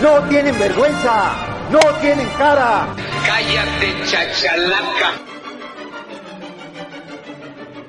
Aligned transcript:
¡No 0.00 0.18
tienen 0.30 0.58
vergüenza! 0.58 1.32
¡No 1.70 1.78
tienen 2.00 2.26
cara! 2.38 2.86
Cállate, 3.26 3.94
chachalaca. 4.06 5.12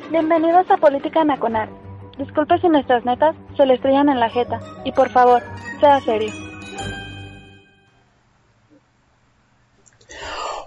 Bienvenidos 0.10 0.70
a 0.70 0.76
Política 0.76 1.24
Nacional. 1.24 1.70
Disculpe 2.18 2.60
si 2.60 2.68
nuestras 2.68 3.06
netas 3.06 3.34
se 3.56 3.66
le 3.66 3.76
estrellan 3.76 4.10
en 4.10 4.20
la 4.20 4.30
jeta. 4.30 4.60
Y 4.84 4.92
por 4.92 5.10
favor, 5.10 5.42
sea 5.80 6.02
serio. 6.02 6.34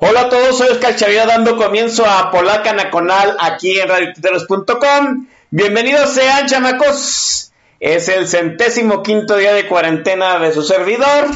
Hola 0.01 0.23
a 0.23 0.29
todos, 0.31 0.56
soy 0.56 0.69
Oscar 0.69 0.97
Chavira 0.97 1.27
dando 1.27 1.59
comienzo 1.59 2.06
a 2.06 2.31
Polaca 2.31 2.73
Nacional 2.73 3.37
aquí 3.39 3.79
en 3.79 3.89
radiotiteros.com. 3.89 5.27
Bienvenidos 5.51 6.09
sean, 6.11 6.47
chamacos. 6.47 7.44
Es 7.80 8.09
el 8.09 8.27
centésimo 8.28 9.02
quinto 9.02 9.37
día 9.37 9.52
de 9.52 9.66
cuarentena 9.66 10.39
de 10.39 10.53
su 10.53 10.62
servidor. 10.62 11.27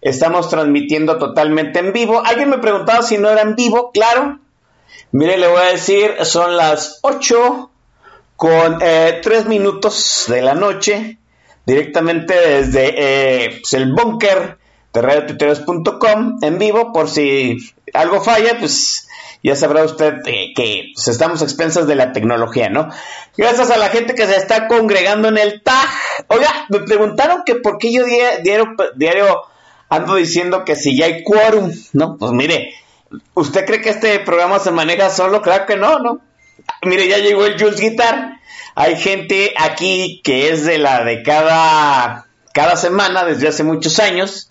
Estamos 0.00 0.48
transmitiendo 0.48 1.18
totalmente 1.18 1.78
en 1.78 1.92
vivo. 1.92 2.22
Alguien 2.24 2.50
me 2.50 2.58
preguntaba 2.58 3.02
si 3.02 3.18
no 3.18 3.30
era 3.30 3.42
en 3.42 3.54
vivo. 3.54 3.90
Claro. 3.92 4.38
Mire, 5.12 5.38
le 5.38 5.46
voy 5.46 5.60
a 5.60 5.72
decir, 5.72 6.16
son 6.24 6.56
las 6.56 6.98
8 7.02 7.70
con 8.36 8.78
eh, 8.80 9.20
3 9.22 9.46
minutos 9.46 10.24
de 10.28 10.42
la 10.42 10.54
noche. 10.54 11.18
Directamente 11.66 12.34
desde 12.34 12.94
eh, 12.96 13.62
el 13.72 13.92
búnker 13.92 14.58
de 14.92 15.02
radiotuiteros.com 15.02 16.38
en 16.42 16.58
vivo. 16.58 16.92
Por 16.92 17.08
si 17.08 17.58
algo 17.92 18.20
falla, 18.20 18.58
pues 18.58 19.03
ya 19.44 19.54
sabrá 19.54 19.84
usted 19.84 20.14
eh, 20.24 20.54
que 20.56 20.92
pues, 20.94 21.06
estamos 21.06 21.42
a 21.42 21.44
expensas 21.44 21.86
de 21.86 21.94
la 21.94 22.12
tecnología, 22.12 22.70
¿no? 22.70 22.88
Gracias 23.36 23.70
a 23.70 23.76
la 23.76 23.90
gente 23.90 24.14
que 24.14 24.26
se 24.26 24.36
está 24.36 24.66
congregando 24.68 25.28
en 25.28 25.36
el 25.36 25.62
TAG. 25.62 25.90
Oiga, 26.28 26.50
me 26.70 26.80
preguntaron 26.80 27.42
que 27.44 27.56
por 27.56 27.76
qué 27.76 27.92
yo 27.92 28.04
diario, 28.06 28.74
diario 28.96 29.42
ando 29.90 30.14
diciendo 30.14 30.64
que 30.64 30.76
si 30.76 30.96
ya 30.96 31.04
hay 31.04 31.22
quórum, 31.22 31.70
¿no? 31.92 32.16
Pues 32.16 32.32
mire, 32.32 32.72
¿usted 33.34 33.66
cree 33.66 33.82
que 33.82 33.90
este 33.90 34.18
programa 34.20 34.60
se 34.60 34.70
maneja 34.70 35.10
solo? 35.10 35.42
Claro 35.42 35.66
que 35.66 35.76
no, 35.76 35.98
¿no? 35.98 36.22
Mire, 36.80 37.06
ya 37.06 37.18
llegó 37.18 37.44
el 37.44 37.60
Jules 37.60 37.80
Guitar. 37.80 38.40
Hay 38.74 38.96
gente 38.96 39.52
aquí 39.58 40.22
que 40.24 40.52
es 40.52 40.64
de 40.64 40.78
la 40.78 41.04
de 41.04 41.22
cada, 41.22 42.28
cada 42.54 42.76
semana 42.76 43.24
desde 43.24 43.48
hace 43.48 43.62
muchos 43.62 43.98
años 43.98 44.50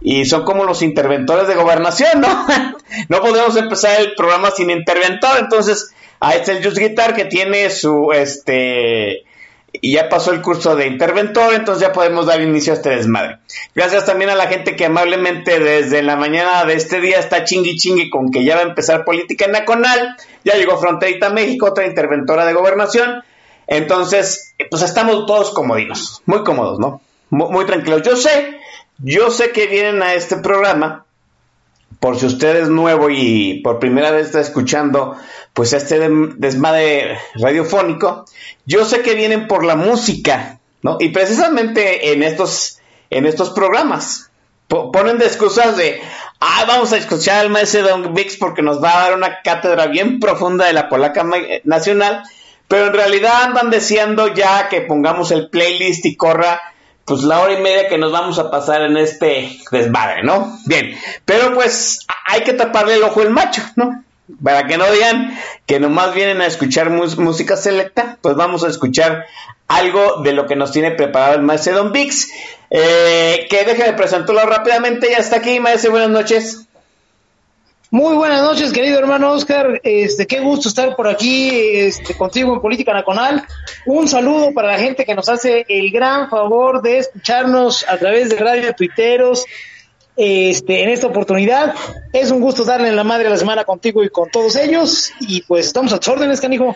y 0.00 0.24
son 0.24 0.44
como 0.44 0.64
los 0.64 0.82
interventores 0.82 1.48
de 1.48 1.54
gobernación, 1.54 2.20
¿no? 2.20 2.46
no 3.08 3.20
podemos 3.20 3.56
empezar 3.56 4.00
el 4.00 4.14
programa 4.14 4.50
sin 4.50 4.70
interventor, 4.70 5.38
entonces 5.38 5.94
ahí 6.20 6.38
está 6.38 6.52
el 6.52 6.64
Just 6.64 6.78
Guitar 6.78 7.14
que 7.14 7.24
tiene 7.24 7.70
su, 7.70 8.12
este, 8.12 9.24
y 9.72 9.92
ya 9.92 10.08
pasó 10.08 10.32
el 10.32 10.42
curso 10.42 10.76
de 10.76 10.86
interventor, 10.86 11.54
entonces 11.54 11.82
ya 11.82 11.92
podemos 11.92 12.26
dar 12.26 12.40
inicio 12.40 12.72
a 12.72 12.76
este 12.76 12.90
desmadre. 12.90 13.38
Gracias 13.74 14.04
también 14.04 14.30
a 14.30 14.34
la 14.34 14.46
gente 14.46 14.76
que 14.76 14.86
amablemente 14.86 15.58
desde 15.58 16.02
la 16.02 16.16
mañana 16.16 16.64
de 16.64 16.74
este 16.74 17.00
día 17.00 17.18
está 17.18 17.44
chingui 17.44 17.76
chingui 17.76 18.10
con 18.10 18.30
que 18.30 18.44
ya 18.44 18.56
va 18.56 18.62
a 18.62 18.66
empezar 18.66 19.04
política 19.04 19.46
nacional, 19.46 20.16
ya 20.44 20.54
llegó 20.54 20.78
Fronterita 20.78 21.30
México, 21.30 21.66
otra 21.66 21.86
interventora 21.86 22.46
de 22.46 22.52
gobernación, 22.52 23.22
entonces, 23.66 24.54
pues 24.70 24.82
estamos 24.82 25.26
todos 25.26 25.50
comodinos, 25.50 26.22
muy 26.26 26.44
cómodos, 26.44 26.78
¿no? 26.78 27.00
Muy 27.30 27.66
tranquilos. 27.66 28.02
Yo 28.02 28.16
sé 28.16 28.60
yo 28.98 29.30
sé 29.30 29.50
que 29.52 29.66
vienen 29.66 30.02
a 30.02 30.14
este 30.14 30.36
programa, 30.36 31.04
por 32.00 32.18
si 32.18 32.26
usted 32.26 32.56
es 32.56 32.68
nuevo 32.68 33.08
y 33.10 33.60
por 33.62 33.78
primera 33.78 34.10
vez 34.10 34.26
está 34.26 34.40
escuchando 34.40 35.16
pues 35.54 35.72
este 35.72 35.98
desmadre 36.36 37.18
radiofónico, 37.34 38.26
yo 38.66 38.84
sé 38.84 39.00
que 39.00 39.14
vienen 39.14 39.48
por 39.48 39.64
la 39.64 39.76
música, 39.76 40.60
¿no? 40.82 40.98
Y 41.00 41.08
precisamente 41.08 42.12
en 42.12 42.22
estos, 42.22 42.78
en 43.10 43.26
estos 43.26 43.50
programas 43.50 44.30
ponen 44.68 45.18
de 45.18 45.26
excusas 45.26 45.76
de, 45.76 46.00
ah, 46.40 46.64
vamos 46.66 46.92
a 46.92 46.96
escuchar 46.96 47.38
al 47.38 47.50
maestro 47.50 47.82
Don 47.82 48.14
Vix 48.14 48.36
porque 48.36 48.62
nos 48.62 48.82
va 48.82 48.98
a 48.98 49.02
dar 49.04 49.14
una 49.14 49.40
cátedra 49.42 49.86
bien 49.86 50.18
profunda 50.18 50.66
de 50.66 50.72
la 50.72 50.88
polaca 50.88 51.24
nacional, 51.64 52.24
pero 52.68 52.86
en 52.86 52.92
realidad 52.92 53.44
andan 53.44 53.70
deseando 53.70 54.34
ya 54.34 54.68
que 54.68 54.80
pongamos 54.80 55.30
el 55.30 55.48
playlist 55.50 56.04
y 56.04 56.16
corra 56.16 56.60
pues 57.06 57.22
la 57.22 57.40
hora 57.40 57.54
y 57.54 57.62
media 57.62 57.88
que 57.88 57.98
nos 57.98 58.12
vamos 58.12 58.38
a 58.38 58.50
pasar 58.50 58.82
en 58.82 58.96
este 58.96 59.58
desmadre, 59.70 60.24
¿no? 60.24 60.58
Bien, 60.66 60.98
pero 61.24 61.54
pues 61.54 62.04
hay 62.26 62.42
que 62.42 62.52
taparle 62.52 62.94
el 62.94 63.02
ojo 63.04 63.22
al 63.22 63.30
macho, 63.30 63.62
¿no? 63.76 64.02
Para 64.42 64.66
que 64.66 64.76
no 64.76 64.90
digan 64.90 65.38
que 65.66 65.78
nomás 65.78 66.12
vienen 66.14 66.40
a 66.40 66.46
escuchar 66.46 66.90
música 66.90 67.56
selecta, 67.56 68.18
pues 68.20 68.34
vamos 68.34 68.64
a 68.64 68.68
escuchar 68.68 69.24
algo 69.68 70.22
de 70.22 70.32
lo 70.32 70.46
que 70.46 70.56
nos 70.56 70.72
tiene 70.72 70.90
preparado 70.90 71.34
el 71.34 71.42
maestro 71.42 71.76
Don 71.76 71.92
Vix. 71.92 72.28
Eh, 72.70 73.46
que 73.48 73.64
déjeme 73.64 73.92
presentarlo 73.92 74.44
rápidamente, 74.44 75.08
ya 75.08 75.18
está 75.18 75.36
aquí, 75.36 75.60
maestro, 75.60 75.92
buenas 75.92 76.10
noches. 76.10 76.65
Muy 77.90 78.16
buenas 78.16 78.42
noches, 78.42 78.72
querido 78.72 78.98
hermano 78.98 79.30
Oscar. 79.30 79.80
Este, 79.84 80.26
qué 80.26 80.40
gusto 80.40 80.68
estar 80.68 80.96
por 80.96 81.06
aquí 81.06 81.50
este, 81.52 82.16
contigo 82.16 82.52
en 82.52 82.60
Política 82.60 82.92
Nacional. 82.92 83.44
Un 83.86 84.08
saludo 84.08 84.52
para 84.52 84.72
la 84.72 84.78
gente 84.78 85.04
que 85.04 85.14
nos 85.14 85.28
hace 85.28 85.64
el 85.68 85.92
gran 85.92 86.28
favor 86.28 86.82
de 86.82 86.98
escucharnos 86.98 87.88
a 87.88 87.96
través 87.96 88.30
de 88.30 88.36
Radio 88.38 88.74
Tuiteros. 88.74 89.44
Este, 90.16 90.82
en 90.82 90.88
esta 90.88 91.06
oportunidad 91.06 91.74
es 92.12 92.32
un 92.32 92.40
gusto 92.40 92.64
darle 92.64 92.90
la 92.90 93.04
madre 93.04 93.28
a 93.28 93.30
la 93.30 93.36
semana 93.36 93.62
contigo 93.62 94.02
y 94.02 94.08
con 94.08 94.30
todos 94.30 94.56
ellos. 94.56 95.12
Y 95.20 95.42
pues 95.42 95.66
estamos 95.66 95.92
a 95.92 96.00
tus 96.00 96.08
órdenes, 96.08 96.40
canijo. 96.40 96.74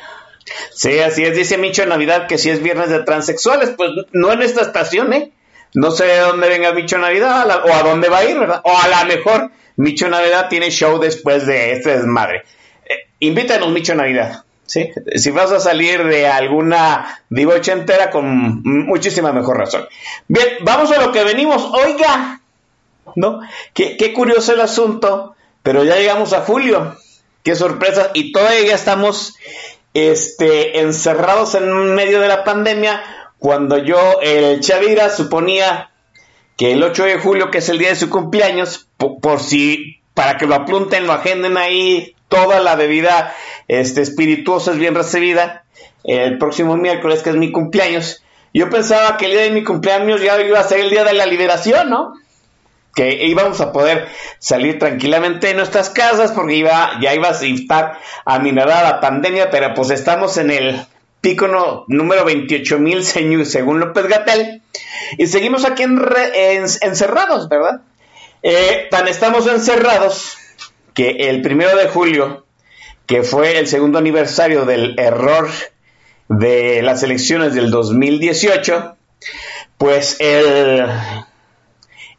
Sí, 0.73 1.01
así 1.01 1.25
es, 1.25 1.37
dice 1.37 1.59
Micho 1.59 1.83
en 1.83 1.89
Navidad 1.89 2.29
que 2.29 2.39
si 2.39 2.51
es 2.51 2.63
viernes 2.63 2.89
de 2.89 3.01
transexuales, 3.01 3.71
pues 3.77 3.91
no 4.13 4.33
en 4.33 4.43
esta 4.43 4.61
estación, 4.61 5.13
¿eh? 5.13 5.33
No 5.75 5.91
sé 5.91 6.05
de 6.05 6.19
dónde 6.19 6.49
venga 6.49 6.73
Micho 6.73 6.99
Navidad 6.99 7.49
o 7.65 7.73
a 7.73 7.83
dónde 7.83 8.09
va 8.09 8.19
a 8.19 8.25
ir, 8.25 8.39
¿verdad? 8.39 8.61
O 8.63 8.71
a 8.71 8.87
lo 8.89 9.09
mejor 9.09 9.51
Micho 9.77 10.09
Navidad 10.09 10.49
tiene 10.49 10.71
show 10.71 10.99
después 10.99 11.47
de 11.47 11.73
este 11.73 11.97
desmadre. 11.97 12.45
Eh, 12.85 13.09
invítanos, 13.21 13.71
Micho 13.71 13.95
Navidad. 13.95 14.45
¿sí? 14.67 14.91
Si 15.17 15.31
vas 15.31 15.51
a 15.53 15.61
salir 15.61 16.05
de 16.05 16.27
alguna 16.27 17.23
diva 17.29 17.55
ochentera, 17.55 18.11
con 18.11 18.63
muchísima 18.63 19.33
mejor 19.33 19.59
razón. 19.59 19.87
Bien, 20.29 20.49
vamos 20.63 20.93
a 20.93 21.01
lo 21.01 21.13
que 21.13 21.25
venimos. 21.25 21.63
Oiga, 21.73 22.41
¿no? 23.17 23.41
Qué, 23.75 23.97
qué 23.97 24.13
curioso 24.13 24.53
el 24.53 24.61
asunto, 24.61 25.35
pero 25.63 25.85
ya 25.85 25.97
llegamos 25.97 26.33
a 26.33 26.43
julio. 26.43 26.97
Qué 27.43 27.57
sorpresa. 27.57 28.11
Y 28.15 28.33
todavía 28.33 28.75
estamos 28.75 29.35
este, 29.95 30.81
encerrados 30.81 31.55
en 31.55 31.95
medio 31.95 32.21
de 32.21 32.29
la 32.29 32.45
pandemia, 32.45 33.03
cuando 33.39 33.79
yo, 33.79 34.21
el 34.23 34.61
Chavira, 34.61 35.11
suponía 35.11 35.90
que 36.61 36.73
el 36.73 36.83
8 36.83 37.05
de 37.05 37.19
julio, 37.19 37.51
que 37.51 37.57
es 37.57 37.71
el 37.71 37.79
día 37.79 37.89
de 37.89 37.97
su 37.97 38.11
cumpleaños, 38.11 38.87
por, 38.99 39.41
si, 39.41 40.03
para 40.13 40.37
que 40.37 40.47
lo 40.47 40.55
apunten, 40.55 41.07
lo 41.07 41.15
agenden 41.15 41.57
ahí, 41.57 42.15
toda 42.29 42.61
la 42.61 42.77
bebida 42.77 43.35
este, 43.67 44.03
espirituosa 44.03 44.73
es 44.73 44.77
bien 44.77 44.95
recibida, 44.95 45.65
el 46.05 46.37
próximo 46.37 46.77
miércoles, 46.77 47.23
que 47.23 47.31
es 47.31 47.37
mi 47.37 47.51
cumpleaños, 47.51 48.23
yo 48.53 48.69
pensaba 48.69 49.17
que 49.17 49.25
el 49.25 49.33
día 49.33 49.41
de 49.41 49.53
mi 49.53 49.65
cumpleaños 49.65 50.21
ya 50.21 50.39
iba 50.39 50.61
a 50.61 50.65
ser 50.65 50.81
el 50.81 50.91
día 50.91 51.03
de 51.03 51.15
la 51.15 51.25
liberación, 51.25 51.89
¿no? 51.89 52.13
Que 52.95 53.25
íbamos 53.25 53.63
a 53.63 53.73
poder 53.73 54.09
salir 54.39 54.79
tranquilamente 54.79 55.47
de 55.47 55.55
nuestras 55.55 55.89
casas 55.89 56.33
porque 56.33 56.57
iba, 56.57 56.99
ya 57.01 57.15
iba 57.15 57.29
a 57.29 57.43
estar 57.43 57.99
aminorada 58.27 58.83
la 58.83 59.01
pandemia, 59.01 59.49
pero 59.49 59.73
pues 59.73 59.89
estamos 59.89 60.37
en 60.37 60.51
el 60.51 60.87
pico 61.21 61.49
número 61.89 62.27
28.000 62.27 63.45
según 63.45 63.81
López 63.81 64.07
Gatel. 64.07 64.63
Y 65.19 65.27
seguimos 65.27 65.65
aquí 65.65 65.85
encerrados, 65.85 67.49
¿verdad? 67.49 67.83
Eh, 68.43 68.89
tan 68.91 69.07
estamos 69.09 69.47
encerrados 69.47 70.39
que 70.95 71.11
el 71.29 71.43
primero 71.43 71.77
de 71.77 71.89
julio, 71.89 72.47
que 73.07 73.23
fue 73.23 73.59
el 73.59 73.67
segundo 73.67 73.99
aniversario 73.99 74.65
del 74.65 74.99
error 74.99 75.49
de 76.29 76.81
las 76.83 77.03
elecciones 77.03 77.55
del 77.55 77.71
2018, 77.71 78.97
pues 79.77 80.17
el, 80.21 80.87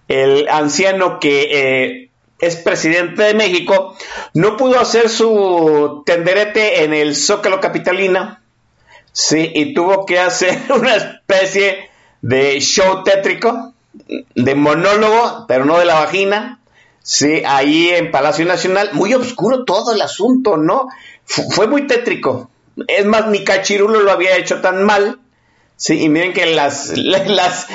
el 0.08 0.48
anciano 0.50 1.20
que 1.20 1.48
eh, 1.52 2.10
es 2.40 2.56
presidente 2.58 3.24
de 3.24 3.34
México 3.34 3.96
no 4.34 4.58
pudo 4.58 4.80
hacer 4.80 5.10
su 5.10 6.04
tenderete 6.06 6.84
en 6.84 6.94
el 6.94 7.16
Zócalo 7.16 7.60
Capitalina 7.60 8.41
Sí, 9.12 9.52
y 9.54 9.74
tuvo 9.74 10.06
que 10.06 10.20
hacer 10.20 10.60
una 10.70 10.96
especie 10.96 11.90
de 12.22 12.60
show 12.60 13.04
tétrico, 13.04 13.74
de 14.36 14.56
monólogo, 14.56 15.46
pero 15.48 15.66
no 15.66 15.78
de 15.80 15.86
la 15.86 15.96
vagina. 15.96 16.60
Sí, 17.04 17.42
ahí 17.46 17.90
en 17.90 18.12
Palacio 18.12 18.46
Nacional, 18.46 18.92
muy 18.94 19.14
oscuro 19.14 19.66
todo 19.66 19.94
el 19.94 20.02
asunto, 20.02 20.56
¿no? 20.58 20.88
fue 21.26 21.68
muy 21.68 21.88
tétrico. 21.88 22.50
Es 22.88 23.06
más, 23.06 23.28
ni 23.28 23.44
Cachirulo 23.44 24.02
lo 24.02 24.12
había 24.12 24.38
hecho 24.38 24.62
tan 24.62 24.84
mal. 24.84 25.20
Sí, 25.76 26.02
y 26.02 26.10
miren 26.10 26.34
que 26.34 26.46
las, 26.46 26.98
las, 26.98 27.68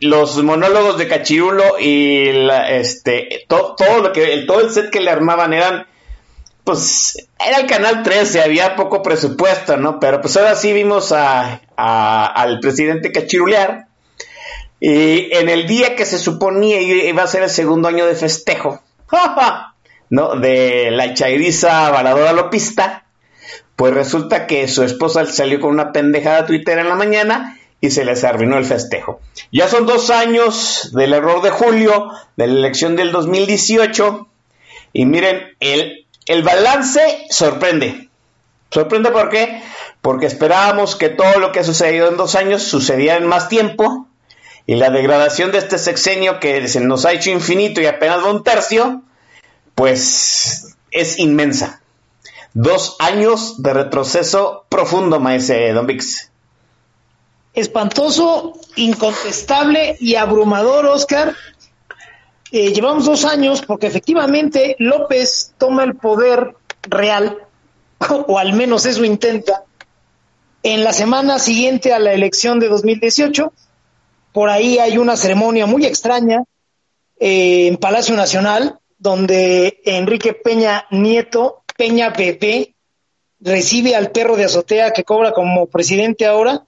los 0.00 0.42
monólogos 0.42 0.98
de 0.98 1.08
Cachirulo 1.08 1.78
y 1.78 2.28
este 2.68 3.44
todo, 3.48 4.00
lo 4.02 4.12
que 4.12 4.44
todo 4.46 4.60
el 4.60 4.70
set 4.70 4.90
que 4.90 5.00
le 5.00 5.10
armaban 5.10 5.52
eran 5.52 5.86
pues 6.64 7.28
era 7.38 7.58
el 7.58 7.66
canal 7.66 8.02
13, 8.02 8.42
había 8.42 8.74
poco 8.74 9.02
presupuesto, 9.02 9.76
¿no? 9.76 10.00
Pero 10.00 10.20
pues 10.22 10.36
ahora 10.36 10.54
sí 10.54 10.72
vimos 10.72 11.12
al 11.12 12.60
presidente 12.60 13.12
cachirulear. 13.12 13.86
Y 14.80 15.34
en 15.34 15.48
el 15.48 15.66
día 15.66 15.94
que 15.94 16.06
se 16.06 16.18
suponía 16.18 16.80
iba 16.80 17.22
a 17.22 17.26
ser 17.26 17.42
el 17.42 17.50
segundo 17.50 17.88
año 17.88 18.06
de 18.06 18.14
festejo, 18.14 18.82
¿no? 20.10 20.36
De 20.36 20.90
la 20.90 21.14
chairiza 21.14 21.90
varadora 21.90 22.32
lopista, 22.32 23.06
pues 23.76 23.92
resulta 23.92 24.46
que 24.46 24.66
su 24.68 24.82
esposa 24.82 25.26
salió 25.26 25.60
con 25.60 25.70
una 25.70 25.92
pendejada 25.92 26.46
Twitter 26.46 26.78
en 26.78 26.88
la 26.88 26.94
mañana 26.94 27.58
y 27.80 27.90
se 27.90 28.04
les 28.04 28.24
arruinó 28.24 28.56
el 28.56 28.64
festejo. 28.64 29.20
Ya 29.52 29.68
son 29.68 29.84
dos 29.84 30.08
años 30.08 30.90
del 30.94 31.12
error 31.12 31.42
de 31.42 31.50
julio, 31.50 32.10
de 32.36 32.46
la 32.46 32.54
elección 32.54 32.96
del 32.96 33.12
2018, 33.12 34.28
y 34.94 35.06
miren, 35.06 35.56
el, 35.60 36.03
el 36.26 36.42
balance 36.42 37.26
sorprende. 37.30 38.08
¿Sorprende 38.70 39.10
por 39.10 39.28
qué? 39.28 39.62
Porque 40.00 40.26
esperábamos 40.26 40.96
que 40.96 41.08
todo 41.08 41.38
lo 41.38 41.52
que 41.52 41.60
ha 41.60 41.64
sucedido 41.64 42.08
en 42.08 42.16
dos 42.16 42.34
años 42.34 42.62
sucediera 42.62 43.16
en 43.16 43.26
más 43.26 43.48
tiempo, 43.48 44.08
y 44.66 44.76
la 44.76 44.90
degradación 44.90 45.52
de 45.52 45.58
este 45.58 45.78
sexenio 45.78 46.40
que 46.40 46.66
se 46.68 46.80
nos 46.80 47.04
ha 47.04 47.12
hecho 47.12 47.30
infinito 47.30 47.80
y 47.80 47.86
apenas 47.86 48.24
va 48.24 48.30
un 48.30 48.42
tercio, 48.42 49.02
pues 49.74 50.76
es 50.90 51.18
inmensa. 51.18 51.82
Dos 52.54 52.96
años 52.98 53.62
de 53.62 53.74
retroceso 53.74 54.64
profundo, 54.70 55.20
maese 55.20 55.72
Don 55.72 55.86
Vix 55.86 56.30
espantoso, 57.54 58.54
incontestable 58.76 59.96
y 60.00 60.16
abrumador, 60.16 60.86
Oscar. 60.86 61.34
Eh, 62.56 62.72
llevamos 62.72 63.06
dos 63.06 63.24
años 63.24 63.62
porque 63.66 63.88
efectivamente 63.88 64.76
López 64.78 65.54
toma 65.58 65.82
el 65.82 65.96
poder 65.96 66.54
real, 66.82 67.38
o 68.28 68.38
al 68.38 68.52
menos 68.52 68.86
eso 68.86 69.04
intenta, 69.04 69.64
en 70.62 70.84
la 70.84 70.92
semana 70.92 71.40
siguiente 71.40 71.92
a 71.92 71.98
la 71.98 72.12
elección 72.12 72.60
de 72.60 72.68
2018. 72.68 73.52
Por 74.32 74.50
ahí 74.50 74.78
hay 74.78 74.98
una 74.98 75.16
ceremonia 75.16 75.66
muy 75.66 75.84
extraña 75.84 76.44
eh, 77.18 77.66
en 77.66 77.76
Palacio 77.76 78.14
Nacional, 78.14 78.78
donde 78.98 79.80
Enrique 79.84 80.32
Peña 80.32 80.86
Nieto, 80.92 81.64
Peña 81.76 82.10
Bebé, 82.10 82.76
recibe 83.40 83.96
al 83.96 84.12
perro 84.12 84.36
de 84.36 84.44
azotea 84.44 84.92
que 84.92 85.02
cobra 85.02 85.32
como 85.32 85.66
presidente 85.66 86.24
ahora 86.24 86.64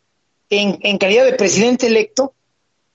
en, 0.51 0.99
calidad 0.99 1.27
de 1.27 1.35
presidente 1.35 1.87
electo, 1.87 2.35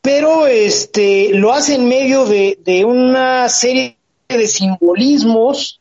pero 0.02 0.48
este 0.48 1.30
lo 1.34 1.54
hace 1.54 1.76
en 1.76 1.88
medio 1.88 2.26
de, 2.26 2.84
una 2.86 3.48
serie 3.50 3.98
de 4.28 4.48
simbolismos 4.48 5.80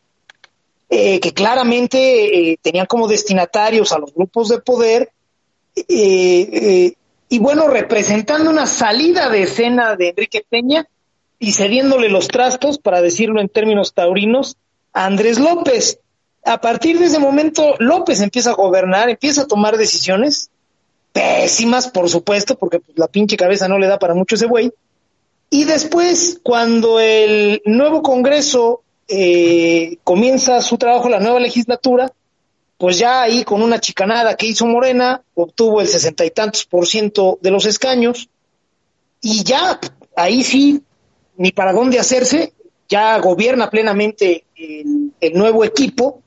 eh, 0.89 1.21
que 1.21 1.33
claramente 1.33 2.51
eh, 2.53 2.59
tenían 2.61 2.87
como 2.87 3.09
destinatarios 3.09 3.93
a 3.93 3.99
los 3.99 4.13
grupos 4.13 4.49
de 4.49 4.61
poder 4.61 5.11
eh, 5.89 6.95
y 7.33 7.39
bueno, 7.39 7.69
representando 7.69 8.51
una 8.51 8.67
salida 8.67 9.31
de 9.31 9.43
escena 9.43 9.95
de 9.95 10.09
Enrique 10.09 10.45
Peña 10.47 10.89
y 11.39 11.53
cediéndole 11.53 12.09
los 12.09 12.27
trastos, 12.27 12.79
para 12.79 13.01
decirlo 13.01 13.41
en 13.41 13.49
términos 13.49 13.95
taurinos, 13.95 14.57
a 14.93 15.07
Andrés 15.07 15.39
López. 15.39 16.01
A 16.45 16.61
partir 16.61 16.99
de 16.99 17.07
ese 17.07 17.21
momento, 17.21 17.77
López 17.79 18.21
empieza 18.21 18.51
a 18.51 18.55
gobernar, 18.55 19.09
empieza 19.09 19.43
a 19.43 19.47
tomar 19.47 19.77
decisiones, 19.77 20.50
pésimas, 21.13 21.89
por 21.89 22.09
supuesto, 22.09 22.57
porque 22.57 22.81
pues, 22.81 22.99
la 22.99 23.09
pinche 23.09 23.37
cabeza 23.37 23.69
no 23.69 23.79
le 23.79 23.87
da 23.87 23.99
para 23.99 24.15
mucho 24.15 24.35
ese 24.35 24.47
güey. 24.47 24.73
Y 25.51 25.65
después, 25.65 26.41
cuando 26.43 27.01
el 27.01 27.61
nuevo 27.65 28.03
Congreso 28.03 28.83
eh, 29.09 29.99
comienza 30.05 30.61
su 30.63 30.79
trabajo, 30.79 31.09
la 31.09 31.19
nueva 31.19 31.41
legislatura, 31.41 32.13
pues 32.79 32.99
ya 32.99 33.23
ahí 33.23 33.45
con 33.45 33.63
una 33.63 33.81
chicanada 33.81 34.37
que 34.37 34.47
hizo 34.47 34.65
Morena, 34.67 35.23
obtuvo 35.35 35.81
el 35.81 35.89
sesenta 35.89 36.25
y 36.25 36.31
tantos 36.31 36.65
por 36.65 36.87
ciento 36.87 37.39
de 37.43 37.51
los 37.51 37.67
escaños, 37.67 38.29
y 39.21 39.43
ya 39.43 39.79
ahí 40.17 40.45
sí, 40.45 40.83
ni 41.37 41.51
para 41.51 41.73
dónde 41.73 41.99
hacerse, 41.99 42.55
ya 42.89 43.19
gobierna 43.19 43.69
plenamente 43.69 44.45
el 44.57 45.33
nuevo 45.35 45.65
equipo, 45.65 46.23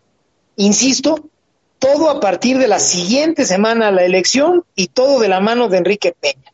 insisto, 0.58 1.30
todo 1.84 2.10
a 2.10 2.22
partir 2.22 2.60
de 2.60 2.70
la 2.70 2.80
siguiente 2.80 3.44
semana 3.44 3.92
la 3.92 4.06
elección 4.06 4.64
y 4.74 4.88
todo 4.88 5.20
de 5.20 5.28
la 5.28 5.42
mano 5.42 5.68
de 5.68 5.80
Enrique 5.80 6.16
Peña. 6.18 6.54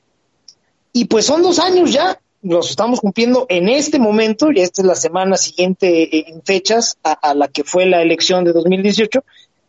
Y 0.92 1.06
pues 1.06 1.26
son 1.28 1.44
dos 1.44 1.60
años 1.60 1.94
ya, 1.94 2.20
los 2.42 2.72
estamos 2.72 3.00
cumpliendo 3.00 3.46
en 3.48 3.70
este 3.70 4.00
momento, 4.00 4.52
y 4.52 4.60
esta 4.60 4.82
es 4.82 4.88
la 4.88 4.96
semana 4.96 5.38
siguiente 5.38 6.18
eh, 6.18 6.26
en 6.30 6.42
fechas 6.42 6.98
a, 7.04 7.36
la 7.36 7.48
que 7.48 7.64
fue 7.64 7.86
la 7.86 8.02
elección 8.02 8.44
de 8.44 8.54
2018, 8.54 9.24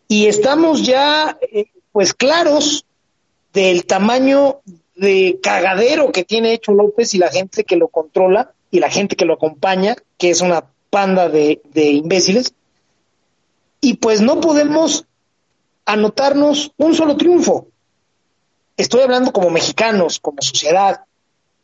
y 0.08 0.28
estamos 0.28 0.86
ya 0.86 1.38
eh, 1.52 1.66
pues 1.92 2.14
claros 2.14 2.86
del 3.52 3.84
tamaño 3.84 4.60
de 4.96 5.40
cagadero 5.42 6.10
que 6.10 6.24
tiene 6.24 6.54
hecho 6.54 6.72
López 6.72 7.12
y 7.12 7.18
la 7.18 7.28
gente 7.28 7.64
que 7.64 7.76
lo 7.76 7.88
controla 7.88 8.52
y 8.70 8.80
la 8.80 8.88
gente 8.88 9.14
que 9.14 9.26
lo 9.26 9.34
acompaña, 9.34 9.94
que 10.16 10.30
es 10.30 10.40
una 10.40 10.64
panda 10.88 11.28
de 11.28 11.60
imbéciles. 11.74 12.54
Y 13.82 13.94
pues 13.94 14.22
no 14.22 14.40
podemos 14.40 15.04
anotarnos 15.84 16.72
un 16.76 16.94
solo 16.94 17.16
triunfo. 17.16 17.68
Estoy 18.76 19.02
hablando 19.02 19.32
como 19.32 19.50
mexicanos, 19.50 20.20
como 20.20 20.40
sociedad, 20.40 21.04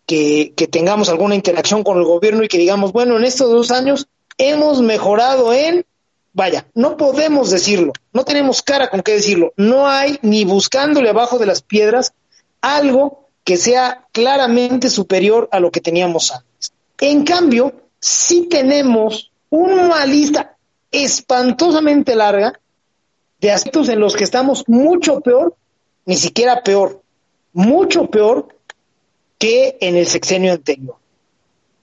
que, 0.07 0.53
tengamos 0.71 1.09
alguna 1.09 1.35
interacción 1.35 1.83
con 1.83 1.99
el 1.99 2.05
gobierno 2.05 2.45
y 2.45 2.49
que 2.49 2.59
digamos, 2.59 2.93
bueno, 2.93 3.17
en 3.17 3.25
estos 3.25 3.51
dos 3.51 3.71
años 3.71 4.07
hemos 4.39 4.81
mejorado 4.81 5.53
en, 5.53 5.85
vaya, 6.33 6.67
no 6.75 6.97
podemos 6.97 7.51
decirlo, 7.51 7.93
no 8.13 8.25
tenemos 8.25 8.63
cara 8.63 8.89
con 8.89 9.03
qué 9.03 9.13
decirlo, 9.13 9.53
no 9.57 9.89
hay 9.89 10.19
ni 10.23 10.45
buscándole 10.45 11.11
abajo 11.11 11.39
de 11.39 11.47
las 11.47 11.63
piedras 11.63 12.13
algo 12.61 13.29
que 13.45 13.57
sea 13.57 14.07
claramente 14.13 14.91
superior 14.91 15.49
a 15.53 15.61
lo 15.61 15.71
que 15.71 15.81
teníamos 15.81 16.33
antes. 16.33 16.73
En 17.01 17.25
cambio, 17.25 17.73
sí 18.01 18.49
tenemos 18.49 19.31
una 19.51 20.05
lista 20.07 20.57
espantosamente 20.91 22.15
larga 22.15 22.59
de 23.41 23.53
aspectos 23.53 23.89
en 23.89 24.01
los 24.01 24.17
que 24.17 24.25
estamos 24.25 24.65
mucho 24.67 25.21
peor, 25.21 25.55
ni 26.05 26.17
siquiera 26.17 26.63
peor, 26.63 27.03
mucho 27.53 28.07
peor 28.07 28.49
que 29.39 29.77
en 29.81 29.97
el 29.97 30.07
sexenio 30.07 30.53
anterior. 30.53 30.97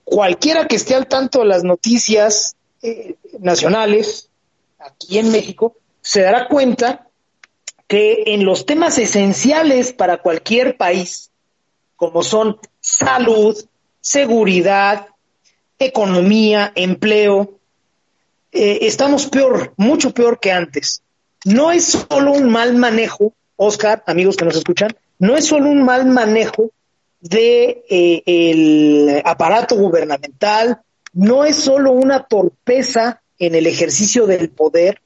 Cualquiera 0.03 0.67
que 0.67 0.75
esté 0.75 0.95
al 0.95 1.07
tanto 1.07 1.39
de 1.39 1.45
las 1.45 1.63
noticias 1.63 2.55
eh, 2.81 3.15
nacionales 3.39 4.29
aquí 4.79 5.17
en 5.19 5.31
México 5.31 5.75
se 6.01 6.21
dará 6.21 6.47
cuenta 6.47 7.07
que 7.87 8.23
en 8.27 8.43
los 8.43 8.65
temas 8.65 8.97
esenciales 8.97 9.93
para 9.93 10.17
cualquier 10.17 10.77
país, 10.77 11.31
como 11.95 12.23
son 12.23 12.57
salud, 12.81 13.55
seguridad, 14.01 15.07
economía, 15.79 16.71
empleo, 16.75 17.59
eh, 18.51 18.79
estamos 18.81 19.27
peor, 19.27 19.73
mucho 19.77 20.11
peor 20.13 20.39
que 20.39 20.51
antes 20.51 21.02
no 21.45 21.71
es 21.71 22.05
solo 22.09 22.31
un 22.31 22.49
mal 22.49 22.75
manejo, 22.75 23.33
Oscar, 23.55 24.03
amigos 24.07 24.35
que 24.35 24.45
nos 24.45 24.55
escuchan, 24.55 24.95
no 25.19 25.35
es 25.35 25.45
solo 25.45 25.69
un 25.69 25.83
mal 25.83 26.05
manejo 26.05 26.71
de 27.21 27.85
eh, 27.89 28.23
el 28.25 29.21
aparato 29.23 29.75
gubernamental, 29.75 30.81
no 31.13 31.45
es 31.45 31.55
solo 31.55 31.91
una 31.91 32.23
torpeza 32.23 33.21
en 33.39 33.55
el 33.55 33.67
ejercicio 33.67 34.25
del 34.25 34.49
poder, 34.49 35.01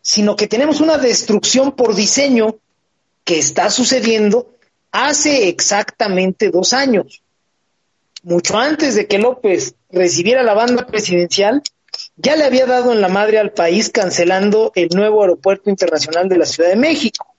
sino 0.00 0.36
que 0.36 0.46
tenemos 0.46 0.80
una 0.80 0.96
destrucción 0.96 1.72
por 1.72 1.94
diseño 1.94 2.56
que 3.24 3.38
está 3.38 3.68
sucediendo 3.68 4.54
hace 4.90 5.48
exactamente 5.48 6.50
dos 6.50 6.72
años. 6.72 7.22
Mucho 8.22 8.56
antes 8.56 8.94
de 8.94 9.06
que 9.06 9.18
López 9.18 9.74
recibiera 9.90 10.42
la 10.42 10.54
banda 10.54 10.86
presidencial, 10.86 11.62
ya 12.18 12.34
le 12.36 12.44
había 12.44 12.66
dado 12.66 12.92
en 12.92 13.00
la 13.00 13.08
madre 13.08 13.38
al 13.38 13.52
país 13.52 13.90
cancelando 13.90 14.72
el 14.74 14.88
nuevo 14.92 15.22
aeropuerto 15.22 15.70
internacional 15.70 16.28
de 16.28 16.36
la 16.36 16.46
Ciudad 16.46 16.68
de 16.68 16.76
México. 16.76 17.34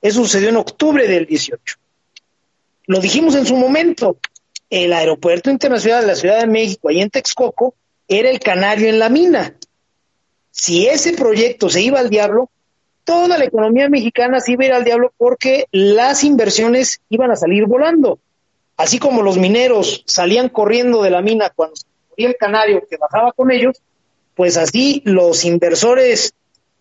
Eso 0.00 0.22
sucedió 0.22 0.48
en 0.48 0.56
octubre 0.56 1.06
del 1.06 1.26
18. 1.26 1.76
Lo 2.86 3.00
dijimos 3.00 3.34
en 3.34 3.44
su 3.44 3.56
momento, 3.56 4.16
el 4.70 4.94
aeropuerto 4.94 5.50
internacional 5.50 6.02
de 6.02 6.06
la 6.06 6.16
Ciudad 6.16 6.40
de 6.40 6.46
México, 6.46 6.88
ahí 6.88 7.02
en 7.02 7.10
Texcoco, 7.10 7.74
era 8.08 8.30
el 8.30 8.40
canario 8.40 8.88
en 8.88 8.98
la 8.98 9.10
mina. 9.10 9.54
Si 10.50 10.86
ese 10.86 11.12
proyecto 11.12 11.68
se 11.68 11.82
iba 11.82 12.00
al 12.00 12.08
diablo, 12.08 12.48
toda 13.04 13.36
la 13.36 13.44
economía 13.44 13.90
mexicana 13.90 14.40
se 14.40 14.52
iba 14.52 14.64
a 14.64 14.66
ir 14.68 14.72
al 14.72 14.84
diablo 14.84 15.12
porque 15.18 15.66
las 15.70 16.24
inversiones 16.24 17.00
iban 17.10 17.30
a 17.30 17.36
salir 17.36 17.66
volando. 17.66 18.18
así 18.76 18.98
como 18.98 19.22
los 19.22 19.38
mineros 19.38 20.02
salían 20.04 20.48
corriendo 20.48 21.02
de 21.02 21.10
la 21.10 21.22
mina 21.22 21.50
cuando 21.50 21.76
se 21.76 21.86
moría 22.10 22.28
el 22.28 22.36
canario 22.36 22.82
que 22.88 22.96
bajaba 22.96 23.30
con 23.30 23.52
ellos, 23.52 23.80
pues 24.34 24.56
así 24.56 25.02
los 25.04 25.44
inversores 25.44 26.34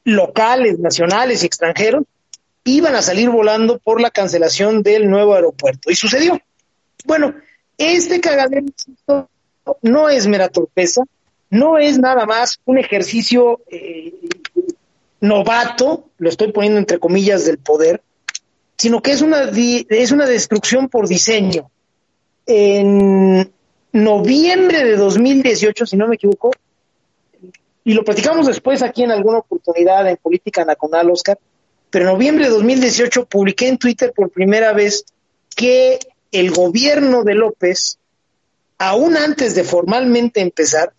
locales, 0.04 0.80
nacionales 0.80 1.44
y 1.44 1.46
extranjeros 1.46 2.04
iban 2.66 2.96
a 2.96 3.02
salir 3.02 3.30
volando 3.30 3.80
por 3.80 4.02
la 4.02 4.10
cancelación 4.10 4.84
del 4.84 5.10
nuevo 5.10 5.36
aeropuerto. 5.36 5.92
Y 5.92 5.96
sucedió. 5.96 6.40
Bueno, 7.06 7.36
este 7.78 8.22
cagadero 8.22 8.66
no 9.82 10.10
es 10.10 10.28
mera 10.28 10.50
torpeza, 10.50 11.04
no 11.50 11.78
es 11.78 12.00
nada 12.00 12.26
más 12.26 12.60
un 12.66 12.78
ejercicio 12.78 13.62
eh, 13.70 14.14
novato, 15.22 16.10
lo 16.18 16.30
estoy 16.30 16.52
poniendo 16.52 16.80
entre 16.80 17.00
comillas, 17.00 17.46
del 17.46 17.58
poder, 17.58 18.02
sino 18.78 19.02
que 19.02 19.12
es 19.12 19.22
una, 19.22 19.52
es 19.54 20.12
una 20.12 20.26
destrucción 20.26 20.90
por 20.90 21.08
diseño. 21.08 21.70
En 22.46 23.52
noviembre 23.94 24.84
de 24.84 24.98
2018, 24.98 25.86
si 25.86 25.96
no 25.96 26.08
me 26.08 26.16
equivoco, 26.16 26.52
y 27.84 27.94
lo 27.94 28.04
platicamos 28.04 28.48
después 28.48 28.82
aquí 28.82 29.04
en 29.04 29.12
alguna 29.12 29.40
oportunidad 29.40 30.08
en 30.10 30.18
Política 30.18 30.64
Nacional, 30.64 31.10
Oscar, 31.10 31.38
pero 31.90 32.06
en 32.06 32.12
noviembre 32.12 32.46
de 32.46 32.52
2018 32.52 33.26
publiqué 33.26 33.68
en 33.68 33.78
Twitter 33.78 34.14
por 34.16 34.30
primera 34.30 34.74
vez 34.74 35.06
que 35.56 36.00
el 36.32 36.52
gobierno 36.52 37.24
de 37.24 37.36
López, 37.36 38.00
aún 38.78 39.18
antes 39.18 39.54
de 39.54 39.64
formalmente 39.64 40.42
empezar, 40.42 40.94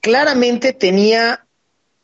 claramente 0.00 0.72
tenía 0.72 1.46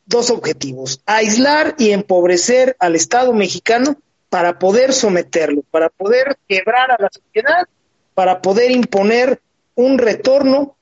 dos 0.06 0.30
objetivos, 0.30 1.00
aislar 1.06 1.76
y 1.78 1.90
empobrecer 1.90 2.76
al 2.80 2.96
Estado 2.96 3.32
mexicano 3.32 3.96
para 4.28 4.58
poder 4.58 4.92
someterlo, 4.92 5.62
para 5.70 5.88
poder 5.88 6.36
quebrar 6.48 6.90
a 6.90 6.96
la 7.00 7.08
sociedad, 7.12 7.68
para 8.14 8.42
poder 8.42 8.70
imponer 8.70 9.40
un 9.74 9.98
retorno 9.98 10.76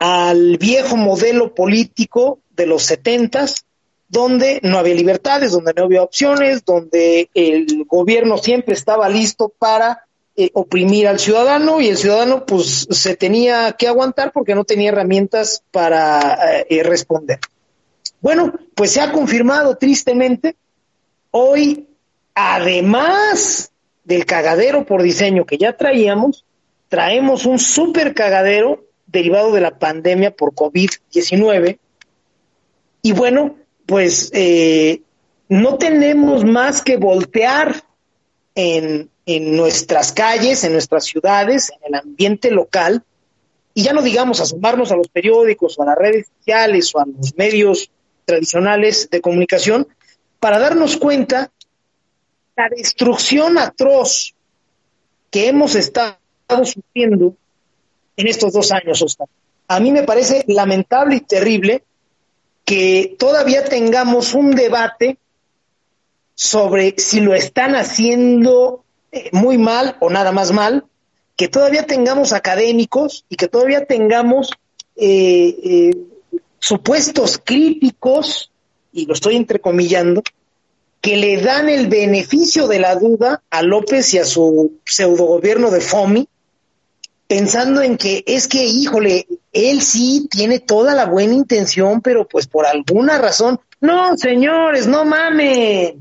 al 0.00 0.56
viejo 0.56 0.96
modelo 0.96 1.54
político 1.54 2.40
de 2.56 2.66
los 2.66 2.82
setentas, 2.84 3.66
donde 4.08 4.58
no 4.62 4.78
había 4.78 4.94
libertades, 4.94 5.52
donde 5.52 5.74
no 5.74 5.84
había 5.84 6.02
opciones, 6.02 6.64
donde 6.64 7.28
el 7.34 7.84
gobierno 7.86 8.38
siempre 8.38 8.74
estaba 8.74 9.08
listo 9.08 9.52
para 9.56 10.06
eh, 10.36 10.50
oprimir 10.54 11.06
al 11.06 11.20
ciudadano 11.20 11.82
y 11.82 11.88
el 11.88 11.98
ciudadano 11.98 12.46
pues 12.46 12.88
se 12.90 13.14
tenía 13.14 13.72
que 13.72 13.88
aguantar 13.88 14.32
porque 14.32 14.54
no 14.54 14.64
tenía 14.64 14.88
herramientas 14.88 15.62
para 15.70 16.62
eh, 16.68 16.82
responder. 16.82 17.38
Bueno, 18.22 18.54
pues 18.74 18.92
se 18.92 19.02
ha 19.02 19.12
confirmado 19.12 19.76
tristemente, 19.76 20.56
hoy, 21.30 21.86
además 22.34 23.70
del 24.04 24.24
cagadero 24.24 24.86
por 24.86 25.02
diseño 25.02 25.44
que 25.44 25.58
ya 25.58 25.76
traíamos, 25.76 26.44
traemos 26.88 27.44
un 27.44 27.58
super 27.58 28.14
cagadero 28.14 28.89
derivado 29.10 29.52
de 29.52 29.60
la 29.60 29.78
pandemia 29.78 30.30
por 30.30 30.54
COVID-19. 30.54 31.78
Y 33.02 33.12
bueno, 33.12 33.56
pues 33.86 34.30
eh, 34.32 35.02
no 35.48 35.78
tenemos 35.78 36.44
más 36.44 36.82
que 36.82 36.96
voltear 36.96 37.82
en, 38.54 39.10
en 39.26 39.56
nuestras 39.56 40.12
calles, 40.12 40.64
en 40.64 40.72
nuestras 40.72 41.04
ciudades, 41.04 41.70
en 41.70 41.94
el 41.94 42.00
ambiente 42.00 42.50
local, 42.50 43.02
y 43.74 43.82
ya 43.84 43.92
no 43.92 44.02
digamos 44.02 44.40
asomarnos 44.40 44.90
a 44.92 44.96
los 44.96 45.08
periódicos 45.08 45.78
o 45.78 45.82
a 45.82 45.86
las 45.86 45.96
redes 45.96 46.28
sociales 46.38 46.94
o 46.94 47.00
a 47.00 47.06
los 47.06 47.36
medios 47.36 47.90
tradicionales 48.24 49.08
de 49.10 49.20
comunicación, 49.20 49.88
para 50.38 50.58
darnos 50.58 50.96
cuenta 50.96 51.50
la 52.56 52.68
destrucción 52.68 53.58
atroz 53.58 54.34
que 55.30 55.48
hemos 55.48 55.74
estado 55.74 56.18
sufriendo 56.64 57.36
en 58.20 58.28
estos 58.28 58.52
dos 58.52 58.70
años, 58.72 59.02
Oscar. 59.02 59.28
A 59.68 59.80
mí 59.80 59.92
me 59.92 60.02
parece 60.02 60.44
lamentable 60.48 61.16
y 61.16 61.20
terrible 61.20 61.84
que 62.64 63.16
todavía 63.18 63.64
tengamos 63.64 64.34
un 64.34 64.52
debate 64.52 65.18
sobre 66.34 66.94
si 66.98 67.20
lo 67.20 67.34
están 67.34 67.74
haciendo 67.74 68.84
eh, 69.12 69.28
muy 69.32 69.58
mal 69.58 69.96
o 70.00 70.08
nada 70.08 70.32
más 70.32 70.52
mal, 70.52 70.84
que 71.36 71.48
todavía 71.48 71.86
tengamos 71.86 72.32
académicos 72.32 73.24
y 73.28 73.36
que 73.36 73.48
todavía 73.48 73.86
tengamos 73.86 74.50
eh, 74.96 75.56
eh, 75.64 75.96
supuestos 76.58 77.40
críticos, 77.42 78.50
y 78.92 79.06
lo 79.06 79.14
estoy 79.14 79.36
entrecomillando, 79.36 80.22
que 81.00 81.16
le 81.16 81.40
dan 81.40 81.68
el 81.68 81.88
beneficio 81.88 82.68
de 82.68 82.78
la 82.78 82.94
duda 82.96 83.42
a 83.50 83.62
López 83.62 84.12
y 84.14 84.18
a 84.18 84.24
su 84.24 84.78
pseudogobierno 84.84 85.70
de 85.70 85.80
FOMI, 85.80 86.28
pensando 87.30 87.80
en 87.80 87.96
que 87.96 88.24
es 88.26 88.48
que, 88.48 88.64
híjole, 88.64 89.28
él 89.52 89.82
sí 89.82 90.26
tiene 90.28 90.58
toda 90.58 90.96
la 90.96 91.06
buena 91.06 91.32
intención, 91.32 92.00
pero 92.00 92.26
pues 92.26 92.48
por 92.48 92.66
alguna 92.66 93.18
razón, 93.18 93.60
no, 93.80 94.16
señores, 94.16 94.88
no 94.88 95.04
mames. 95.04 95.94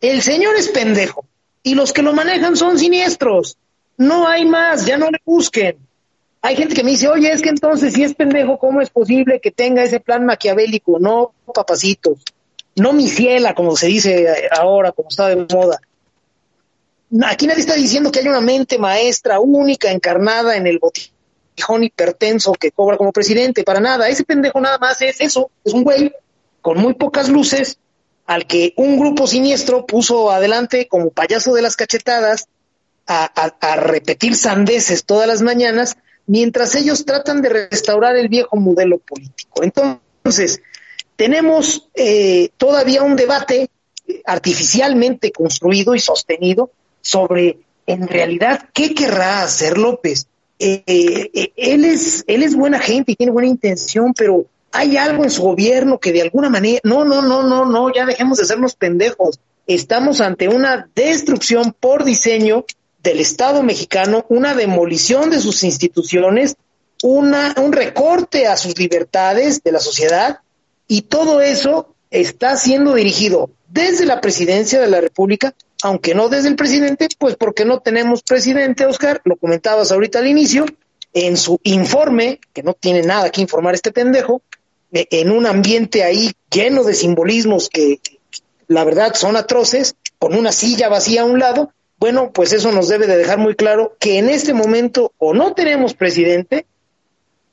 El 0.00 0.22
señor 0.22 0.56
es 0.56 0.68
pendejo 0.68 1.26
y 1.62 1.74
los 1.74 1.92
que 1.92 2.00
lo 2.00 2.14
manejan 2.14 2.56
son 2.56 2.78
siniestros. 2.78 3.58
No 3.98 4.26
hay 4.26 4.46
más, 4.46 4.86
ya 4.86 4.96
no 4.96 5.10
le 5.10 5.18
busquen. 5.22 5.76
Hay 6.40 6.56
gente 6.56 6.74
que 6.74 6.82
me 6.82 6.92
dice, 6.92 7.08
oye, 7.08 7.30
es 7.30 7.42
que 7.42 7.50
entonces 7.50 7.92
si 7.92 8.02
es 8.02 8.14
pendejo, 8.14 8.58
¿cómo 8.58 8.80
es 8.80 8.88
posible 8.88 9.40
que 9.40 9.50
tenga 9.50 9.84
ese 9.84 10.00
plan 10.00 10.24
maquiavélico? 10.24 10.98
No, 10.98 11.34
papacitos. 11.54 12.24
No 12.74 12.94
mi 12.94 13.08
ciela, 13.08 13.54
como 13.54 13.76
se 13.76 13.88
dice 13.88 14.48
ahora, 14.50 14.92
como 14.92 15.10
está 15.10 15.28
de 15.28 15.36
moda. 15.36 15.78
Aquí 17.24 17.46
nadie 17.46 17.60
está 17.60 17.74
diciendo 17.74 18.12
que 18.12 18.20
hay 18.20 18.28
una 18.28 18.40
mente 18.40 18.78
maestra 18.78 19.40
única 19.40 19.90
encarnada 19.90 20.56
en 20.56 20.66
el 20.66 20.78
botijón 20.78 21.84
hipertenso 21.84 22.52
que 22.52 22.70
cobra 22.70 22.98
como 22.98 23.12
presidente, 23.12 23.64
para 23.64 23.80
nada. 23.80 24.08
Ese 24.08 24.24
pendejo 24.24 24.60
nada 24.60 24.78
más 24.78 25.00
es 25.00 25.20
eso, 25.20 25.50
es 25.64 25.72
un 25.72 25.84
güey 25.84 26.12
con 26.60 26.78
muy 26.78 26.94
pocas 26.94 27.28
luces 27.28 27.78
al 28.26 28.46
que 28.46 28.74
un 28.76 28.98
grupo 28.98 29.26
siniestro 29.26 29.86
puso 29.86 30.30
adelante 30.30 30.86
como 30.86 31.10
payaso 31.10 31.54
de 31.54 31.62
las 31.62 31.76
cachetadas 31.76 32.46
a, 33.06 33.76
repetir 33.76 34.36
sandeces 34.36 35.04
todas 35.04 35.26
las 35.26 35.40
mañanas, 35.40 35.96
mientras 36.26 36.74
ellos 36.74 37.06
tratan 37.06 37.40
de 37.40 37.48
restaurar 37.48 38.16
el 38.16 38.28
viejo 38.28 38.56
modelo 38.56 38.98
político. 38.98 39.62
Entonces, 39.62 40.60
tenemos 41.16 41.88
eh, 41.94 42.50
todavía 42.58 43.02
un 43.02 43.16
debate 43.16 43.70
artificialmente 44.26 45.32
construido 45.32 45.94
y 45.94 46.00
sostenido 46.00 46.70
sobre 47.00 47.58
en 47.86 48.06
realidad 48.06 48.68
qué 48.72 48.94
querrá 48.94 49.42
hacer 49.42 49.78
López. 49.78 50.26
Eh, 50.58 50.82
eh, 50.86 51.52
él, 51.56 51.84
es, 51.84 52.24
él 52.26 52.42
es 52.42 52.54
buena 52.54 52.78
gente 52.78 53.12
y 53.12 53.16
tiene 53.16 53.32
buena 53.32 53.48
intención, 53.48 54.12
pero 54.12 54.46
hay 54.72 54.96
algo 54.96 55.24
en 55.24 55.30
su 55.30 55.42
gobierno 55.42 55.98
que 55.98 56.12
de 56.12 56.22
alguna 56.22 56.50
manera, 56.50 56.80
no, 56.84 57.04
no, 57.04 57.22
no, 57.22 57.42
no, 57.42 57.64
no, 57.64 57.92
ya 57.94 58.04
dejemos 58.04 58.38
de 58.38 58.44
sernos 58.44 58.74
pendejos. 58.74 59.40
Estamos 59.66 60.20
ante 60.20 60.48
una 60.48 60.88
destrucción 60.94 61.74
por 61.78 62.04
diseño 62.04 62.64
del 63.02 63.20
Estado 63.20 63.62
mexicano, 63.62 64.26
una 64.28 64.54
demolición 64.54 65.30
de 65.30 65.40
sus 65.40 65.62
instituciones, 65.64 66.56
una, 67.02 67.54
un 67.56 67.72
recorte 67.72 68.46
a 68.46 68.56
sus 68.56 68.78
libertades 68.78 69.62
de 69.62 69.72
la 69.72 69.80
sociedad 69.80 70.40
y 70.86 71.02
todo 71.02 71.40
eso 71.40 71.94
está 72.10 72.56
siendo 72.56 72.94
dirigido 72.94 73.50
desde 73.68 74.06
la 74.06 74.20
presidencia 74.20 74.80
de 74.80 74.88
la 74.88 75.00
República 75.00 75.54
aunque 75.82 76.14
no 76.14 76.28
desde 76.28 76.48
el 76.48 76.56
presidente, 76.56 77.08
pues 77.18 77.36
porque 77.36 77.64
no 77.64 77.80
tenemos 77.80 78.22
presidente, 78.22 78.86
Oscar, 78.86 79.20
lo 79.24 79.36
comentabas 79.36 79.92
ahorita 79.92 80.18
al 80.18 80.26
inicio, 80.26 80.66
en 81.12 81.36
su 81.36 81.60
informe, 81.62 82.40
que 82.52 82.62
no 82.62 82.74
tiene 82.74 83.02
nada 83.02 83.30
que 83.30 83.40
informar 83.40 83.74
este 83.74 83.92
pendejo, 83.92 84.42
eh, 84.92 85.06
en 85.10 85.30
un 85.30 85.46
ambiente 85.46 86.04
ahí 86.04 86.32
lleno 86.50 86.84
de 86.84 86.94
simbolismos 86.94 87.68
que 87.68 88.00
la 88.66 88.84
verdad 88.84 89.14
son 89.14 89.36
atroces, 89.36 89.94
con 90.18 90.34
una 90.34 90.52
silla 90.52 90.88
vacía 90.88 91.22
a 91.22 91.26
un 91.26 91.38
lado, 91.38 91.72
bueno, 91.98 92.30
pues 92.32 92.52
eso 92.52 92.70
nos 92.72 92.88
debe 92.88 93.06
de 93.06 93.16
dejar 93.16 93.38
muy 93.38 93.54
claro 93.54 93.96
que 93.98 94.18
en 94.18 94.28
este 94.28 94.54
momento 94.54 95.12
o 95.18 95.34
no 95.34 95.54
tenemos 95.54 95.94
presidente 95.94 96.66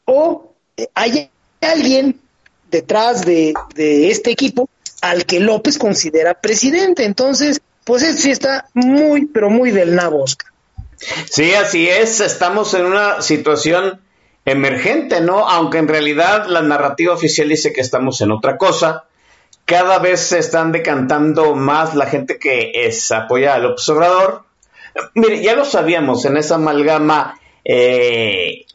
o 0.05 0.53
eh, 0.77 0.88
hay 0.94 1.29
alguien 1.62 2.20
detrás 2.70 3.25
de, 3.25 3.53
de 3.75 4.12
este 4.12 4.32
equipo 4.32 4.70
al 5.01 5.25
que 5.25 5.39
López 5.39 5.77
considera 5.77 6.39
presidente. 6.39 7.05
Entonces, 7.05 7.62
pues 7.86 8.20
sí 8.20 8.32
está 8.32 8.68
muy, 8.74 9.27
pero 9.27 9.50
muy 9.50 9.72
del 9.72 9.96
nabo, 9.96 10.24
Oscar. 10.24 10.51
Sí, 11.30 11.54
así 11.54 11.88
es, 11.88 12.20
estamos 12.20 12.74
en 12.74 12.86
una 12.86 13.22
situación 13.22 14.01
emergente, 14.46 15.22
¿no? 15.22 15.48
Aunque 15.48 15.77
en 15.77 15.88
realidad 15.88 16.48
la 16.48 16.62
narrativa 16.62 17.13
oficial 17.13 17.50
dice 17.50 17.74
que 17.74 17.82
estamos 17.82 18.22
en 18.22 18.32
otra 18.32 18.58
cosa. 18.58 19.06
Cada 19.65 20.00
vez 20.00 20.20
se 20.20 20.39
están 20.39 20.72
decantando 20.72 21.56
más 21.56 21.96
la 21.96 22.06
gente 22.06 22.38
que 22.38 22.72
es, 22.74 23.12
apoya 23.12 23.56
al 23.56 23.65
observador. 23.65 24.44
Mire, 25.13 25.42
ya 25.42 25.56
lo 25.56 25.65
sabíamos 25.65 26.25
en 26.25 26.38
esa 26.38 26.56
amalgama, 26.56 27.39
eh, 27.63 28.65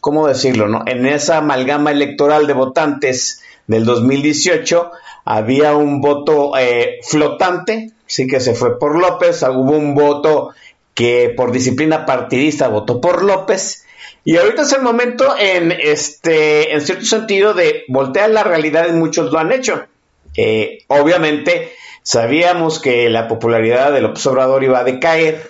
¿cómo 0.00 0.28
decirlo, 0.28 0.68
no? 0.68 0.82
En 0.86 1.06
esa 1.06 1.38
amalgama 1.38 1.90
electoral 1.90 2.46
de 2.46 2.52
votantes 2.52 3.42
del 3.66 3.84
2018 3.84 4.92
había 5.24 5.74
un 5.74 6.00
voto 6.00 6.56
eh, 6.58 7.00
flotante, 7.02 7.92
sí 8.10 8.26
que 8.26 8.40
se 8.40 8.54
fue 8.54 8.76
por 8.76 8.98
López, 8.98 9.40
hubo 9.44 9.70
un 9.70 9.94
voto 9.94 10.50
que 10.94 11.32
por 11.36 11.52
disciplina 11.52 12.06
partidista 12.06 12.66
votó 12.66 13.00
por 13.00 13.22
López. 13.22 13.86
Y 14.24 14.36
ahorita 14.36 14.62
es 14.62 14.72
el 14.72 14.82
momento 14.82 15.36
en 15.38 15.70
este, 15.70 16.74
en 16.74 16.80
cierto 16.80 17.04
sentido, 17.04 17.54
de 17.54 17.84
voltear 17.86 18.30
la 18.30 18.42
realidad 18.42 18.88
y 18.88 18.92
muchos 18.94 19.30
lo 19.30 19.38
han 19.38 19.52
hecho. 19.52 19.84
Eh, 20.36 20.80
obviamente, 20.88 21.72
sabíamos 22.02 22.80
que 22.80 23.08
la 23.10 23.28
popularidad 23.28 23.92
de 23.92 24.00
López 24.00 24.26
Obrador 24.26 24.64
iba 24.64 24.80
a 24.80 24.84
decaer, 24.84 25.48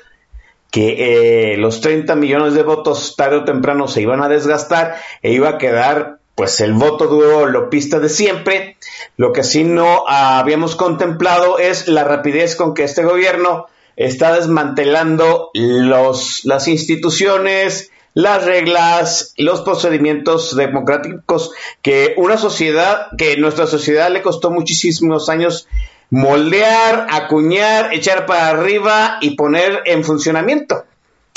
que 0.71 1.52
eh, 1.52 1.57
los 1.57 1.81
30 1.81 2.14
millones 2.14 2.52
de 2.52 2.62
votos 2.62 3.17
tarde 3.17 3.38
o 3.38 3.45
temprano 3.45 3.88
se 3.88 4.02
iban 4.02 4.23
a 4.23 4.29
desgastar 4.29 4.97
e 5.23 5.33
iba 5.33 5.49
a 5.49 5.59
quedar 5.59 6.19
pues 6.40 6.59
el 6.62 6.73
voto 6.73 7.06
duro 7.06 7.44
lopista 7.44 8.00
de 8.00 8.09
siempre. 8.09 8.78
Lo 9.18 9.30
que 9.35 9.44
sí 9.44 9.62
no 9.62 10.04
habíamos 10.09 10.75
contemplado 10.75 11.59
es 11.59 11.87
la 11.87 12.02
rapidez 12.02 12.56
con 12.56 12.73
que 12.73 12.85
este 12.85 13.04
gobierno 13.04 13.66
está 13.94 14.32
desmantelando 14.32 15.50
los, 15.52 16.47
las 16.47 16.66
instituciones, 16.66 17.90
las 18.14 18.47
reglas, 18.47 19.35
los 19.37 19.61
procedimientos 19.61 20.56
democráticos 20.56 21.52
que 21.82 22.14
una 22.16 22.38
sociedad, 22.38 23.09
que 23.18 23.37
nuestra 23.37 23.66
sociedad 23.66 24.11
le 24.11 24.23
costó 24.23 24.50
muchísimos 24.50 25.28
años 25.28 25.68
moldear, 26.09 27.06
acuñar, 27.11 27.92
echar 27.92 28.25
para 28.25 28.49
arriba 28.49 29.18
y 29.20 29.37
poner 29.37 29.82
en 29.85 30.04
funcionamiento. 30.04 30.85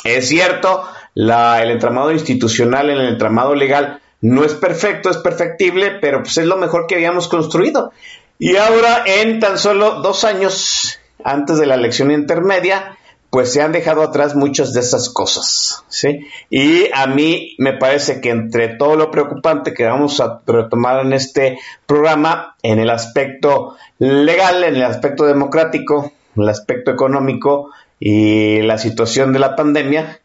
Es 0.05 0.29
cierto, 0.29 0.85
la, 1.13 1.61
el 1.61 1.71
entramado 1.71 2.13
institucional, 2.13 2.89
el 2.89 3.01
entramado 3.01 3.53
legal 3.53 3.99
no 4.23 4.45
es 4.45 4.53
perfecto, 4.53 5.09
es 5.09 5.17
perfectible, 5.17 5.99
pero 5.99 6.23
pues 6.23 6.37
es 6.37 6.45
lo 6.45 6.55
mejor 6.55 6.87
que 6.87 6.95
habíamos 6.95 7.27
construido. 7.27 7.91
Y 8.39 8.55
ahora, 8.55 9.03
en 9.05 9.41
tan 9.41 9.57
solo 9.57 10.01
dos 10.01 10.23
años 10.23 10.97
antes 11.25 11.57
de 11.57 11.65
la 11.65 11.75
elección 11.75 12.09
intermedia, 12.09 12.97
pues 13.29 13.51
se 13.51 13.61
han 13.61 13.73
dejado 13.73 14.01
atrás 14.01 14.33
muchas 14.33 14.73
de 14.73 14.79
esas 14.79 15.09
cosas, 15.09 15.83
¿sí? 15.89 16.25
Y 16.49 16.87
a 16.93 17.05
mí 17.07 17.55
me 17.57 17.73
parece 17.73 18.21
que 18.21 18.29
entre 18.29 18.69
todo 18.69 18.95
lo 18.95 19.11
preocupante 19.11 19.73
que 19.73 19.83
vamos 19.83 20.21
a 20.21 20.41
retomar 20.47 21.05
en 21.05 21.11
este 21.11 21.59
programa, 21.85 22.55
en 22.63 22.79
el 22.79 22.91
aspecto 22.91 23.75
legal, 23.99 24.63
en 24.63 24.75
el 24.75 24.83
aspecto 24.83 25.25
democrático, 25.25 26.13
en 26.37 26.43
el 26.43 26.49
aspecto 26.49 26.91
económico 26.91 27.71
y 27.99 28.61
la 28.61 28.77
situación 28.77 29.33
de 29.33 29.39
la 29.39 29.57
pandemia, 29.57 30.21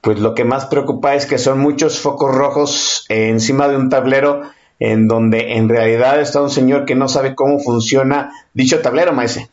pues 0.00 0.18
lo 0.18 0.34
que 0.34 0.44
más 0.44 0.66
preocupa 0.66 1.14
es 1.14 1.26
que 1.26 1.38
son 1.38 1.58
muchos 1.58 1.98
focos 1.98 2.34
rojos 2.34 3.04
encima 3.08 3.68
de 3.68 3.76
un 3.76 3.90
tablero 3.90 4.42
en 4.78 5.08
donde 5.08 5.56
en 5.56 5.68
realidad 5.68 6.20
está 6.20 6.40
un 6.40 6.50
señor 6.50 6.86
que 6.86 6.94
no 6.94 7.08
sabe 7.08 7.34
cómo 7.34 7.60
funciona 7.60 8.32
dicho 8.54 8.80
tablero, 8.80 9.12
maese. 9.12 9.48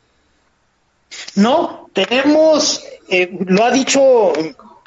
No, 1.36 1.90
tenemos 1.94 2.84
eh, 3.10 3.30
lo 3.46 3.64
ha 3.64 3.72
dicho 3.72 4.34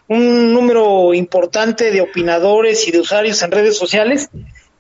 un 0.09 0.53
número 0.53 1.15
importante 1.15 1.91
de 1.91 2.01
opinadores 2.01 2.87
y 2.87 2.91
de 2.91 3.01
usuarios 3.01 3.41
en 3.43 3.51
redes 3.51 3.79
sociales, 3.79 4.29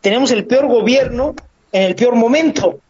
tenemos 0.00 0.30
el 0.30 0.44
peor 0.44 0.66
gobierno 0.66 1.34
en 1.72 1.82
el 1.82 1.94
peor 1.94 2.16
momento. 2.16 2.80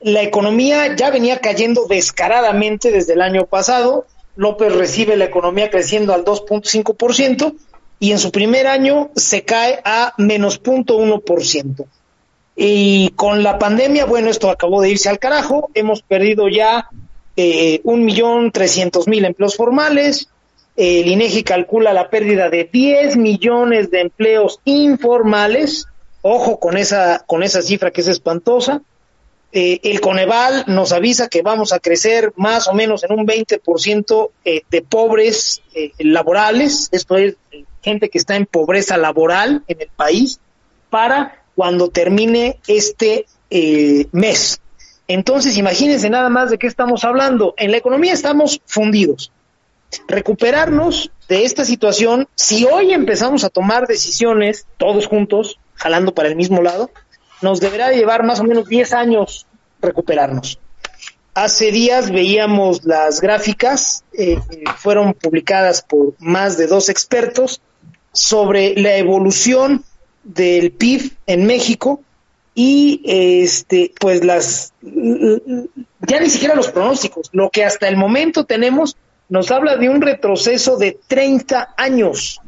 La 0.00 0.22
economía 0.22 0.96
ya 0.96 1.10
venía 1.10 1.40
cayendo 1.40 1.86
descaradamente 1.86 2.90
desde 2.90 3.12
el 3.12 3.22
año 3.22 3.46
pasado. 3.46 4.06
López 4.36 4.72
recibe 4.74 5.16
la 5.16 5.24
economía 5.24 5.70
creciendo 5.70 6.14
al 6.14 6.24
2.5% 6.24 7.54
y 7.98 8.12
en 8.12 8.18
su 8.18 8.30
primer 8.30 8.66
año 8.66 9.10
se 9.16 9.44
cae 9.44 9.80
a 9.84 10.12
menos 10.18 10.62
0.1%. 10.62 11.86
Y 12.54 13.10
con 13.16 13.42
la 13.42 13.58
pandemia, 13.58 14.06
bueno, 14.06 14.30
esto 14.30 14.50
acabó 14.50 14.80
de 14.80 14.90
irse 14.90 15.08
al 15.08 15.18
carajo. 15.18 15.70
Hemos 15.74 16.02
perdido 16.02 16.48
ya 16.48 16.88
eh, 17.36 17.80
un 17.84 18.04
millón 18.04 18.50
trescientos 18.50 19.08
mil 19.08 19.24
empleos 19.24 19.56
formales. 19.56 20.28
El 20.76 21.06
INEGI 21.06 21.42
calcula 21.42 21.92
la 21.92 22.10
pérdida 22.10 22.48
de 22.50 22.68
10 22.70 23.16
millones 23.16 23.90
de 23.90 24.00
empleos 24.00 24.60
informales. 24.64 25.86
Ojo 26.22 26.58
con 26.58 26.76
esa, 26.76 27.24
con 27.26 27.42
esa 27.42 27.62
cifra 27.62 27.90
que 27.90 28.00
es 28.00 28.08
espantosa. 28.08 28.82
Eh, 29.58 29.80
el 29.84 30.02
Coneval 30.02 30.64
nos 30.66 30.92
avisa 30.92 31.28
que 31.28 31.40
vamos 31.40 31.72
a 31.72 31.78
crecer 31.78 32.30
más 32.36 32.68
o 32.68 32.74
menos 32.74 33.02
en 33.04 33.18
un 33.18 33.26
20% 33.26 34.30
eh, 34.44 34.60
de 34.70 34.82
pobres 34.82 35.62
eh, 35.74 35.92
laborales, 35.98 36.90
esto 36.92 37.16
es 37.16 37.36
gente 37.80 38.10
que 38.10 38.18
está 38.18 38.36
en 38.36 38.44
pobreza 38.44 38.98
laboral 38.98 39.64
en 39.66 39.80
el 39.80 39.88
país, 39.96 40.40
para 40.90 41.42
cuando 41.54 41.88
termine 41.88 42.58
este 42.66 43.24
mes. 44.12 44.60
Entonces, 45.08 45.56
imagínense 45.56 46.10
nada 46.10 46.28
más 46.28 46.50
de 46.50 46.58
qué 46.58 46.66
estamos 46.66 47.04
hablando. 47.04 47.54
En 47.56 47.70
la 47.70 47.78
economía 47.78 48.12
estamos 48.12 48.60
fundidos. 48.66 49.32
Recuperarnos 50.06 51.10
de 51.28 51.44
esta 51.44 51.64
situación, 51.64 52.28
si 52.34 52.66
hoy 52.66 52.92
empezamos 52.92 53.42
a 53.42 53.48
tomar 53.48 53.86
decisiones 53.86 54.66
todos 54.76 55.06
juntos, 55.06 55.58
jalando 55.76 56.12
para 56.12 56.28
el 56.28 56.36
mismo 56.36 56.60
lado, 56.60 56.90
nos 57.42 57.60
deberá 57.60 57.92
llevar 57.92 58.24
más 58.24 58.40
o 58.40 58.44
menos 58.44 58.68
10 58.68 58.92
años 58.92 59.46
recuperarnos. 59.80 60.58
Hace 61.34 61.70
días 61.70 62.10
veíamos 62.10 62.84
las 62.84 63.20
gráficas, 63.20 64.04
eh, 64.14 64.38
fueron 64.78 65.12
publicadas 65.12 65.82
por 65.82 66.14
más 66.18 66.56
de 66.56 66.66
dos 66.66 66.88
expertos 66.88 67.60
sobre 68.12 68.74
la 68.76 68.96
evolución 68.96 69.84
del 70.24 70.72
PIB 70.72 71.12
en 71.26 71.46
México 71.46 72.00
y 72.54 73.02
este 73.04 73.92
pues 74.00 74.24
las 74.24 74.72
ya 74.80 76.20
ni 76.20 76.30
siquiera 76.30 76.54
los 76.54 76.68
pronósticos, 76.68 77.28
lo 77.32 77.50
que 77.50 77.64
hasta 77.64 77.86
el 77.86 77.98
momento 77.98 78.44
tenemos 78.44 78.96
nos 79.28 79.50
habla 79.50 79.76
de 79.76 79.90
un 79.90 80.00
retroceso 80.00 80.76
de 80.78 80.98
30 81.06 81.74
años. 81.76 82.40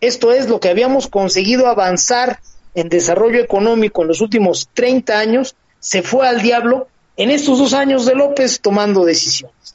Esto 0.00 0.32
es 0.32 0.48
lo 0.48 0.60
que 0.60 0.68
habíamos 0.68 1.08
conseguido 1.08 1.66
avanzar 1.66 2.40
en 2.74 2.88
desarrollo 2.88 3.40
económico 3.40 4.02
en 4.02 4.08
los 4.08 4.20
últimos 4.20 4.68
30 4.74 5.18
años, 5.18 5.56
se 5.80 6.02
fue 6.02 6.26
al 6.26 6.42
diablo 6.42 6.88
en 7.16 7.30
estos 7.30 7.58
dos 7.58 7.74
años 7.74 8.06
de 8.06 8.14
López 8.14 8.60
tomando 8.60 9.04
decisiones. 9.04 9.74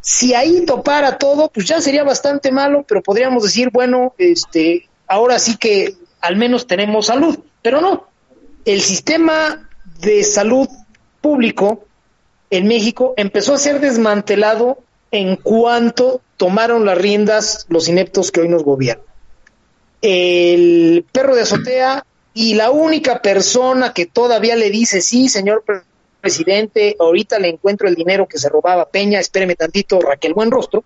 Si 0.00 0.34
ahí 0.34 0.64
topara 0.66 1.18
todo, 1.18 1.48
pues 1.48 1.66
ya 1.66 1.80
sería 1.80 2.04
bastante 2.04 2.52
malo, 2.52 2.84
pero 2.86 3.02
podríamos 3.02 3.42
decir, 3.42 3.70
bueno, 3.72 4.14
este, 4.18 4.88
ahora 5.06 5.38
sí 5.38 5.56
que 5.56 5.94
al 6.20 6.36
menos 6.36 6.66
tenemos 6.66 7.06
salud, 7.06 7.38
pero 7.62 7.80
no, 7.80 8.06
el 8.64 8.80
sistema 8.82 9.68
de 10.00 10.22
salud 10.24 10.68
público 11.20 11.84
en 12.50 12.68
México 12.68 13.14
empezó 13.16 13.54
a 13.54 13.58
ser 13.58 13.80
desmantelado 13.80 14.78
en 15.10 15.36
cuanto 15.36 16.20
tomaron 16.36 16.84
las 16.84 16.98
riendas 16.98 17.66
los 17.68 17.88
ineptos 17.88 18.30
que 18.30 18.40
hoy 18.40 18.48
nos 18.48 18.62
gobiernan. 18.62 19.06
El 20.02 21.04
perro 21.12 21.34
de 21.34 21.42
azotea 21.42 22.04
y 22.34 22.54
la 22.54 22.72
única 22.72 23.22
persona 23.22 23.94
que 23.94 24.06
todavía 24.06 24.56
le 24.56 24.68
dice, 24.68 25.00
sí, 25.00 25.28
señor 25.28 25.64
presidente, 26.20 26.96
ahorita 26.98 27.38
le 27.38 27.48
encuentro 27.48 27.86
el 27.86 27.94
dinero 27.94 28.26
que 28.26 28.38
se 28.38 28.48
robaba 28.48 28.88
Peña, 28.88 29.20
espéreme 29.20 29.54
tantito, 29.54 30.00
Raquel 30.00 30.34
Buenrostro, 30.34 30.82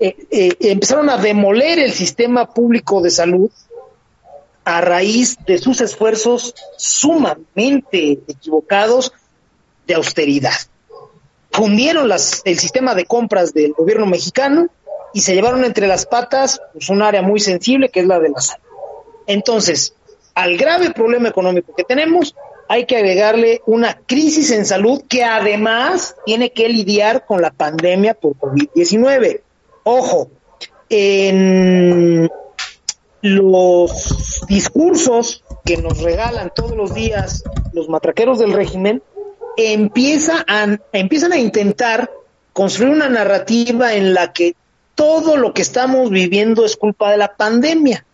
eh, 0.00 0.16
eh, 0.30 0.56
empezaron 0.60 1.10
a 1.10 1.18
demoler 1.18 1.78
el 1.78 1.92
sistema 1.92 2.52
público 2.52 3.02
de 3.02 3.10
salud 3.10 3.50
a 4.64 4.80
raíz 4.80 5.36
de 5.46 5.58
sus 5.58 5.82
esfuerzos 5.82 6.54
sumamente 6.78 8.20
equivocados 8.26 9.12
de 9.86 9.94
austeridad. 9.94 10.54
Fundieron 11.50 12.10
el 12.10 12.58
sistema 12.58 12.94
de 12.94 13.04
compras 13.04 13.52
del 13.52 13.74
gobierno 13.74 14.06
mexicano 14.06 14.68
y 15.12 15.20
se 15.20 15.34
llevaron 15.34 15.64
entre 15.64 15.86
las 15.86 16.06
patas 16.06 16.60
pues, 16.72 16.88
un 16.88 17.02
área 17.02 17.22
muy 17.22 17.38
sensible 17.38 17.90
que 17.90 18.00
es 18.00 18.06
la 18.06 18.18
de 18.18 18.30
la 18.30 18.40
salud. 18.40 18.64
Entonces, 19.26 19.94
al 20.34 20.56
grave 20.56 20.90
problema 20.90 21.28
económico 21.28 21.74
que 21.74 21.84
tenemos, 21.84 22.34
hay 22.68 22.86
que 22.86 22.96
agregarle 22.96 23.60
una 23.66 23.98
crisis 24.06 24.50
en 24.50 24.64
salud 24.64 25.02
que 25.08 25.22
además 25.22 26.16
tiene 26.24 26.52
que 26.52 26.68
lidiar 26.68 27.26
con 27.26 27.42
la 27.42 27.50
pandemia 27.50 28.14
por 28.14 28.34
COVID-19. 28.36 29.40
Ojo, 29.84 30.30
en 30.88 32.30
los 33.20 34.42
discursos 34.48 35.44
que 35.64 35.76
nos 35.76 36.02
regalan 36.02 36.52
todos 36.54 36.76
los 36.76 36.94
días 36.94 37.42
los 37.72 37.88
matraqueros 37.88 38.38
del 38.38 38.52
régimen 38.52 39.02
empiezan 39.56 40.44
a 41.32 41.38
intentar 41.38 42.10
construir 42.52 42.92
una 42.92 43.08
narrativa 43.08 43.94
en 43.94 44.14
la 44.14 44.32
que 44.32 44.54
todo 44.94 45.36
lo 45.36 45.54
que 45.54 45.62
estamos 45.62 46.10
viviendo 46.10 46.64
es 46.64 46.76
culpa 46.76 47.10
de 47.10 47.16
la 47.16 47.34
pandemia. 47.36 48.04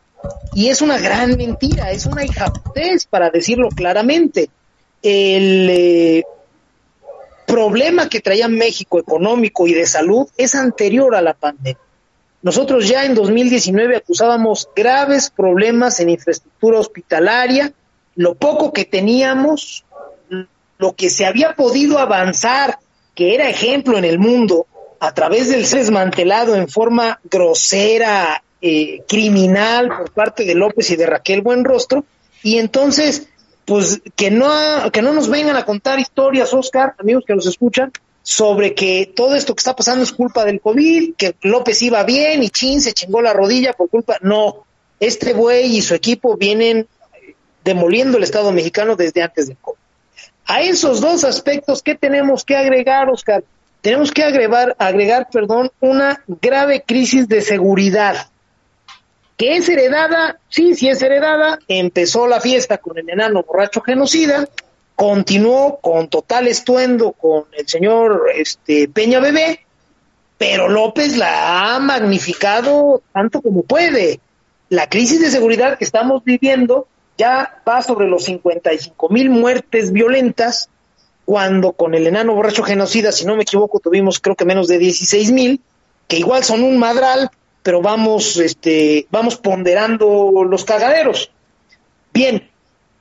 Y 0.54 0.68
es 0.68 0.82
una 0.82 0.98
gran 0.98 1.36
mentira, 1.36 1.90
es 1.90 2.06
una 2.06 2.24
hijaptez, 2.24 3.06
para 3.06 3.30
decirlo 3.30 3.68
claramente. 3.68 4.50
El 5.02 5.68
eh, 5.70 6.24
problema 7.46 8.08
que 8.08 8.20
traía 8.20 8.48
México 8.48 8.98
económico 8.98 9.66
y 9.66 9.74
de 9.74 9.86
salud 9.86 10.28
es 10.36 10.54
anterior 10.54 11.14
a 11.14 11.22
la 11.22 11.34
pandemia. 11.34 11.78
Nosotros 12.42 12.88
ya 12.88 13.04
en 13.04 13.14
2019 13.14 13.96
acusábamos 13.96 14.68
graves 14.74 15.30
problemas 15.30 16.00
en 16.00 16.10
infraestructura 16.10 16.78
hospitalaria, 16.78 17.72
lo 18.16 18.34
poco 18.34 18.72
que 18.72 18.84
teníamos, 18.84 19.84
lo 20.78 20.94
que 20.94 21.10
se 21.10 21.26
había 21.26 21.54
podido 21.54 21.98
avanzar, 21.98 22.78
que 23.14 23.34
era 23.34 23.48
ejemplo 23.48 23.98
en 23.98 24.06
el 24.06 24.18
mundo, 24.18 24.66
a 25.00 25.12
través 25.12 25.50
del 25.50 25.68
desmantelado 25.68 26.54
en 26.54 26.68
forma 26.68 27.20
grosera, 27.24 28.42
eh, 28.62 29.02
criminal 29.08 29.88
por 29.88 30.10
parte 30.10 30.44
de 30.44 30.54
López 30.54 30.90
y 30.90 30.96
de 30.96 31.06
Raquel 31.06 31.42
Buenrostro, 31.42 32.04
y 32.42 32.58
entonces, 32.58 33.28
pues 33.64 34.00
que 34.16 34.30
no, 34.30 34.50
que 34.92 35.02
no 35.02 35.12
nos 35.12 35.28
vengan 35.28 35.56
a 35.56 35.64
contar 35.64 35.98
historias, 35.98 36.52
Oscar, 36.54 36.94
amigos 36.98 37.24
que 37.26 37.34
nos 37.34 37.46
escuchan, 37.46 37.92
sobre 38.22 38.74
que 38.74 39.12
todo 39.14 39.34
esto 39.34 39.54
que 39.54 39.60
está 39.60 39.74
pasando 39.74 40.04
es 40.04 40.12
culpa 40.12 40.44
del 40.44 40.60
COVID, 40.60 41.14
que 41.16 41.34
López 41.42 41.80
iba 41.82 42.02
bien 42.04 42.42
y 42.42 42.50
Chin 42.50 42.80
se 42.80 42.92
chingó 42.92 43.22
la 43.22 43.32
rodilla 43.32 43.72
por 43.72 43.88
culpa. 43.88 44.18
No, 44.20 44.64
este 44.98 45.32
buey 45.32 45.76
y 45.76 45.82
su 45.82 45.94
equipo 45.94 46.36
vienen 46.36 46.86
demoliendo 47.64 48.18
el 48.18 48.24
Estado 48.24 48.52
mexicano 48.52 48.96
desde 48.96 49.22
antes 49.22 49.48
del 49.48 49.56
COVID. 49.56 49.78
A 50.46 50.62
esos 50.62 51.00
dos 51.00 51.24
aspectos, 51.24 51.82
¿qué 51.82 51.94
tenemos 51.94 52.44
que 52.44 52.56
agregar, 52.56 53.08
Oscar? 53.08 53.44
Tenemos 53.80 54.12
que 54.12 54.24
agregar, 54.24 54.76
agregar 54.78 55.28
perdón, 55.32 55.70
una 55.80 56.22
grave 56.26 56.82
crisis 56.86 57.28
de 57.28 57.40
seguridad. 57.40 58.28
¿Que 59.40 59.56
es 59.56 59.70
heredada? 59.70 60.38
Sí, 60.50 60.74
sí 60.74 60.90
es 60.90 61.00
heredada. 61.00 61.58
Empezó 61.66 62.26
la 62.26 62.42
fiesta 62.42 62.76
con 62.76 62.98
el 62.98 63.08
enano 63.08 63.42
borracho 63.42 63.80
genocida, 63.80 64.46
continuó 64.94 65.78
con 65.80 66.08
total 66.08 66.46
estuendo 66.46 67.12
con 67.12 67.44
el 67.56 67.66
señor 67.66 68.26
este, 68.36 68.86
Peña 68.88 69.18
Bebé, 69.18 69.60
pero 70.36 70.68
López 70.68 71.16
la 71.16 71.74
ha 71.74 71.80
magnificado 71.80 73.00
tanto 73.14 73.40
como 73.40 73.62
puede. 73.62 74.20
La 74.68 74.90
crisis 74.90 75.22
de 75.22 75.30
seguridad 75.30 75.78
que 75.78 75.86
estamos 75.86 76.22
viviendo 76.22 76.86
ya 77.16 77.62
va 77.66 77.80
sobre 77.80 78.08
los 78.08 78.24
55 78.24 79.08
mil 79.08 79.30
muertes 79.30 79.90
violentas, 79.90 80.68
cuando 81.24 81.72
con 81.72 81.94
el 81.94 82.06
enano 82.06 82.34
borracho 82.34 82.62
genocida, 82.62 83.10
si 83.10 83.24
no 83.24 83.36
me 83.36 83.44
equivoco, 83.44 83.80
tuvimos 83.80 84.20
creo 84.20 84.36
que 84.36 84.44
menos 84.44 84.68
de 84.68 84.76
16 84.76 85.32
mil, 85.32 85.62
que 86.08 86.18
igual 86.18 86.44
son 86.44 86.62
un 86.62 86.76
madral, 86.76 87.30
pero 87.62 87.82
vamos, 87.82 88.36
este, 88.38 89.06
vamos 89.10 89.36
ponderando 89.36 90.44
los 90.44 90.64
cagaderos. 90.64 91.30
Bien, 92.12 92.48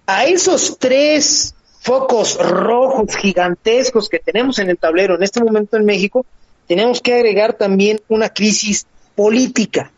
a 0.05 0.25
esos 0.25 0.77
tres 0.77 1.55
focos 1.79 2.37
rojos 2.37 3.15
gigantescos 3.15 4.09
que 4.09 4.19
tenemos 4.19 4.59
en 4.59 4.69
el 4.69 4.77
tablero 4.77 5.15
en 5.15 5.23
este 5.23 5.43
momento 5.43 5.77
en 5.77 5.85
México, 5.85 6.25
tenemos 6.67 7.01
que 7.01 7.13
agregar 7.13 7.53
también 7.53 8.01
una 8.09 8.29
crisis 8.29 8.85
política. 9.15 9.91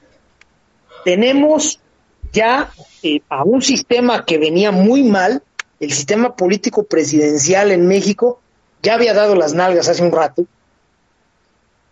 Tenemos 1.04 1.80
ya 2.32 2.71
eh, 3.04 3.21
a 3.30 3.43
un 3.43 3.62
sistema 3.62 4.26
que 4.26 4.38
venía 4.38 4.71
muy 4.71 5.04
mal, 5.04 5.43
el 5.80 5.91
sistema 5.91 6.36
político 6.36 6.84
presidencial 6.84 7.71
en 7.71 7.88
México 7.88 8.39
ya 8.82 8.93
había 8.95 9.13
dado 9.13 9.36
las 9.36 9.54
nalgas 9.54 9.89
hace 9.89 10.04
un 10.04 10.12
rato. 10.12 10.45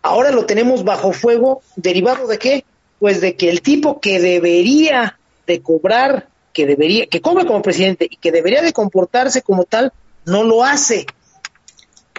Ahora 0.02 0.30
lo 0.30 0.46
tenemos 0.46 0.84
bajo 0.84 1.12
fuego, 1.12 1.62
derivado 1.76 2.26
de 2.26 2.38
qué? 2.38 2.64
Pues 2.98 3.20
de 3.20 3.36
que 3.36 3.50
el 3.50 3.62
tipo 3.62 4.00
que 4.00 4.20
debería 4.20 5.18
de 5.46 5.60
cobrar 5.60 6.28
que 6.52 6.66
debería, 6.66 7.06
que 7.06 7.20
cobra 7.20 7.44
como 7.44 7.62
presidente 7.62 8.06
y 8.10 8.16
que 8.16 8.32
debería 8.32 8.62
de 8.62 8.72
comportarse 8.72 9.42
como 9.42 9.64
tal, 9.64 9.92
no 10.24 10.42
lo 10.42 10.64
hace. 10.64 11.06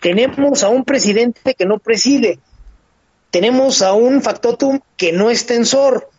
Tenemos 0.01 0.63
a 0.63 0.69
un 0.69 0.83
presidente 0.83 1.53
que 1.53 1.65
no 1.65 1.79
preside. 1.79 2.39
Tenemos 3.29 3.81
a 3.81 3.93
un 3.93 4.21
factotum 4.21 4.79
que 4.97 5.11
no 5.11 5.29
es 5.29 5.45
tensor. 5.45 6.09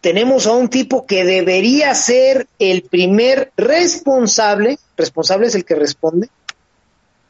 Tenemos 0.00 0.46
a 0.46 0.52
un 0.52 0.68
tipo 0.68 1.06
que 1.06 1.24
debería 1.24 1.94
ser 1.94 2.48
el 2.58 2.82
primer 2.82 3.52
responsable, 3.56 4.78
responsable 4.96 5.46
es 5.46 5.54
el 5.54 5.64
que 5.64 5.74
responde, 5.74 6.30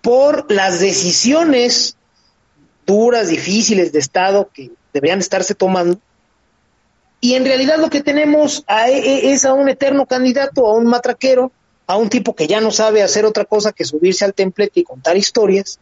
por 0.02 0.50
las 0.50 0.80
decisiones 0.80 1.96
duras, 2.90 3.28
difíciles 3.28 3.92
de 3.92 4.00
Estado 4.00 4.48
que 4.52 4.70
deberían 4.92 5.20
estarse 5.20 5.54
tomando 5.54 5.98
y 7.20 7.34
en 7.34 7.44
realidad 7.44 7.78
lo 7.78 7.90
que 7.90 8.02
tenemos 8.02 8.64
e, 8.68 8.98
e, 8.98 9.32
es 9.32 9.44
a 9.44 9.52
un 9.52 9.68
eterno 9.68 10.06
candidato, 10.06 10.66
a 10.66 10.74
un 10.74 10.86
matraquero, 10.86 11.52
a 11.86 11.96
un 11.96 12.08
tipo 12.08 12.34
que 12.34 12.46
ya 12.46 12.60
no 12.60 12.70
sabe 12.70 13.02
hacer 13.02 13.26
otra 13.26 13.44
cosa 13.44 13.72
que 13.72 13.84
subirse 13.84 14.24
al 14.24 14.32
templete 14.32 14.80
y 14.80 14.84
contar 14.84 15.16
historias. 15.16 15.78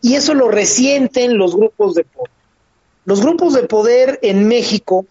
Y 0.00 0.14
eso 0.14 0.34
lo 0.34 0.48
resienten 0.48 1.36
los 1.36 1.54
grupos 1.54 1.94
de 1.94 2.04
poder. 2.04 2.30
Los 3.04 3.20
grupos 3.20 3.52
de 3.52 3.64
poder 3.64 4.18
en 4.22 4.48
México 4.48 5.06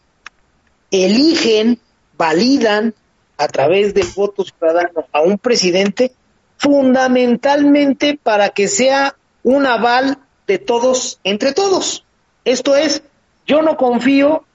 eligen, 0.89 1.79
validan 2.17 2.93
a 3.37 3.47
través 3.47 3.93
del 3.93 4.07
voto 4.15 4.43
ciudadano 4.43 5.05
a 5.11 5.21
un 5.21 5.37
presidente 5.37 6.11
fundamentalmente 6.57 8.17
para 8.21 8.49
que 8.49 8.67
sea 8.67 9.15
un 9.43 9.65
aval 9.65 10.17
de 10.47 10.59
todos 10.59 11.19
entre 11.23 11.53
todos. 11.53 12.05
Esto 12.43 12.75
es, 12.75 13.01
yo 13.47 13.61
no 13.61 13.77
confío 13.77 14.45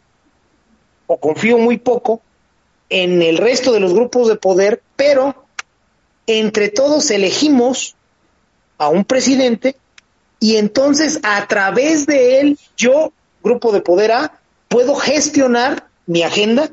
o 1.06 1.18
confío 1.18 1.58
muy 1.58 1.78
poco 1.78 2.22
en 2.88 3.22
el 3.22 3.38
resto 3.38 3.72
de 3.72 3.80
los 3.80 3.94
grupos 3.94 4.28
de 4.28 4.36
poder, 4.36 4.82
pero 4.96 5.46
entre 6.26 6.68
todos 6.68 7.10
elegimos 7.10 7.96
a 8.78 8.88
un 8.88 9.04
presidente 9.04 9.76
y 10.38 10.56
entonces 10.56 11.20
a 11.22 11.46
través 11.46 12.06
de 12.06 12.40
él 12.40 12.58
yo, 12.76 13.12
grupo 13.42 13.72
de 13.72 13.80
poder 13.80 14.12
A, 14.12 14.40
puedo 14.68 14.94
gestionar 14.94 15.88
mi 16.06 16.22
agenda 16.22 16.70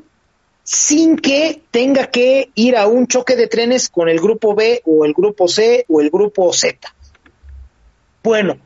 sin 0.62 1.16
que 1.16 1.62
tenga 1.70 2.10
que 2.10 2.50
ir 2.54 2.76
a 2.76 2.86
un 2.86 3.06
choque 3.06 3.36
de 3.36 3.46
trenes 3.46 3.88
con 3.88 4.08
el 4.08 4.20
grupo 4.20 4.54
B 4.54 4.82
o 4.84 5.04
el 5.04 5.14
grupo 5.14 5.48
C 5.48 5.84
o 5.88 6.00
el 6.00 6.10
grupo 6.10 6.52
Z. 6.52 6.94
Bueno, 8.22 8.58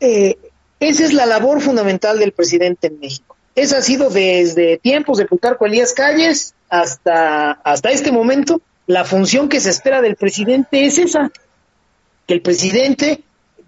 eh, 0.00 0.38
esa 0.80 1.04
es 1.04 1.12
la 1.12 1.26
labor 1.26 1.60
fundamental 1.60 2.18
del 2.18 2.32
presidente 2.32 2.88
en 2.88 3.00
México. 3.00 3.36
Esa 3.54 3.78
ha 3.78 3.82
sido 3.82 4.10
desde 4.10 4.76
tiempos 4.76 5.18
de 5.18 5.26
Plutarco 5.26 5.64
Elías 5.64 5.94
Calles 5.94 6.54
hasta, 6.68 7.52
hasta 7.52 7.90
este 7.90 8.12
momento. 8.12 8.60
La 8.86 9.04
función 9.04 9.48
que 9.48 9.60
se 9.60 9.70
espera 9.70 10.02
del 10.02 10.16
presidente 10.16 10.84
es 10.84 10.98
esa, 10.98 11.32
que 12.26 12.34
el 12.34 12.42
presidente 12.42 13.24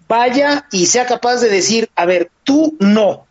vaya 0.07 0.67
y 0.71 0.85
sea 0.85 1.05
capaz 1.05 1.37
de 1.37 1.49
decir, 1.49 1.89
a 1.95 2.05
ver, 2.05 2.29
tú 2.43 2.75
no, 2.79 3.25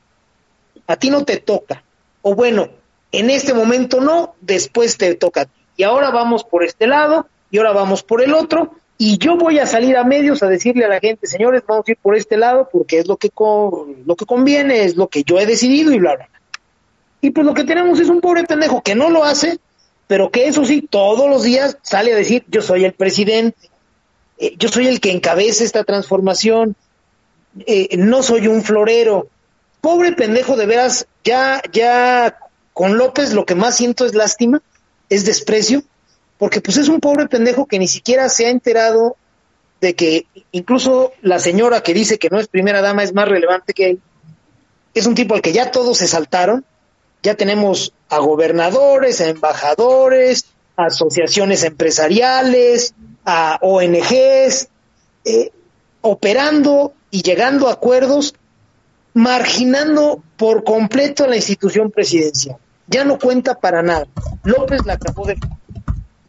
a 0.87 0.97
ti 0.97 1.11
no 1.11 1.25
te 1.25 1.39
toca, 1.39 1.83
o 2.23 2.35
bueno, 2.35 2.69
en 3.13 3.31
este 3.31 3.55
momento 3.55 4.01
no, 4.01 4.35
después 4.41 4.97
te 4.97 5.15
toca 5.15 5.43
a 5.43 5.45
ti. 5.47 5.53
Y 5.77 5.83
ahora 5.85 6.11
vamos 6.11 6.45
por 6.45 6.65
este 6.65 6.87
lado 6.87 7.27
y 7.51 7.59
ahora 7.59 7.73
vamos 7.73 8.03
por 8.03 8.23
el 8.23 8.35
otro, 8.35 8.75
y 9.01 9.17
yo 9.19 9.37
voy 9.37 9.61
a 9.61 9.67
salir 9.67 9.97
a 9.97 10.03
medios 10.03 10.43
a 10.43 10.49
decirle 10.49 10.85
a 10.85 10.89
la 10.89 10.99
gente, 10.99 11.29
señores, 11.29 11.63
vamos 11.67 11.85
a 11.87 11.93
ir 11.93 11.99
por 12.03 12.17
este 12.17 12.37
lado 12.37 12.69
porque 12.71 12.99
es 12.99 13.07
lo 13.07 13.17
que, 13.17 13.31
lo 14.05 14.17
que 14.17 14.27
conviene, 14.27 14.85
es 14.85 14.97
lo 14.97 15.07
que 15.07 15.23
yo 15.23 15.39
he 15.39 15.47
decidido 15.47 15.93
y 15.93 16.01
bla, 16.01 16.17
bla. 16.17 16.29
Y 17.21 17.31
pues 17.31 17.47
lo 17.47 17.55
que 17.55 17.63
tenemos 17.63 18.01
es 18.01 18.09
un 18.09 18.21
pobre 18.21 18.43
pendejo 18.43 18.83
que 18.83 18.97
no 18.97 19.09
lo 19.09 19.23
hace, 19.23 19.61
pero 20.09 20.31
que 20.31 20.49
eso 20.49 20.65
sí, 20.65 20.83
todos 20.83 21.31
los 21.31 21.45
días 21.45 21.79
sale 21.83 22.13
a 22.13 22.17
decir, 22.17 22.45
yo 22.49 22.61
soy 22.61 22.85
el 22.85 22.93
presidente, 22.93 23.71
eh, 24.37 24.55
yo 24.59 24.69
soy 24.69 24.89
el 24.89 25.01
que 25.01 25.13
encabeza 25.13 25.63
esta 25.63 25.85
transformación, 25.85 26.75
eh, 27.67 27.97
no 27.97 28.25
soy 28.25 28.49
un 28.49 28.63
florero. 28.63 29.29
Pobre 29.81 30.11
pendejo, 30.13 30.57
de 30.57 30.67
veras, 30.67 31.07
ya, 31.23 31.63
ya 31.73 32.37
con 32.73 32.99
López 32.99 33.33
lo 33.33 33.47
que 33.47 33.55
más 33.55 33.77
siento 33.77 34.07
es 34.07 34.15
lástima, 34.17 34.61
es 35.09 35.25
desprecio, 35.25 35.85
porque 36.39 36.61
pues 36.61 36.77
es 36.77 36.89
un 36.89 37.01
pobre 37.01 37.27
pendejo 37.27 37.67
que 37.67 37.79
ni 37.79 37.89
siquiera 37.89 38.29
se 38.29 38.47
ha 38.47 38.51
enterado 38.51 39.17
de 39.81 39.95
que 39.95 40.27
incluso 40.53 41.13
la 41.23 41.39
señora 41.39 41.83
que 41.83 41.95
dice 41.95 42.19
que 42.19 42.31
no 42.31 42.39
es 42.39 42.49
primera 42.49 42.81
dama 42.81 43.03
es 43.03 43.15
más 43.15 43.29
relevante 43.29 43.75
que 43.75 43.91
él. 43.91 44.01
Es 44.95 45.07
un 45.07 45.15
tipo 45.15 45.35
al 45.35 45.43
que 45.43 45.53
ya 45.53 45.71
todos 45.71 45.99
se 45.99 46.09
saltaron, 46.09 46.65
ya 47.23 47.35
tenemos 47.35 47.93
a 48.09 48.19
gobernadores, 48.19 49.21
a 49.21 49.29
embajadores, 49.29 50.47
a 50.77 50.87
asociaciones 50.87 51.63
empresariales, 51.65 52.95
a 53.25 53.59
ONGs, 53.61 54.69
eh, 55.25 55.53
operando 56.01 56.95
y 57.11 57.23
llegando 57.23 57.69
a 57.69 57.73
acuerdos, 57.73 58.35
marginando 59.15 60.23
por 60.37 60.65
completo 60.65 61.25
a 61.25 61.29
la 61.29 61.37
institución 61.37 61.91
presidencial. 61.91 62.57
Ya 62.87 63.05
no 63.05 63.19
cuenta 63.19 63.55
para 63.55 63.83
nada. 63.83 64.07
López 64.45 64.85
la 64.87 64.95
acabó 64.95 65.27
de... 65.27 65.37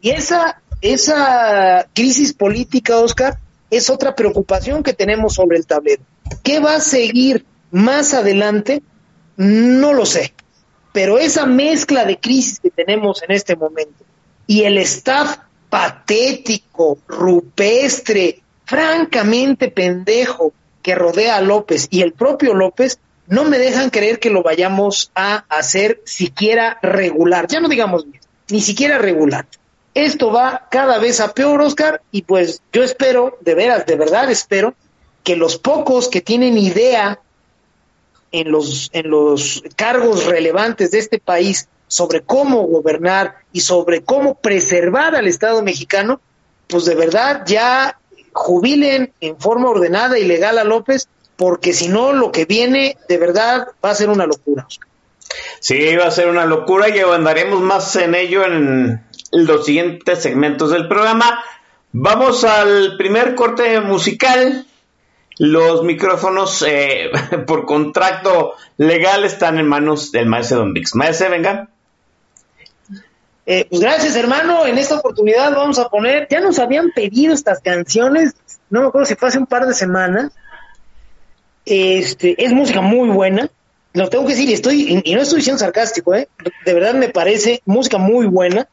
Y 0.00 0.10
esa, 0.10 0.60
esa 0.80 1.88
crisis 1.94 2.32
política, 2.32 2.98
Oscar, 2.98 3.38
es 3.70 3.90
otra 3.90 4.14
preocupación 4.14 4.82
que 4.82 4.92
tenemos 4.92 5.34
sobre 5.34 5.58
el 5.58 5.66
tablero. 5.66 6.02
¿Qué 6.42 6.60
va 6.60 6.76
a 6.76 6.80
seguir 6.80 7.44
más 7.70 8.14
adelante? 8.14 8.82
No 9.36 9.92
lo 9.92 10.06
sé 10.06 10.32
pero 10.92 11.18
esa 11.18 11.46
mezcla 11.46 12.04
de 12.04 12.18
crisis 12.18 12.60
que 12.60 12.70
tenemos 12.70 13.22
en 13.22 13.32
este 13.32 13.56
momento 13.56 14.04
y 14.46 14.64
el 14.64 14.78
staff 14.78 15.38
patético, 15.68 16.98
rupestre, 17.06 18.40
francamente 18.64 19.68
pendejo 19.68 20.52
que 20.82 20.94
rodea 20.94 21.36
a 21.36 21.40
López 21.40 21.86
y 21.90 22.02
el 22.02 22.12
propio 22.12 22.54
López 22.54 22.98
no 23.28 23.44
me 23.44 23.58
dejan 23.58 23.90
creer 23.90 24.18
que 24.18 24.30
lo 24.30 24.42
vayamos 24.42 25.12
a 25.14 25.44
hacer 25.48 26.00
siquiera 26.04 26.78
regular, 26.82 27.46
ya 27.46 27.60
no 27.60 27.68
digamos 27.68 28.04
bien, 28.10 28.20
ni 28.48 28.60
siquiera 28.60 28.98
regular. 28.98 29.46
Esto 29.94 30.32
va 30.32 30.68
cada 30.70 30.98
vez 30.98 31.20
a 31.20 31.32
peor, 31.34 31.60
Oscar, 31.60 32.00
y 32.12 32.22
pues 32.22 32.62
yo 32.72 32.82
espero, 32.82 33.38
de 33.40 33.54
veras, 33.54 33.86
de 33.86 33.96
verdad 33.96 34.30
espero, 34.30 34.74
que 35.24 35.36
los 35.36 35.58
pocos 35.58 36.08
que 36.08 36.20
tienen 36.20 36.56
idea 36.56 37.20
en 38.32 38.50
los, 38.52 38.90
en 38.92 39.10
los 39.10 39.62
cargos 39.76 40.26
relevantes 40.26 40.92
de 40.92 40.98
este 40.98 41.18
país 41.18 41.68
sobre 41.88 42.20
cómo 42.20 42.62
gobernar 42.62 43.38
y 43.52 43.60
sobre 43.60 44.02
cómo 44.02 44.36
preservar 44.36 45.16
al 45.16 45.26
Estado 45.26 45.60
mexicano, 45.62 46.20
pues 46.68 46.84
de 46.84 46.94
verdad 46.94 47.42
ya 47.46 47.98
jubilen 48.32 49.12
en 49.20 49.38
forma 49.38 49.70
ordenada 49.70 50.18
y 50.18 50.24
legal 50.24 50.58
a 50.58 50.64
López, 50.64 51.08
porque 51.36 51.72
si 51.72 51.88
no, 51.88 52.12
lo 52.12 52.30
que 52.30 52.44
viene 52.44 52.96
de 53.08 53.18
verdad 53.18 53.68
va 53.84 53.90
a 53.90 53.94
ser 53.96 54.08
una 54.08 54.26
locura. 54.26 54.68
Sí, 55.58 55.96
va 55.96 56.06
a 56.06 56.10
ser 56.10 56.28
una 56.28 56.44
locura 56.44 56.88
y 56.88 57.00
andaremos 57.00 57.60
más 57.60 57.94
en 57.96 58.14
ello 58.14 58.44
en 58.44 59.04
los 59.32 59.64
siguientes 59.64 60.22
segmentos 60.22 60.70
del 60.70 60.88
programa. 60.88 61.42
Vamos 61.92 62.44
al 62.44 62.96
primer 62.96 63.34
corte 63.34 63.80
musical. 63.80 64.66
Los 65.38 65.84
micrófonos 65.84 66.62
eh, 66.66 67.10
por 67.46 67.64
contrato 67.64 68.54
legal 68.76 69.24
están 69.24 69.58
en 69.58 69.66
manos 69.66 70.12
del 70.12 70.26
maestro 70.26 70.58
Don 70.58 70.74
Vix. 70.74 70.94
Maestro, 70.94 71.30
venga. 71.30 71.68
Eh, 73.46 73.66
pues 73.68 73.80
gracias, 73.80 74.14
hermano. 74.16 74.66
En 74.66 74.78
esta 74.78 74.96
oportunidad 74.96 75.52
vamos 75.52 75.78
a 75.78 75.88
poner, 75.88 76.28
ya 76.30 76.40
nos 76.40 76.58
habían 76.58 76.90
pedido 76.90 77.34
estas 77.34 77.60
canciones, 77.60 78.34
no 78.68 78.82
me 78.82 78.86
acuerdo 78.88 79.06
si 79.06 79.16
fue 79.16 79.28
hace 79.28 79.38
un 79.38 79.46
par 79.46 79.66
de 79.66 79.74
semanas. 79.74 80.32
Este, 81.64 82.42
es 82.44 82.52
música 82.52 82.80
muy 82.80 83.08
buena. 83.08 83.50
Lo 83.92 84.08
tengo 84.08 84.24
que 84.24 84.34
decir, 84.34 84.50
estoy, 84.52 85.02
y 85.04 85.14
no 85.14 85.22
estoy 85.22 85.42
siendo 85.42 85.58
sarcástico, 85.58 86.14
¿eh? 86.14 86.28
de 86.64 86.74
verdad 86.74 86.94
me 86.94 87.08
parece 87.08 87.60
música 87.64 87.98
muy 87.98 88.26
buena. 88.26 88.68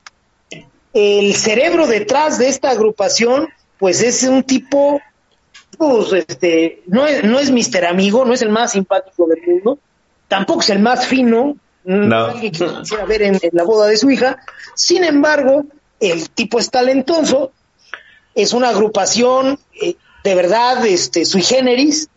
El 0.94 1.36
cerebro 1.36 1.88
detrás 1.88 2.38
de 2.38 2.48
esta 2.48 2.72
agrupación, 2.72 3.50
pues 3.78 4.02
es 4.02 4.24
un 4.24 4.44
tipo, 4.44 5.02
pues, 5.78 6.14
este, 6.14 6.82
no 6.88 7.06
es, 7.06 7.24
no 7.24 7.40
es 7.40 7.52
Mister 7.52 7.86
Amigo, 7.86 8.26
no 8.26 8.34
es 8.34 8.42
el 8.42 8.50
más 8.50 8.72
simpático 8.72 9.28
del 9.28 9.42
mundo, 9.46 9.80
tampoco 10.28 10.62
es 10.62 10.70
el 10.70 10.80
más 10.80 11.06
fino, 11.06 11.58
no. 11.84 12.40
que 12.40 12.52
quisiera 12.52 13.06
ver 13.06 13.22
en, 13.22 13.40
la 13.52 13.64
boda 13.64 13.88
de 13.88 13.98
su 13.98 14.10
hija. 14.10 14.38
Sin 14.76 15.04
embargo, 15.04 15.66
el 16.00 16.30
tipo 16.30 16.60
es 16.60 16.70
talentoso, 16.70 17.52
es 18.36 18.54
una 18.54 18.70
agrupación 18.70 19.60
eh, 19.82 19.96
de 20.24 20.36
verdad 20.36 20.86
este, 20.86 21.26
sui 21.26 21.42
generis. 21.42 22.10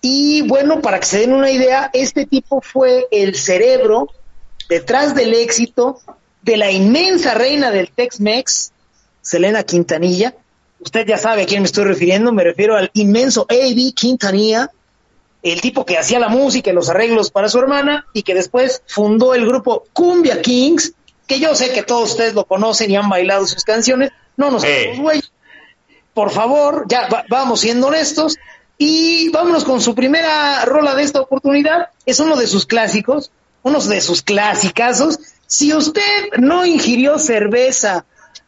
Y 0.00 0.42
bueno, 0.42 0.80
para 0.80 1.00
que 1.00 1.06
se 1.06 1.18
den 1.20 1.32
una 1.32 1.50
idea, 1.50 1.90
este 1.92 2.26
tipo 2.26 2.60
fue 2.60 3.08
el 3.10 3.34
cerebro 3.34 4.08
detrás 4.68 5.14
del 5.14 5.34
éxito 5.34 6.00
de 6.42 6.56
la 6.56 6.70
inmensa 6.70 7.34
reina 7.34 7.70
del 7.70 7.90
Tex-Mex, 7.90 8.72
Selena 9.20 9.62
Quintanilla. 9.62 10.34
Usted 10.80 11.06
ya 11.06 11.18
sabe 11.18 11.42
a 11.42 11.46
quién 11.46 11.62
me 11.62 11.66
estoy 11.66 11.84
refiriendo, 11.84 12.32
me 12.32 12.44
refiero 12.44 12.76
al 12.76 12.90
inmenso 12.94 13.46
A.B. 13.48 13.92
Quintanilla, 13.94 14.70
el 15.42 15.60
tipo 15.60 15.84
que 15.84 15.98
hacía 15.98 16.18
la 16.18 16.28
música 16.28 16.70
y 16.70 16.74
los 16.74 16.88
arreglos 16.88 17.30
para 17.30 17.48
su 17.48 17.58
hermana 17.58 18.06
y 18.12 18.22
que 18.22 18.34
después 18.34 18.82
fundó 18.86 19.34
el 19.34 19.46
grupo 19.46 19.84
Cumbia 19.92 20.40
Kings, 20.42 20.92
que 21.26 21.40
yo 21.40 21.54
sé 21.54 21.72
que 21.72 21.82
todos 21.82 22.10
ustedes 22.10 22.34
lo 22.34 22.44
conocen 22.44 22.90
y 22.90 22.96
han 22.96 23.08
bailado 23.08 23.46
sus 23.46 23.64
canciones, 23.64 24.10
no 24.36 24.50
nos 24.50 24.64
güey. 24.98 25.20
Por 26.14 26.30
favor, 26.30 26.86
ya 26.88 27.08
vamos 27.28 27.60
siendo 27.60 27.88
honestos 27.88 28.36
y 28.76 29.28
vámonos 29.30 29.64
con 29.64 29.80
su 29.80 29.94
primera 29.94 30.64
rola 30.64 30.94
de 30.94 31.02
esta 31.02 31.20
oportunidad. 31.20 31.90
Es 32.06 32.20
uno 32.20 32.36
de 32.36 32.46
sus 32.46 32.66
clásicos, 32.66 33.30
uno 33.62 33.80
de 33.80 34.00
sus 34.00 34.22
clasicazos. 34.22 35.18
Si 35.50 35.72
usted 35.72 36.28
no 36.36 36.66
ingirió 36.66 37.18
cerveza 37.18 38.04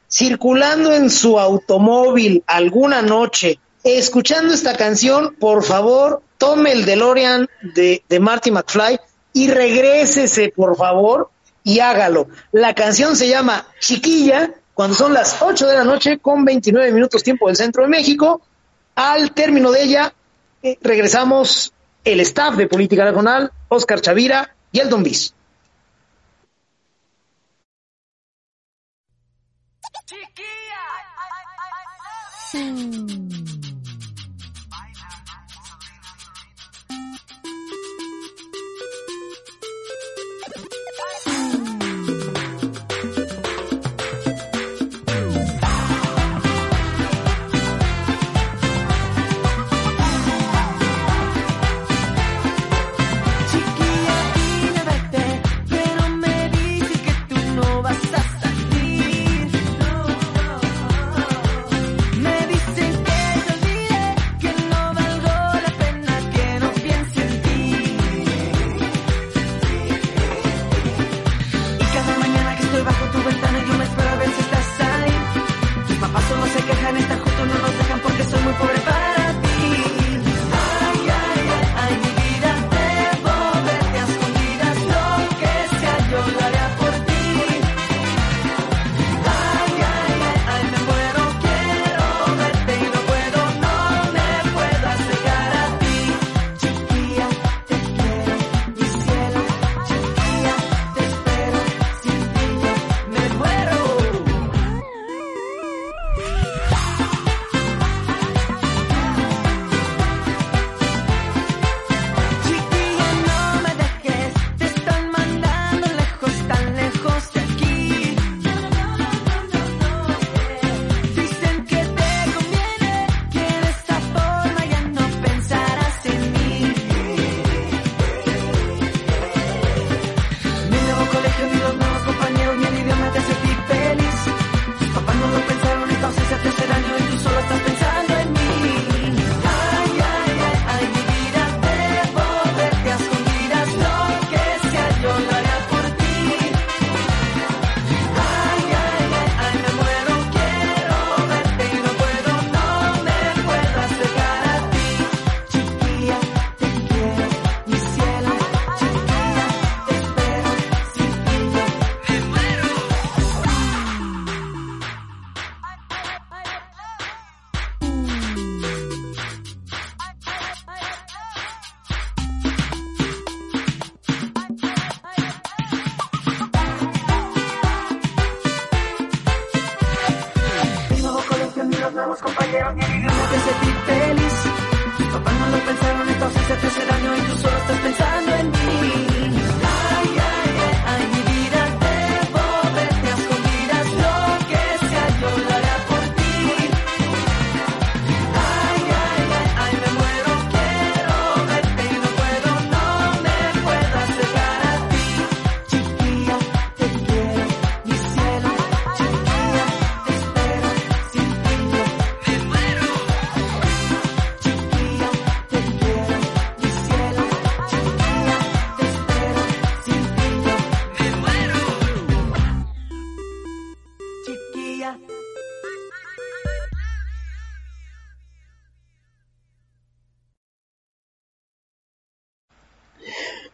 circulando 0.07 0.93
en 0.93 1.09
su 1.09 1.41
automóvil 1.41 2.45
alguna 2.47 3.01
noche, 3.01 3.59
escuchando 3.83 4.53
esta 4.53 4.77
canción, 4.77 5.35
por 5.41 5.65
favor, 5.65 6.23
tome 6.37 6.73
el 6.73 6.85
DeLorean 6.85 7.49
de, 7.75 8.03
Marty 8.21 8.51
McFly 8.51 9.01
y 9.33 9.49
regrésese, 9.49 10.53
por 10.55 10.77
favor, 10.77 11.31
y 11.65 11.81
hágalo. 11.81 12.29
La 12.53 12.75
canción 12.75 13.17
se 13.17 13.29
llama 13.29 13.67
Chiquilla, 13.81 14.51
cuando 14.75 14.95
son 14.95 15.15
las 15.15 15.41
8 15.41 15.69
de 15.69 15.77
la 15.77 15.85
noche 15.85 16.19
con 16.19 16.45
29 16.45 16.93
minutos 16.93 17.23
tiempo 17.23 17.47
del 17.47 17.57
centro 17.57 17.83
de 17.83 17.89
México. 17.89 18.43
Al 18.95 19.33
término 19.33 19.73
de 19.73 19.85
ella, 19.85 20.13
eh, 20.63 20.77
regresamos 20.83 21.73
el 22.05 22.21
staff 22.21 22.57
de 22.57 22.67
Política 22.67 23.07
Nacional, 23.07 23.51
Oscar 23.69 24.03
Chavira 24.03 24.55
y 24.71 24.81
el 24.81 24.91
Don 24.91 25.03
Bis. 25.03 25.33
Me 32.53 32.61
dicen 32.61 33.80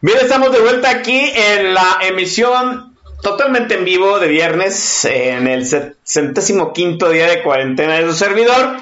Bien, 0.07 0.19
estamos 0.21 0.53
de 0.53 0.61
vuelta 0.61 0.89
aquí 0.89 1.19
en 1.35 1.73
la 1.73 1.99
emisión 2.01 2.95
totalmente 3.21 3.73
en 3.73 3.83
vivo 3.83 4.19
de 4.19 4.29
viernes, 4.29 5.03
en 5.03 5.49
el 5.49 5.67
centésimo 6.05 6.71
quinto 6.71 7.09
día 7.09 7.27
de 7.27 7.43
cuarentena 7.43 7.95
de 7.95 8.07
su 8.09 8.13
servidor. 8.13 8.77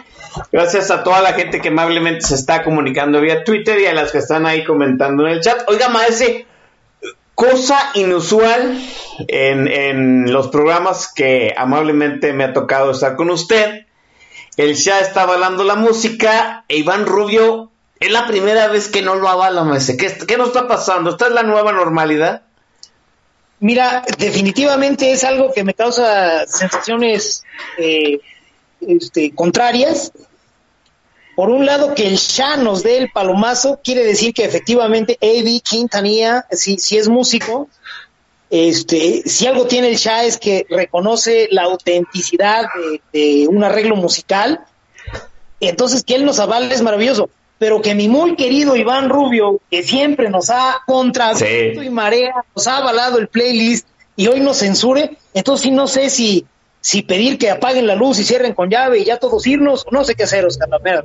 Gracias 0.51 0.91
a 0.91 1.03
toda 1.03 1.23
la 1.23 1.33
gente 1.33 1.61
que 1.61 1.69
amablemente 1.69 2.21
se 2.27 2.35
está 2.35 2.63
comunicando 2.63 3.21
vía 3.21 3.43
Twitter 3.43 3.79
y 3.79 3.87
a 3.87 3.93
las 3.95 4.11
que 4.11 4.19
están 4.19 4.45
ahí 4.45 4.63
comentando 4.63 5.25
en 5.25 5.33
el 5.33 5.41
chat. 5.41 5.67
Oiga, 5.67 5.89
maese, 5.89 6.45
cosa 7.33 7.89
inusual 7.95 8.79
en, 9.27 10.31
los 10.31 10.49
programas 10.49 11.11
que 11.11 11.55
amablemente 11.57 12.33
me 12.33 12.43
ha 12.43 12.53
tocado 12.53 12.91
estar 12.91 13.15
con 13.15 13.31
usted. 13.31 13.87
El 14.57 14.75
Shah 14.75 14.99
está 14.99 15.23
avalando 15.23 15.63
la 15.63 15.75
música 15.75 16.65
e 16.67 16.77
Iván 16.77 17.07
Rubio 17.07 17.71
es 17.99 18.11
la 18.11 18.27
primera 18.27 18.67
vez 18.67 18.89
que 18.89 19.01
no 19.01 19.15
lo 19.15 19.29
avala, 19.29 19.63
maese. 19.63 19.97
¿Qué, 19.97 20.15
¿Qué 20.27 20.37
nos 20.37 20.47
está 20.49 20.67
pasando? 20.67 21.11
¿Esta 21.11 21.27
es 21.27 21.33
la 21.33 21.43
nueva 21.43 21.71
normalidad? 21.71 22.41
Mira, 23.59 24.03
definitivamente 24.17 25.11
es 25.11 25.23
algo 25.23 25.51
que 25.53 25.63
me 25.63 25.73
causa 25.73 26.45
sensaciones 26.45 27.43
eh, 27.77 28.19
este, 28.81 29.33
contrarias. 29.33 30.11
Por 31.35 31.49
un 31.49 31.65
lado, 31.65 31.95
que 31.95 32.07
el 32.07 32.17
Shah 32.17 32.57
nos 32.57 32.83
dé 32.83 32.97
el 32.97 33.11
palomazo, 33.11 33.79
quiere 33.83 34.03
decir 34.03 34.33
que 34.33 34.45
efectivamente 34.45 35.17
A.B. 35.21 35.61
Quintanilla, 35.63 36.45
si, 36.51 36.77
si 36.77 36.97
es 36.97 37.07
músico, 37.07 37.69
este, 38.49 39.23
si 39.25 39.47
algo 39.47 39.67
tiene 39.67 39.89
el 39.89 39.95
Shah 39.95 40.25
es 40.25 40.37
que 40.37 40.65
reconoce 40.69 41.47
la 41.51 41.63
autenticidad 41.63 42.65
de, 42.75 43.01
de 43.19 43.47
un 43.47 43.63
arreglo 43.63 43.95
musical. 43.95 44.65
Entonces, 45.61 46.03
que 46.03 46.15
él 46.15 46.25
nos 46.25 46.39
avale 46.39 46.73
es 46.73 46.81
maravilloso 46.81 47.29
pero 47.65 47.81
que 47.81 47.95
mi 47.95 48.07
muy 48.07 48.35
querido 48.35 48.75
Iván 48.75 49.09
Rubio, 49.09 49.59
que 49.71 49.81
siempre 49.81 50.29
nos 50.29 50.51
ha 50.51 50.83
contra 50.85 51.31
y 51.33 51.89
marea, 51.89 52.45
nos 52.55 52.67
ha 52.67 52.77
avalado 52.77 53.17
el 53.17 53.27
playlist 53.27 53.87
y 54.15 54.27
hoy 54.27 54.39
nos 54.39 54.59
censure, 54.59 55.17
entonces 55.33 55.63
sí 55.63 55.71
no 55.71 55.87
sé 55.87 56.11
si, 56.11 56.45
si 56.79 57.01
pedir 57.01 57.39
que 57.39 57.49
apaguen 57.49 57.87
la 57.87 57.95
luz 57.95 58.19
y 58.19 58.23
cierren 58.23 58.53
con 58.53 58.69
llave 58.69 58.99
y 58.99 59.05
ya 59.05 59.17
todos 59.17 59.47
irnos, 59.47 59.83
no 59.89 60.03
sé 60.03 60.13
qué 60.13 60.25
hacer, 60.25 60.45
Oscar, 60.45 60.69
la 60.69 61.03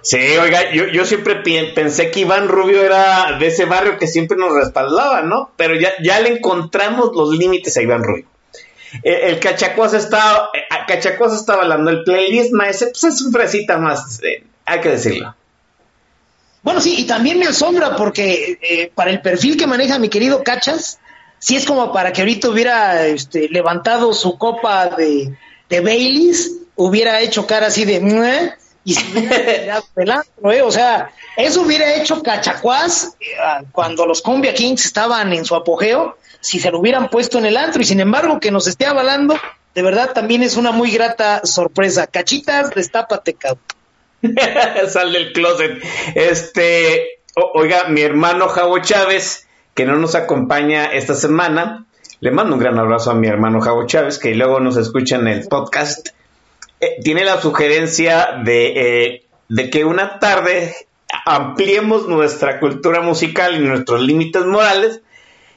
Sí, 0.00 0.16
oiga, 0.16 0.72
yo, 0.72 0.86
yo 0.86 1.04
siempre 1.04 1.42
pensé 1.74 2.10
que 2.10 2.20
Iván 2.20 2.48
Rubio 2.48 2.82
era 2.82 3.36
de 3.38 3.48
ese 3.48 3.66
barrio 3.66 3.98
que 3.98 4.06
siempre 4.06 4.38
nos 4.38 4.54
respaldaba, 4.54 5.20
¿no? 5.20 5.50
Pero 5.58 5.74
ya, 5.78 5.90
ya 6.02 6.20
le 6.20 6.30
encontramos 6.30 7.10
los 7.14 7.36
límites 7.36 7.76
a 7.76 7.82
Iván 7.82 8.02
Rubio. 8.02 8.24
Eh, 9.02 9.28
el 9.28 9.40
Cachacuas 9.40 9.92
está, 9.92 10.48
eh, 10.54 10.62
Cachacuas 10.88 11.34
está 11.34 11.52
avalando 11.52 11.90
el 11.90 12.02
playlist, 12.02 12.54
maese, 12.54 12.86
pues 12.86 13.04
es 13.04 13.20
un 13.20 13.30
fresita 13.30 13.76
más, 13.76 14.22
eh, 14.22 14.42
hay 14.64 14.80
que 14.80 14.88
decirlo. 14.88 15.34
Bueno, 16.62 16.80
sí, 16.80 16.94
y 16.98 17.06
también 17.06 17.38
me 17.38 17.46
asombra 17.46 17.96
porque 17.96 18.58
eh, 18.62 18.92
para 18.94 19.10
el 19.10 19.20
perfil 19.20 19.56
que 19.56 19.66
maneja 19.66 19.98
mi 19.98 20.08
querido 20.08 20.44
Cachas, 20.44 20.98
sí 21.38 21.56
es 21.56 21.66
como 21.66 21.92
para 21.92 22.12
que 22.12 22.22
ahorita 22.22 22.48
hubiera 22.48 23.06
este, 23.06 23.48
levantado 23.48 24.12
su 24.14 24.38
copa 24.38 24.86
de, 24.86 25.36
de 25.68 25.80
Baileys, 25.80 26.52
hubiera 26.76 27.20
hecho 27.20 27.46
cara 27.46 27.66
así 27.66 27.84
de 27.84 28.00
y 28.84 28.94
se 28.94 29.12
hubiera 29.12 29.82
tirado 29.94 30.22
¿eh? 30.52 30.62
O 30.62 30.70
sea, 30.70 31.10
eso 31.36 31.62
hubiera 31.62 31.94
hecho 31.94 32.22
Cachacuás 32.22 33.16
eh, 33.20 33.64
cuando 33.72 34.06
los 34.06 34.22
Cumbia 34.22 34.54
Kings 34.54 34.84
estaban 34.84 35.32
en 35.32 35.44
su 35.44 35.54
apogeo, 35.54 36.16
si 36.40 36.60
se 36.60 36.70
lo 36.70 36.78
hubieran 36.78 37.08
puesto 37.08 37.38
en 37.38 37.46
el 37.46 37.56
antro, 37.56 37.82
y 37.82 37.84
sin 37.84 38.00
embargo 38.00 38.38
que 38.38 38.50
nos 38.50 38.66
esté 38.66 38.86
avalando, 38.86 39.36
de 39.74 39.82
verdad 39.82 40.12
también 40.12 40.42
es 40.42 40.56
una 40.56 40.70
muy 40.70 40.90
grata 40.90 41.44
sorpresa. 41.44 42.06
Cachitas, 42.06 42.70
destápate, 42.70 43.34
cabrón. 43.34 43.64
Sal 44.88 45.12
del 45.12 45.32
closet. 45.32 45.82
Este, 46.14 47.20
oiga, 47.54 47.84
mi 47.88 48.02
hermano 48.02 48.48
Javo 48.48 48.78
Chávez, 48.78 49.46
que 49.74 49.84
no 49.84 49.96
nos 49.96 50.14
acompaña 50.14 50.86
esta 50.86 51.14
semana, 51.14 51.86
le 52.20 52.30
mando 52.30 52.54
un 52.54 52.60
gran 52.60 52.78
abrazo 52.78 53.10
a 53.10 53.14
mi 53.14 53.26
hermano 53.26 53.60
Javo 53.60 53.86
Chávez, 53.86 54.18
que 54.18 54.34
luego 54.34 54.60
nos 54.60 54.76
escucha 54.76 55.16
en 55.16 55.28
el 55.28 55.48
podcast. 55.48 56.08
Eh, 56.80 56.96
tiene 57.02 57.24
la 57.24 57.40
sugerencia 57.40 58.40
de, 58.44 58.66
eh, 58.76 59.24
de 59.48 59.70
que 59.70 59.84
una 59.84 60.18
tarde 60.18 60.74
ampliemos 61.26 62.08
nuestra 62.08 62.58
cultura 62.58 63.00
musical 63.00 63.56
y 63.56 63.60
nuestros 63.60 64.00
límites 64.00 64.44
morales 64.46 65.00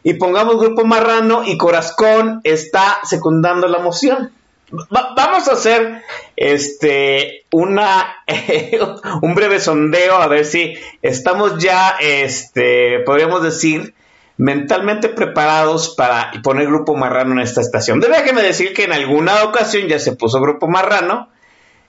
y 0.04 0.16
pongamos 0.16 0.60
Grupo 0.60 0.86
Marrano 0.86 1.44
y 1.46 1.58
Corazón 1.58 2.42
está 2.44 3.00
secundando 3.04 3.68
la 3.68 3.80
moción 3.80 4.32
vamos 4.70 5.48
a 5.48 5.54
hacer 5.54 6.02
este 6.36 7.46
una 7.52 8.24
un 9.22 9.36
breve 9.36 9.60
sondeo 9.60 10.16
a 10.16 10.28
ver 10.28 10.46
si 10.46 10.76
estamos 11.02 11.58
ya 11.60 11.96
este 12.00 13.00
podríamos 13.06 13.44
decir 13.44 13.94
mentalmente 14.38 15.10
preparados 15.10 15.96
para 15.96 16.32
poner 16.44 16.68
grupo 16.68 16.96
marrano 16.96 17.34
en 17.34 17.40
esta 17.40 17.62
estación. 17.62 18.00
Déjeme 18.00 18.42
decir 18.42 18.74
que 18.74 18.84
en 18.84 18.94
alguna 18.94 19.44
ocasión 19.44 19.88
ya 19.88 20.00
se 20.00 20.16
puso 20.16 20.42
grupo 20.42 20.68
marrano. 20.68 21.30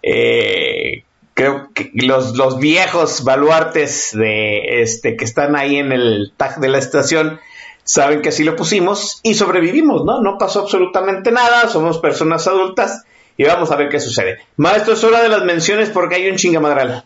Eh, 0.02 1.02
creo 1.34 1.70
que 1.74 1.90
los, 1.94 2.36
los 2.36 2.58
viejos 2.58 3.24
baluartes 3.24 4.10
de 4.12 4.80
este 4.82 5.16
que 5.16 5.24
están 5.24 5.56
ahí 5.56 5.76
en 5.76 5.92
el 5.92 6.32
tag 6.36 6.60
de 6.60 6.68
la 6.68 6.78
estación 6.78 7.40
saben 7.87 8.20
que 8.20 8.31
así 8.31 8.44
lo 8.44 8.57
pusimos 8.57 9.20
y 9.22 9.35
sobrevivimos, 9.35 10.05
¿no? 10.05 10.20
No 10.20 10.37
pasó 10.37 10.62
absolutamente 10.62 11.31
nada, 11.31 11.68
somos 11.68 11.99
personas 11.99 12.46
adultas 12.46 13.05
y 13.37 13.44
vamos 13.44 13.70
a 13.70 13.77
ver 13.77 13.88
qué 13.88 14.01
sucede. 14.01 14.40
Maestro, 14.57 14.94
es 14.94 15.05
hora 15.05 15.22
de 15.22 15.29
las 15.29 15.44
menciones 15.44 15.90
porque 15.90 16.16
hay 16.16 16.29
un 16.29 16.37
chingamadral. 16.37 17.05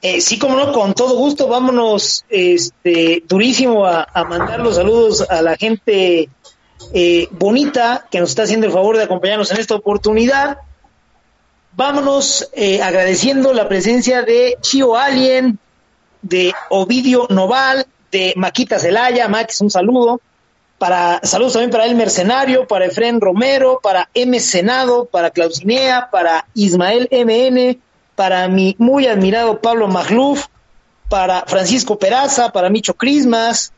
Eh, 0.00 0.20
sí, 0.20 0.38
como 0.38 0.56
no, 0.56 0.72
con 0.72 0.94
todo 0.94 1.16
gusto, 1.16 1.48
vámonos 1.48 2.24
este, 2.28 3.24
durísimo 3.26 3.86
a, 3.86 4.06
mandar 4.28 4.60
los 4.60 4.76
saludos 4.76 5.28
a 5.28 5.42
la 5.42 5.56
gente 5.56 6.28
eh, 6.92 7.28
bonita 7.32 8.06
que 8.10 8.20
nos 8.20 8.30
está 8.30 8.44
haciendo 8.44 8.66
el 8.66 8.72
favor 8.72 8.96
de 8.98 9.04
acompañarnos 9.04 9.50
en 9.50 9.58
esta 9.58 9.74
oportunidad. 9.74 10.58
Vámonos 11.72 12.50
eh, 12.52 12.82
agradeciendo 12.82 13.52
la 13.52 13.66
presencia 13.66 14.22
de 14.22 14.58
Chio 14.60 14.94
Alien, 14.94 15.58
de 16.22 16.52
Ovidio 16.68 17.26
Noval, 17.30 17.86
de 18.14 18.32
Maquita 18.36 18.78
Zelaya, 18.78 19.26
Max, 19.26 19.60
un 19.60 19.70
saludo. 19.70 20.20
Para, 20.78 21.20
saludos 21.24 21.54
también 21.54 21.72
para 21.72 21.84
el 21.84 21.96
Mercenario, 21.96 22.66
para 22.68 22.86
Efren 22.86 23.20
Romero, 23.20 23.80
para 23.82 24.08
M. 24.14 24.38
Senado, 24.38 25.06
para 25.06 25.30
Clausinea, 25.30 26.10
para 26.12 26.46
Ismael 26.54 27.08
MN, 27.10 27.80
para 28.14 28.46
mi 28.46 28.76
muy 28.78 29.08
admirado 29.08 29.60
Pablo 29.60 29.88
Magluf, 29.88 30.46
para 31.08 31.42
Francisco 31.46 31.98
Peraza, 31.98 32.52
para 32.52 32.70
Micho 32.70 32.94
Crismas, 32.94 33.72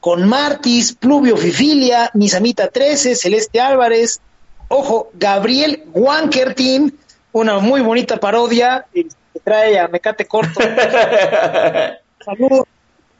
con 0.00 0.26
Martis, 0.26 0.94
Pluvio 0.94 1.36
Fifilia, 1.36 2.10
Misamita 2.14 2.68
13, 2.68 3.16
Celeste 3.16 3.60
Álvarez, 3.60 4.20
ojo, 4.68 5.10
Gabriel 5.12 5.84
Wankertin, 5.92 6.98
una 7.32 7.58
muy 7.58 7.82
bonita 7.82 8.16
parodia 8.16 8.86
eh, 8.94 9.08
que 9.32 9.40
trae 9.40 9.78
a 9.78 9.88
Mecate 9.88 10.26
Corto. 10.26 10.60
Saludos 12.24 12.66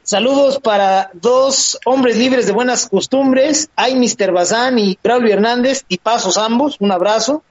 Saludos 0.05 0.59
para 0.59 1.09
dos 1.13 1.79
hombres 1.83 2.15
libres 2.15 2.45
de 2.45 2.51
buenas 2.51 2.87
costumbres, 2.87 3.71
hay 3.75 3.95
Mr. 3.95 4.31
Bazán 4.31 4.77
y 4.77 4.99
Braulio 5.03 5.33
Hernández, 5.33 5.83
y 5.89 5.97
pasos 5.97 6.37
ambos, 6.37 6.77
un 6.79 6.91
abrazo. 6.91 7.41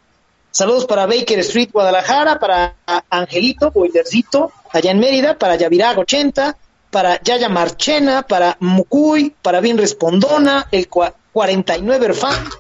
Saludos 0.52 0.86
para 0.86 1.07
Baker 1.07 1.40
Street, 1.40 1.70
Guadalajara, 1.72 2.38
para 2.38 2.76
Angelito, 3.11 3.72
Boilercito, 3.72 4.52
allá 4.70 4.92
en 4.92 5.00
Mérida, 5.00 5.36
para 5.36 5.57
Yavirag 5.57 5.98
80, 5.98 6.57
para 6.92 7.20
Yaya 7.22 7.48
Marchena, 7.48 8.22
para 8.22 8.57
Mucuy, 8.61 9.34
para 9.42 9.61
Bien 9.61 9.76
Respondona, 9.76 10.68
el 10.70 10.86
49 10.88 12.14
Fan, 12.14 12.50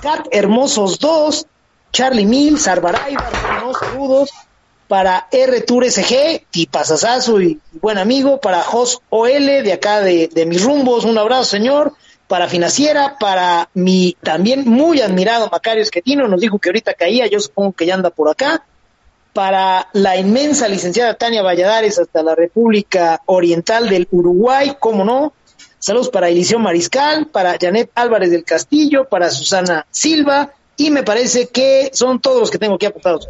Cat 0.00 0.26
Hermosos 0.30 0.98
2, 0.98 1.46
Charlie 1.92 2.24
Mills, 2.24 2.66
Arbaraiba, 2.66 3.30
saludos, 3.78 4.30
para 4.88 5.28
R 5.30 5.60
Tour 5.62 5.84
SG, 5.90 6.46
tipazazazo 6.50 7.40
y 7.40 7.60
buen 7.80 7.98
amigo, 7.98 8.40
para 8.40 8.62
Jos 8.62 9.00
OL 9.10 9.46
de 9.46 9.72
acá 9.72 10.00
de, 10.00 10.28
de 10.28 10.46
mis 10.46 10.62
rumbos, 10.62 11.04
un 11.04 11.18
abrazo 11.18 11.44
señor, 11.44 11.94
para 12.28 12.48
Financiera, 12.48 13.16
para 13.18 13.68
mi 13.74 14.16
también 14.22 14.64
muy 14.68 15.00
admirado 15.00 15.48
Macario 15.50 15.82
Esquetino, 15.82 16.28
nos 16.28 16.40
dijo 16.40 16.58
que 16.58 16.70
ahorita 16.70 16.94
caía, 16.94 17.26
yo 17.26 17.40
supongo 17.40 17.72
que 17.72 17.86
ya 17.86 17.94
anda 17.94 18.10
por 18.10 18.28
acá, 18.28 18.64
para 19.32 19.88
la 19.92 20.16
inmensa 20.16 20.68
licenciada 20.68 21.14
Tania 21.14 21.42
Valladares 21.42 21.98
hasta 21.98 22.22
la 22.22 22.34
República 22.34 23.20
Oriental 23.26 23.88
del 23.88 24.08
Uruguay, 24.10 24.76
cómo 24.78 25.04
no, 25.04 25.32
saludos 25.78 26.08
para 26.08 26.28
Eliseo 26.28 26.58
Mariscal, 26.58 27.26
para 27.26 27.56
Janet 27.60 27.90
Álvarez 27.94 28.30
del 28.30 28.44
Castillo, 28.44 29.08
para 29.08 29.30
Susana 29.30 29.86
Silva, 29.90 30.52
y 30.76 30.90
me 30.90 31.02
parece 31.02 31.48
que 31.48 31.90
son 31.92 32.20
todos 32.20 32.40
los 32.40 32.50
que 32.50 32.58
tengo 32.58 32.76
aquí 32.76 32.86
apuntados. 32.86 33.28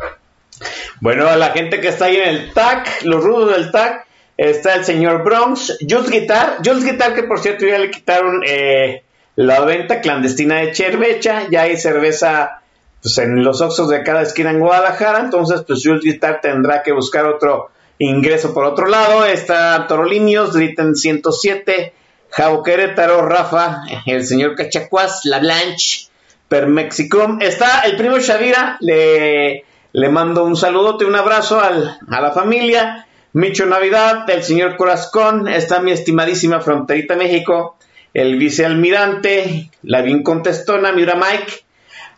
Bueno, 1.00 1.28
a 1.28 1.36
la 1.36 1.50
gente 1.50 1.80
que 1.80 1.88
está 1.88 2.06
ahí 2.06 2.16
en 2.16 2.28
el 2.28 2.52
TAC, 2.52 3.02
los 3.02 3.22
rudos 3.22 3.56
del 3.56 3.70
TAC, 3.70 4.06
está 4.36 4.74
el 4.74 4.84
señor 4.84 5.22
Bronx, 5.22 5.78
Jules 5.80 6.10
Guitar, 6.10 6.58
Jules 6.64 6.84
Guitar 6.84 7.14
que 7.14 7.22
por 7.24 7.40
cierto 7.40 7.66
ya 7.66 7.78
le 7.78 7.90
quitaron 7.90 8.42
eh, 8.46 9.02
la 9.36 9.60
venta 9.60 10.00
clandestina 10.00 10.56
de 10.56 10.72
Chervecha, 10.72 11.48
ya 11.50 11.62
hay 11.62 11.76
cerveza 11.76 12.60
pues 13.02 13.18
en 13.18 13.44
los 13.44 13.60
oxos 13.60 13.88
de 13.90 14.02
cada 14.02 14.22
esquina 14.22 14.50
en 14.50 14.60
Guadalajara, 14.60 15.20
entonces 15.20 15.62
pues 15.66 15.82
Jules 15.84 16.02
Guitar 16.02 16.40
tendrá 16.40 16.82
que 16.82 16.92
buscar 16.92 17.26
otro 17.26 17.70
ingreso 17.98 18.54
por 18.54 18.64
otro 18.64 18.86
lado. 18.86 19.24
Está 19.24 19.86
Torolimios, 19.86 20.52
Dritten 20.52 20.94
107, 20.94 21.92
Javo 22.30 22.62
Querétaro, 22.62 23.22
Rafa, 23.22 23.82
el 24.06 24.26
señor 24.26 24.54
Cachacuas, 24.54 25.20
La 25.24 25.38
Blanche, 25.38 26.08
Permexicom. 26.48 27.40
Está 27.40 27.80
el 27.80 27.96
primo 27.96 28.18
Shavira, 28.18 28.76
le, 28.80 29.64
le 29.94 30.08
mando 30.08 30.44
un 30.44 30.56
saludote, 30.56 31.04
un 31.04 31.14
abrazo 31.14 31.60
al, 31.60 31.98
a 32.08 32.20
la 32.20 32.32
familia. 32.32 33.06
Micho 33.32 33.64
Navidad, 33.64 34.28
el 34.28 34.42
señor 34.42 34.76
Corazcón, 34.76 35.46
está 35.46 35.78
mi 35.80 35.92
estimadísima 35.92 36.60
Fronterita 36.60 37.14
México, 37.14 37.76
el 38.12 38.36
vicealmirante, 38.36 39.70
la 39.82 40.02
bien 40.02 40.24
contestona, 40.24 40.90
Miura 40.90 41.14
Mike, 41.14 41.64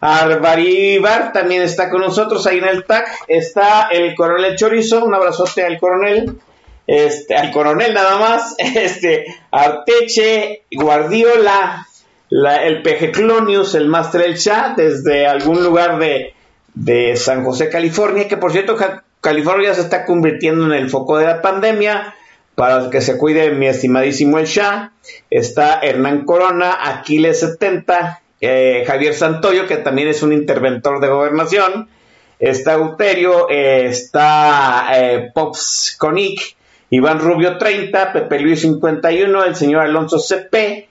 Arbaribar 0.00 1.32
también 1.32 1.62
está 1.62 1.90
con 1.90 2.00
nosotros 2.00 2.46
ahí 2.46 2.58
en 2.58 2.64
el 2.64 2.84
TAC, 2.84 3.08
está 3.28 3.88
el 3.90 4.14
coronel 4.14 4.56
Chorizo, 4.56 5.04
un 5.04 5.14
abrazote 5.14 5.64
al 5.64 5.78
coronel, 5.78 6.38
este, 6.86 7.34
al 7.34 7.50
coronel 7.50 7.92
nada 7.92 8.18
más, 8.18 8.54
este, 8.58 9.26
Arteche, 9.50 10.64
Guardiola, 10.70 11.86
el 12.30 12.82
Peje 12.82 13.10
Clonius, 13.10 13.74
el 13.74 13.86
Master 13.86 14.22
El 14.22 14.38
Cha, 14.38 14.72
desde 14.76 15.26
algún 15.26 15.62
lugar 15.62 15.98
de, 15.98 16.35
de 16.76 17.16
San 17.16 17.42
José, 17.42 17.68
California, 17.70 18.28
que 18.28 18.36
por 18.36 18.52
cierto 18.52 18.76
California 19.20 19.74
se 19.74 19.80
está 19.80 20.04
convirtiendo 20.04 20.66
en 20.66 20.72
el 20.72 20.88
foco 20.88 21.18
de 21.18 21.26
la 21.26 21.42
pandemia. 21.42 22.14
Para 22.54 22.88
que 22.88 23.02
se 23.02 23.18
cuide 23.18 23.50
mi 23.50 23.66
estimadísimo 23.66 24.38
el 24.38 24.46
Shah, 24.46 24.92
está 25.28 25.78
Hernán 25.82 26.24
Corona, 26.24 26.78
Aquiles 26.80 27.40
70, 27.40 28.22
eh, 28.40 28.82
Javier 28.86 29.12
Santoyo, 29.12 29.66
que 29.66 29.76
también 29.76 30.08
es 30.08 30.22
un 30.22 30.32
interventor 30.32 31.00
de 31.00 31.08
gobernación, 31.08 31.90
está 32.38 32.78
Uterio, 32.78 33.50
eh, 33.50 33.88
está 33.88 34.86
eh, 34.94 35.30
Pops 35.34 35.96
Conic, 35.98 36.56
Iván 36.88 37.18
Rubio 37.18 37.58
30, 37.58 38.14
Pepe 38.14 38.40
Luis 38.40 38.60
51, 38.62 39.44
el 39.44 39.54
señor 39.54 39.82
Alonso 39.82 40.18
CP, 40.18 40.88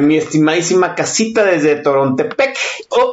mi 0.00 0.16
estimadísima 0.16 0.96
casita 0.96 1.44
desde 1.44 1.76
Torontepec. 1.76 2.56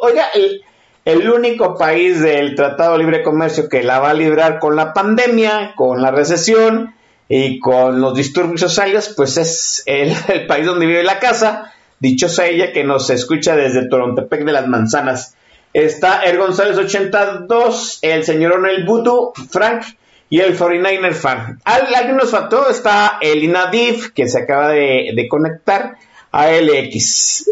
oiga, 0.02 0.26
el, 0.34 0.64
el 1.06 1.30
único 1.30 1.78
país 1.78 2.22
del 2.22 2.56
Tratado 2.56 2.94
de 2.94 3.00
Libre 3.00 3.24
Comercio 3.24 3.68
que 3.68 3.84
la 3.84 4.00
va 4.00 4.12
a 4.12 4.14
librar 4.14 4.60
con 4.60 4.76
la 4.76 4.94
pandemia, 4.94 5.74
con 5.76 6.02
la 6.02 6.12
recesión 6.12 6.94
y 7.28 7.60
con 7.60 8.02
los 8.02 8.16
disturbios 8.16 8.62
sociales, 8.62 9.14
pues 9.16 9.38
es 9.38 9.84
el, 9.86 10.14
país 10.48 10.66
donde 10.66 10.86
vive 10.86 11.04
la 11.04 11.20
casa. 11.20 11.74
Dichosa 12.00 12.48
ella 12.48 12.74
que 12.74 12.84
nos 12.84 13.10
escucha 13.10 13.56
desde 13.56 13.88
Torontepec 13.88 14.44
de 14.44 14.52
las 14.52 14.68
Manzanas. 14.68 15.36
Está 15.74 16.22
el 16.24 16.38
González 16.38 16.78
82, 16.78 18.00
el 18.02 18.24
señor 18.26 18.54
Onel 18.54 18.86
Butu, 18.86 19.34
Frank 19.50 19.84
y 20.30 20.40
el 20.40 20.58
49er 20.58 21.14
fan. 21.14 21.62
Alguien 21.64 22.18
nos 22.18 22.32
faltó, 22.32 22.70
está 22.70 23.18
el 23.22 23.44
Inadif 23.44 24.12
que 24.12 24.28
se 24.28 24.40
acaba 24.40 24.70
de, 24.70 25.28
conectar 25.30 25.96
a 26.32 26.52
LX. 26.52 27.50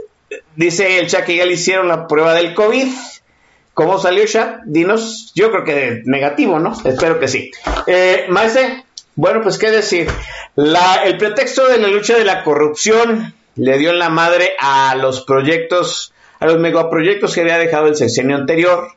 Dice 0.55 0.99
el 0.99 1.07
que 1.25 1.35
ya 1.35 1.45
le 1.45 1.53
hicieron 1.53 1.87
la 1.87 2.07
prueba 2.07 2.33
del 2.33 2.53
COVID 2.53 2.87
¿Cómo 3.79 3.97
salió 3.97 4.25
ya? 4.25 4.59
Dinos, 4.65 5.31
yo 5.35 5.51
creo 5.51 5.63
que 5.63 6.01
negativo, 6.03 6.59
¿no? 6.59 6.73
Espero 6.83 7.17
que 7.17 7.29
sí. 7.29 7.49
Eh, 7.87 8.25
Maese, 8.27 8.83
bueno, 9.15 9.39
pues 9.41 9.57
qué 9.57 9.71
decir. 9.71 10.05
el 10.57 11.17
pretexto 11.17 11.65
de 11.65 11.77
la 11.77 11.87
lucha 11.87 12.17
de 12.17 12.25
la 12.25 12.43
corrupción 12.43 13.33
le 13.55 13.77
dio 13.77 13.93
la 13.93 14.09
madre 14.09 14.49
a 14.59 14.97
los 14.97 15.21
proyectos, 15.21 16.11
a 16.41 16.45
los 16.47 16.59
megaproyectos 16.59 17.33
que 17.33 17.39
había 17.39 17.57
dejado 17.57 17.87
el 17.87 17.95
sexenio 17.95 18.35
anterior. 18.35 18.89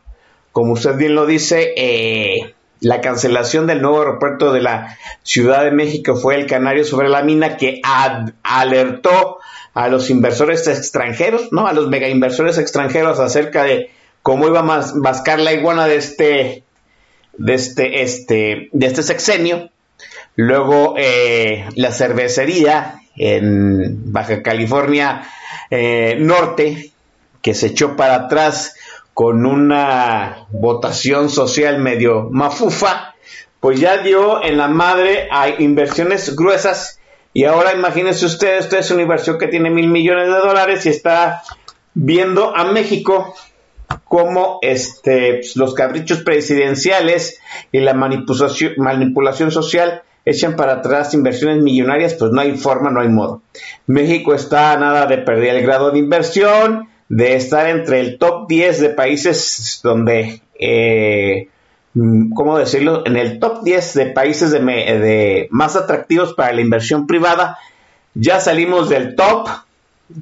Como 0.51 0.73
usted 0.73 0.97
bien 0.97 1.15
lo 1.15 1.27
dice, 1.27 1.75
eh, 1.77 2.57
la 2.81 3.01
cancelación 3.01 3.69
del 3.69 3.83
nuevo 3.83 4.01
aeropuerto 4.01 4.53
de 4.53 4.63
la 4.63 4.99
Ciudad 5.23 5.63
de 5.63 5.71
México 5.71 6.17
fue 6.17 6.35
el 6.35 6.47
canario 6.47 6.85
sobre 6.85 7.09
la 7.09 7.23
mina 7.23 7.57
que 7.57 7.81
alertó 8.43 9.39
a 9.75 9.87
los 9.87 10.11
inversores 10.11 10.67
extranjeros, 10.67 11.53
¿no? 11.53 11.69
A 11.69 11.73
los 11.73 11.89
mega 11.89 12.09
inversores 12.09 12.59
extranjeros 12.59 13.21
acerca 13.21 13.63
de 13.63 13.93
cómo 14.23 14.47
iba 14.47 14.61
a 14.61 14.63
mascar 14.95 15.41
la 15.41 15.53
iguana 15.53 15.87
de 15.87 15.97
este, 15.97 16.65
de 17.37 17.55
este, 17.55 18.03
este, 18.03 18.69
de 18.73 18.87
este 18.87 19.03
sexenio. 19.03 19.71
Luego 20.37 20.95
eh, 20.97 21.67
la 21.77 21.93
cervecería 21.93 23.01
en 23.17 24.13
Baja 24.13 24.43
California 24.43 25.23
eh, 25.71 26.17
Norte, 26.19 26.93
que 27.43 27.55
se 27.55 27.69
echó 27.69 27.97
para 27.97 28.15
atrás 28.15 28.75
con 29.15 29.45
una 29.45 30.47
votación 30.51 31.29
social 31.29 31.79
medio 31.79 32.29
mafufa, 32.31 33.15
pues 33.61 33.79
ya 33.79 33.99
dio 33.99 34.43
en 34.43 34.57
la 34.57 34.69
madre 34.69 35.29
a 35.31 35.49
inversiones 35.49 36.35
gruesas 36.35 36.99
y 37.35 37.45
ahora 37.45 37.73
imagínense 37.73 38.27
ustedes, 38.27 38.65
esto 38.65 38.77
es 38.77 38.91
una 38.91 39.03
inversión 39.03 39.39
que 39.39 39.49
tiene 39.49 39.71
mil 39.71 39.89
millones 39.89 40.27
de 40.27 40.35
dólares 40.35 40.85
y 40.87 40.91
está 40.91 41.43
viendo 41.95 42.57
a 42.57 42.65
México 42.65 43.35
como 44.05 44.59
este, 44.63 45.41
los 45.55 45.75
caprichos 45.75 46.23
presidenciales 46.23 47.41
y 47.73 47.81
la 47.81 47.95
manipulación, 47.95 49.51
social 49.51 50.03
echan 50.25 50.55
para 50.55 50.75
atrás 50.75 51.15
inversiones 51.15 51.63
millonarias, 51.63 52.15
pues 52.15 52.31
no 52.31 52.41
hay 52.41 52.57
forma, 52.57 52.91
no 52.91 53.01
hay 53.01 53.09
modo. 53.09 53.43
México 53.87 54.35
está 54.35 54.73
a 54.73 54.79
nada 54.79 55.07
de 55.07 55.19
perder 55.19 55.57
el 55.57 55.63
grado 55.63 55.91
de 55.91 55.99
inversión, 55.99 56.89
de 57.09 57.35
estar 57.35 57.69
entre 57.69 58.01
el 58.01 58.19
top 58.19 58.49
10 58.49 58.81
de 58.81 58.89
países 58.91 59.81
donde, 59.83 60.43
eh, 60.59 61.49
¿cómo 62.35 62.59
decirlo? 62.59 63.03
En 63.05 63.17
el 63.17 63.39
top 63.41 63.65
10 63.65 63.95
de 63.95 64.07
países 64.07 64.53
de 64.53 65.49
más 65.51 65.77
atractivos 65.77 66.35
para 66.35 66.53
la 66.53 66.61
inversión 66.61 67.07
privada. 67.07 67.59
Ya 68.15 68.41
salimos 68.41 68.89
del 68.89 69.17
top, 69.17 69.49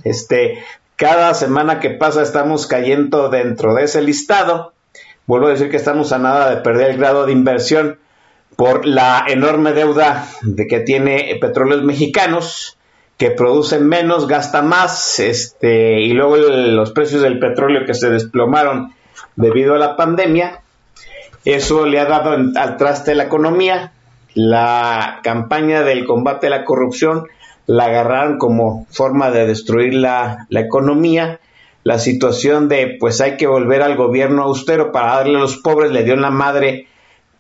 este, 0.05 0.63
cada 1.01 1.33
semana 1.33 1.81
que 1.81 1.89
pasa 1.89 2.21
estamos 2.21 2.67
cayendo 2.67 3.31
dentro 3.31 3.75
de 3.75 3.85
ese 3.85 4.03
listado. 4.03 4.75
Vuelvo 5.25 5.47
a 5.47 5.53
decir 5.53 5.71
que 5.71 5.79
estamos 5.79 6.13
a 6.13 6.19
nada 6.19 6.51
de 6.51 6.61
perder 6.61 6.91
el 6.91 6.99
grado 6.99 7.25
de 7.25 7.33
inversión 7.33 7.99
por 8.55 8.85
la 8.85 9.25
enorme 9.27 9.73
deuda 9.73 10.29
de 10.43 10.67
que 10.67 10.81
tiene 10.81 11.39
petróleos 11.41 11.83
mexicanos, 11.85 12.77
que 13.17 13.31
producen 13.31 13.89
menos, 13.89 14.29
gasta 14.29 14.61
más, 14.61 15.19
este, 15.21 16.03
y 16.03 16.13
luego 16.13 16.37
los 16.37 16.93
precios 16.93 17.23
del 17.23 17.39
petróleo 17.39 17.87
que 17.87 17.95
se 17.95 18.11
desplomaron 18.11 18.93
debido 19.37 19.75
a 19.75 19.79
la 19.79 19.97
pandemia. 19.97 20.61
Eso 21.47 21.87
le 21.87 21.99
ha 21.99 22.05
dado 22.05 22.33
al 22.33 22.77
traste 22.77 23.15
la 23.15 23.25
economía. 23.25 23.93
La 24.35 25.21
campaña 25.23 25.83
del 25.83 26.05
combate 26.05 26.49
a 26.49 26.51
la 26.51 26.65
corrupción 26.67 27.27
la 27.71 27.85
agarraron 27.85 28.37
como 28.39 28.85
forma 28.91 29.31
de 29.31 29.47
destruir 29.47 29.95
la, 29.95 30.49
economía. 30.51 31.39
La 31.85 32.01
situación 32.01 32.69
de 32.69 32.97
pues 32.99 33.21
hay 33.21 33.37
que 33.37 33.47
volver 33.47 33.83
al 33.83 33.97
gobierno 33.97 34.43
austero 34.43 34.91
para 34.91 35.15
darle 35.15 35.39
a 35.39 35.43
los 35.43 35.59
pobres 35.59 35.93
le 35.93 36.03
dio 36.03 36.15
en 36.15 36.21
la 36.21 36.33
madre 36.33 36.89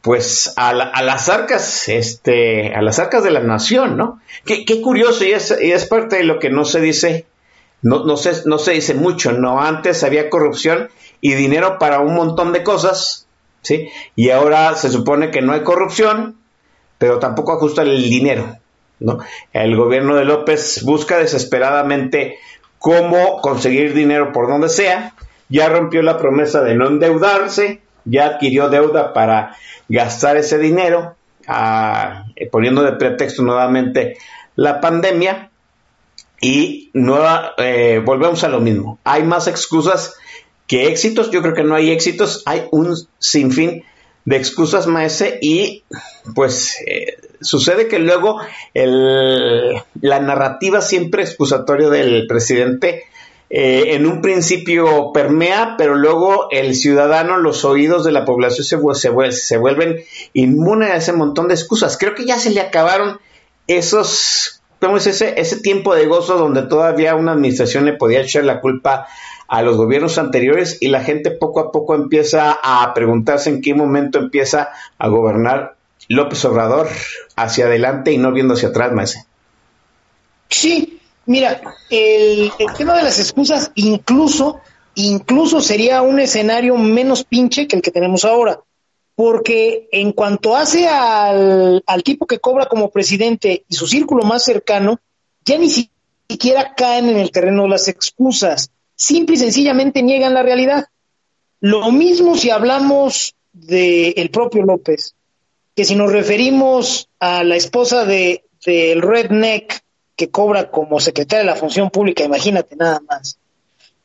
pues 0.03 0.55
a, 0.57 0.73
las 0.73 1.29
arcas, 1.29 1.89
este, 1.89 2.73
a 2.75 2.81
las 2.81 3.01
arcas 3.01 3.25
de 3.25 3.33
la 3.33 3.41
nación, 3.41 3.97
¿no? 3.97 4.21
Qué, 4.45 4.81
curioso 4.81 5.25
y 5.25 5.33
es, 5.33 5.55
y 5.61 5.73
es, 5.73 5.85
parte 5.87 6.17
de 6.17 6.25
lo 6.25 6.39
que 6.39 6.49
no 6.49 6.65
se 6.65 6.81
dice, 6.81 7.27
no, 7.83 8.05
no, 8.05 8.17
se, 8.17 8.49
no 8.49 8.59
se 8.59 8.73
dice 8.73 8.95
mucho, 8.95 9.33
¿no? 9.33 9.61
Antes 9.61 10.05
había 10.05 10.31
corrupción 10.31 10.91
y 11.21 11.35
dinero 11.35 11.79
para 11.79 12.01
un 12.01 12.15
montón 12.15 12.53
de 12.53 12.63
cosas, 12.63 13.27
¿sí? 13.63 13.91
Y 14.15 14.31
ahora 14.31 14.75
se 14.77 14.91
supone 14.91 15.33
que 15.33 15.43
no 15.43 15.53
hay 15.53 15.65
corrupción, 15.65 16.37
pero 16.99 17.19
tampoco 17.19 17.53
ajusta 17.53 17.83
el 17.83 18.09
dinero. 18.09 18.60
El 19.53 19.77
gobierno 19.77 20.17
de 20.17 20.25
López 20.25 20.83
busca 20.85 21.19
desesperadamente 21.19 22.39
cómo 22.79 23.41
conseguir 23.41 23.95
dinero 23.95 24.33
por 24.33 24.49
donde 24.49 24.69
sea, 24.69 25.15
ya 25.49 25.69
rompió 25.69 26.03
la 26.03 26.19
promesa 26.19 26.63
de 26.63 26.75
no 26.75 26.87
endeudarse, 26.89 27.81
ya 28.05 28.27
adquirió 28.27 28.69
deuda 28.69 29.13
para 29.13 29.57
gastar 29.89 30.37
ese 30.37 30.59
dinero, 30.59 31.17
ah, 31.47 32.25
poniendo 32.51 32.83
de 32.83 32.93
pretexto 32.93 33.43
nuevamente 33.43 34.17
la 34.57 34.81
pandemia. 34.81 35.51
Y 36.43 36.91
eh, 37.59 38.03
volvemos 38.03 38.45
a 38.45 38.49
lo 38.49 38.61
mismo. 38.61 38.99
Hay 39.05 39.25
más 39.25 39.47
excusas 39.47 40.15
que 40.67 40.87
éxitos, 40.87 41.31
yo 41.31 41.43
creo 41.43 41.53
que 41.53 41.65
no 41.65 41.75
hay 41.75 41.91
éxitos, 41.91 42.43
hay 42.47 42.65
un 42.71 42.97
sinfín 43.19 43.85
de 44.25 44.37
excusas 44.37 44.87
maese 44.87 45.39
y 45.41 45.85
pues 46.35 46.77
eh, 46.87 47.17
sucede 47.41 47.89
que 47.89 47.99
luego 47.99 48.41
la 48.75 50.21
narrativa 50.21 50.81
siempre 50.81 51.23
excusatoria 51.23 51.89
del 51.89 52.27
presidente 52.27 53.05
eh, 53.53 53.97
en 53.97 54.07
un 54.07 54.23
principio 54.23 55.11
permea, 55.13 55.75
pero 55.77 55.97
luego 55.97 56.47
el 56.53 56.77
ciudadano, 56.77 57.37
los 57.37 57.65
oídos 57.65 58.05
de 58.05 58.13
la 58.13 58.25
población 58.25 58.65
se, 58.65 59.33
se, 59.33 59.59
vuelven 59.59 60.05
inmunes 60.35 60.91
a 60.91 60.97
ese 60.97 61.13
montón 61.13 61.49
de 61.49 61.55
excusas. 61.55 61.99
Creo 61.99 62.15
que 62.15 62.25
ya 62.25 62.39
se 62.39 62.51
le 62.51 62.61
acabaron 62.61 63.19
esos, 63.67 64.63
¿cómo 64.81 64.99
es 64.99 65.09
ese, 65.09 65.41
ese 65.41 65.61
tiempo 65.61 65.97
de 65.97 66.07
gozo 66.07 66.39
donde 66.39 66.63
todavía 66.63 67.17
una 67.17 67.33
administración 67.33 67.87
le 67.87 67.95
podía 67.95 68.21
echar 68.21 68.45
la 68.45 68.61
culpa 68.61 69.09
a 69.51 69.63
los 69.63 69.77
gobiernos 69.77 70.17
anteriores 70.17 70.79
y 70.81 70.89
la 70.89 71.03
gente 71.03 71.33
poco 71.33 71.59
a 71.59 71.73
poco 71.73 71.97
empieza 71.97 72.57
a 72.63 72.95
preguntarse 72.95 73.51
en 73.51 73.61
qué 73.61 73.75
momento 73.75 74.21
empieza 74.21 74.71
a 74.97 75.09
gobernar 75.09 75.75
López 76.09 76.45
Obrador 76.45 76.89
hacia 77.35 77.67
adelante 77.67 78.13
y 78.13 78.19
no 78.19 78.31
viendo 78.31 78.55
hacia 78.55 78.69
atrás, 78.69 78.93
maese. 78.93 79.25
Sí, 80.49 81.01
mira, 81.27 81.61
el, 81.91 82.53
tema 82.79 82.95
de 82.95 83.03
las 83.03 83.19
excusas 83.19 83.73
incluso, 83.75 84.61
incluso 84.95 85.61
sería 85.61 86.01
un 86.03 86.21
escenario 86.21 86.77
menos 86.77 87.25
pinche 87.25 87.67
que 87.67 87.75
el 87.75 87.83
que 87.83 87.91
tenemos 87.91 88.25
ahora 88.25 88.61
porque 89.17 89.89
en 89.91 90.13
cuanto 90.13 90.57
hace 90.57 90.87
al, 90.87 91.83
al, 91.85 92.03
tipo 92.05 92.27
que 92.27 92.39
cobra 92.39 92.67
como 92.67 92.91
presidente 92.91 93.65
y 93.69 93.75
su 93.75 93.87
círculo 93.87 94.23
más 94.23 94.45
cercano, 94.45 95.01
ya 95.45 95.59
ni 95.59 95.69
siquiera 95.69 96.75
caen 96.75 97.09
en 97.11 97.19
el 97.19 97.31
terreno 97.31 97.65
de 97.65 97.69
las 97.69 97.89
excusas, 97.89 98.71
simple 99.01 99.37
y 99.37 99.39
sencillamente 99.39 100.03
niegan 100.03 100.35
la 100.35 100.43
realidad. 100.43 100.85
Lo 101.61 101.91
mismo 101.91 102.37
si 102.37 102.51
hablamos 102.51 103.35
del 103.53 104.13
el 104.17 104.31
propio 104.31 104.63
López, 104.63 105.15
que 105.75 105.85
si 105.87 105.97
nos 105.97 106.13
referimos 106.13 107.09
a 107.19 107.43
la 107.43 107.57
esposa 107.57 108.05
de 108.05 108.45
del 108.67 109.01
redneck 109.01 109.83
que 110.15 110.29
cobra 110.29 110.71
como 110.71 111.01
secretaria 111.01 111.41
de 111.41 111.51
la 111.51 111.57
función 111.57 111.89
pública, 111.89 112.25
imagínate 112.25 112.77
nada 112.77 113.01
más. 113.09 113.39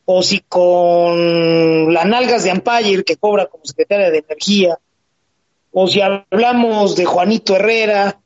O 0.05 0.23
si 0.23 0.39
con 0.39 1.93
las 1.93 2.05
nalgas 2.05 2.45
de 2.45 2.51
Ampire 2.51 3.03
que 3.03 3.17
cobra 3.17 3.47
como 3.47 3.65
secretaria 3.65 4.09
de 4.09 4.19
energía, 4.19 4.77
o 5.73 5.87
si 5.89 5.99
hablamos 5.99 6.95
de 6.95 7.03
Juanito 7.03 7.57
Herrera, 7.57 8.21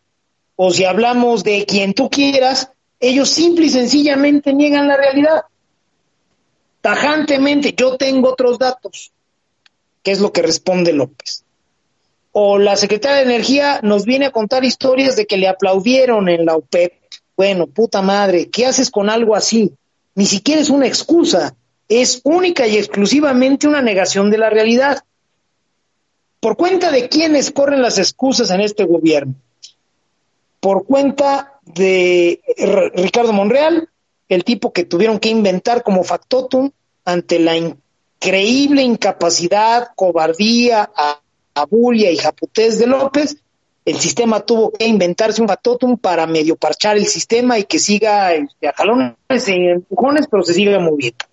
o 0.56 0.72
si 0.72 0.86
hablamos 0.86 1.44
de 1.44 1.66
quien 1.66 1.96
tú 1.96 2.12
quieras, 2.12 2.70
ellos 3.00 3.30
simple 3.30 3.66
y 3.66 3.70
sencillamente 3.70 4.54
niegan 4.54 4.88
la 4.88 4.98
realidad. 4.98 5.42
Tajantemente, 6.82 7.74
yo 7.78 7.98
tengo 7.98 8.30
otros 8.30 8.58
datos, 8.58 9.12
que 10.02 10.12
es 10.12 10.20
lo 10.20 10.32
que 10.32 10.42
responde 10.42 10.94
López. 10.94 11.44
O 12.32 12.58
la 12.58 12.76
secretaria 12.76 13.18
de 13.18 13.24
Energía 13.24 13.80
nos 13.84 14.06
viene 14.06 14.28
a 14.28 14.32
contar 14.32 14.64
historias 14.64 15.16
de 15.16 15.26
que 15.26 15.38
le 15.38 15.48
aplaudieron 15.48 16.30
en 16.30 16.46
la 16.46 16.56
UPEP. 16.56 16.94
Bueno, 17.36 17.68
puta 17.68 18.02
madre, 18.02 18.50
¿qué 18.50 18.66
haces 18.66 18.92
con 18.92 19.10
algo 19.10 19.36
así? 19.36 19.74
Ni 20.16 20.26
siquiera 20.26 20.62
es 20.62 20.70
una 20.70 20.88
excusa, 20.88 21.56
es 21.88 22.22
única 22.24 22.68
y 22.68 22.78
exclusivamente 22.78 23.68
una 23.68 23.82
negación 23.82 24.30
de 24.30 24.38
la 24.38 24.50
realidad. 24.50 25.04
¿Por 26.40 26.56
cuenta 26.56 26.92
de 26.92 27.10
quiénes 27.10 27.52
corren 27.52 27.82
las 27.82 27.98
excusas 27.98 28.50
en 28.52 28.62
este 28.62 28.86
gobierno? 28.86 29.36
Por 30.60 30.86
cuenta 30.86 31.60
de 31.66 32.42
Ricardo 32.96 33.34
Monreal, 33.34 33.90
el 34.30 34.44
tipo 34.44 34.72
que 34.72 34.86
tuvieron 34.86 35.20
que 35.20 35.30
inventar 35.30 35.84
como 35.84 36.04
factotum 36.04 36.72
ante 37.04 37.40
la 37.40 37.56
increíble 37.58 38.84
incapacidad, 38.84 39.90
cobardía, 39.96 40.90
abulia 41.54 42.12
y 42.12 42.18
japutés 42.18 42.80
de 42.80 42.88
López, 42.88 43.38
el 43.86 44.00
sistema 44.00 44.40
tuvo 44.42 44.72
que 44.72 44.86
inventarse 44.86 45.42
un 45.42 45.48
factotum 45.48 45.98
para 45.98 46.28
medio 46.28 46.56
parchar 46.56 46.98
el 46.98 47.08
sistema 47.08 47.58
y 47.58 47.64
que 47.64 47.80
siga 47.80 48.30
a 48.30 48.74
jalones 48.76 49.16
y 49.48 49.68
empujones, 49.68 50.28
pero 50.30 50.44
se 50.44 50.54
siga 50.54 50.80
moviendo. 50.80 51.26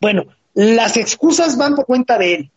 Bueno, 0.00 0.24
las 0.54 0.96
excusas 0.96 1.56
van 1.56 1.76
por 1.76 1.86
cuenta 1.86 2.18
de 2.18 2.34
él 2.34 2.50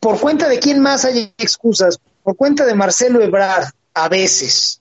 por 0.00 0.18
cuenta 0.18 0.48
de 0.48 0.58
quién 0.58 0.80
más 0.80 1.04
hay 1.04 1.32
excusas, 1.36 2.00
por 2.24 2.34
cuenta 2.34 2.64
de 2.64 2.74
Marcelo 2.74 3.20
Ebrard, 3.20 3.68
a 3.94 4.08
veces. 4.08 4.79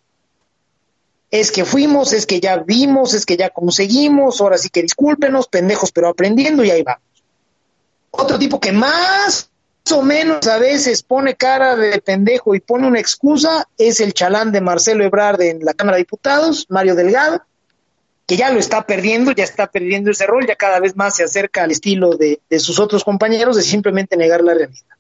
Es 1.31 1.51
que 1.51 1.63
fuimos, 1.65 2.13
es 2.13 2.25
que 2.25 2.39
ya 2.39 2.57
vimos, 2.57 3.13
es 3.13 3.25
que 3.25 3.37
ya 3.37 3.49
conseguimos, 3.49 4.41
ahora 4.41 4.57
sí 4.57 4.69
que 4.69 4.81
discúlpenos, 4.81 5.47
pendejos, 5.47 5.91
pero 5.91 6.09
aprendiendo 6.09 6.63
y 6.63 6.71
ahí 6.71 6.83
vamos. 6.83 7.03
Otro 8.11 8.39
tipo 8.39 8.59
que 8.59 8.71
más 8.71 9.49
o 9.91 10.01
menos 10.01 10.47
a 10.47 10.57
veces 10.57 11.03
pone 11.03 11.35
cara 11.35 11.75
de 11.75 12.01
pendejo 12.01 12.55
y 12.55 12.59
pone 12.59 12.87
una 12.87 12.99
excusa 12.99 13.67
es 13.77 13.99
el 13.99 14.13
chalán 14.13 14.51
de 14.51 14.61
Marcelo 14.61 15.03
Ebrard 15.03 15.41
en 15.41 15.63
la 15.63 15.73
Cámara 15.73 15.97
de 15.97 16.03
Diputados, 16.03 16.65
Mario 16.69 16.95
Delgado, 16.95 17.43
que 18.27 18.37
ya 18.37 18.51
lo 18.51 18.59
está 18.59 18.85
perdiendo, 18.85 19.31
ya 19.31 19.43
está 19.43 19.71
perdiendo 19.71 20.11
ese 20.11 20.27
rol, 20.27 20.45
ya 20.47 20.55
cada 20.55 20.79
vez 20.79 20.95
más 20.95 21.15
se 21.15 21.23
acerca 21.23 21.63
al 21.63 21.71
estilo 21.71 22.15
de, 22.15 22.39
sus 22.59 22.79
otros 22.79 23.03
compañeros 23.03 23.55
de 23.55 23.63
simplemente 23.63 24.15
negar 24.17 24.41
la 24.43 24.53
realidad. 24.53 24.97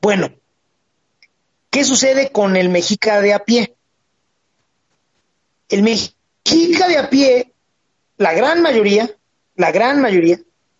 Bueno, 0.00 0.32
¿qué 1.68 1.82
sucede 1.82 2.30
con 2.30 2.56
el 2.56 2.68
mexica 2.68 3.20
de 3.20 3.34
a 3.34 3.40
pie? 3.40 3.74
El 5.70 5.82
mexica 5.82 6.88
de 6.88 6.98
a 6.98 7.08
pie, 7.08 7.52
la 8.18 8.34
gran 8.34 8.60
mayoría, 8.60 9.08
la 9.54 9.70
gran 9.70 10.00
mayoría, 10.00 10.38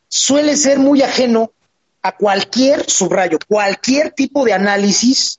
suele 0.09 0.57
ser 0.57 0.79
muy 0.79 1.01
ajeno 1.03 1.53
a 2.03 2.17
cualquier 2.17 2.91
subrayo, 2.91 3.39
cualquier 3.47 4.11
tipo 4.13 4.45
de 4.45 4.53
análisis 4.53 5.39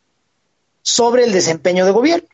sobre 0.81 1.25
el 1.25 1.33
desempeño 1.33 1.85
de 1.85 1.91
gobierno. 1.91 2.27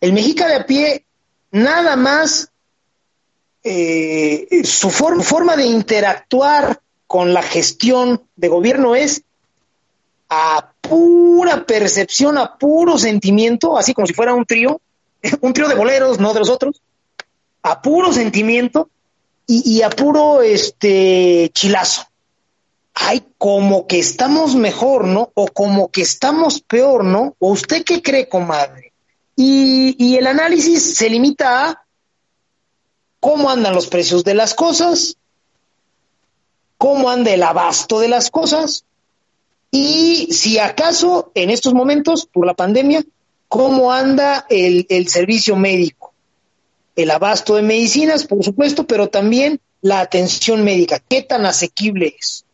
El 0.00 0.12
mexica 0.14 0.48
de 0.48 0.54
a 0.54 0.66
pie 0.66 1.04
nada 1.50 1.96
más 1.96 2.50
eh, 3.62 4.62
su 4.64 4.90
forma 4.90 5.56
de 5.56 5.66
interactuar 5.66 6.80
con 7.06 7.34
la 7.34 7.42
gestión 7.42 8.22
de 8.36 8.48
gobierno 8.48 8.94
es 8.94 9.22
a 10.30 10.72
pura 10.80 11.66
percepción, 11.66 12.38
a 12.38 12.56
puro 12.56 12.96
sentimiento, 12.96 13.76
así 13.76 13.92
como 13.92 14.06
si 14.06 14.14
fuera 14.14 14.34
un 14.34 14.46
trío, 14.46 14.80
un 15.40 15.52
trío 15.52 15.68
de 15.68 15.74
boleros, 15.74 16.18
no 16.18 16.32
de 16.32 16.40
los 16.40 16.50
otros, 16.50 16.80
a 17.62 17.82
puro 17.82 18.12
sentimiento 18.12 18.88
y, 19.46 19.76
y 19.78 19.82
a 19.82 19.90
puro 19.90 20.42
este 20.42 21.50
chilazo. 21.54 22.04
Ay, 22.94 23.24
como 23.38 23.86
que 23.86 23.98
estamos 23.98 24.56
mejor, 24.56 25.04
¿no? 25.04 25.30
O 25.34 25.46
como 25.46 25.88
que 25.90 26.02
estamos 26.02 26.60
peor, 26.60 27.04
¿no? 27.04 27.36
¿O 27.38 27.50
usted 27.50 27.84
qué 27.84 28.02
cree, 28.02 28.28
comadre? 28.28 28.92
Y, 29.36 29.94
y 30.04 30.16
el 30.16 30.26
análisis 30.26 30.96
se 30.96 31.08
limita 31.08 31.68
a 31.68 31.84
cómo 33.20 33.50
andan 33.50 33.74
los 33.74 33.86
precios 33.86 34.24
de 34.24 34.34
las 34.34 34.54
cosas, 34.54 35.16
cómo 36.76 37.08
anda 37.08 37.30
el 37.30 37.42
abasto 37.44 38.00
de 38.00 38.08
las 38.08 38.30
cosas, 38.30 38.84
y 39.70 40.28
si 40.32 40.58
acaso 40.58 41.30
en 41.34 41.50
estos 41.50 41.74
momentos, 41.74 42.26
por 42.26 42.46
la 42.46 42.54
pandemia, 42.54 43.04
¿cómo 43.48 43.92
anda 43.92 44.46
el, 44.48 44.86
servicio 45.08 45.56
médico? 45.56 46.12
El 46.96 47.10
abasto 47.10 47.54
de 47.54 47.62
medicinas, 47.62 48.26
por 48.26 48.44
supuesto, 48.44 48.86
pero 48.86 49.08
también 49.08 49.60
la 49.80 50.00
atención 50.00 50.64
médica, 50.64 51.00
qué 51.08 51.22
tan 51.22 51.46
asequible 51.46 52.16
es. 52.18 52.44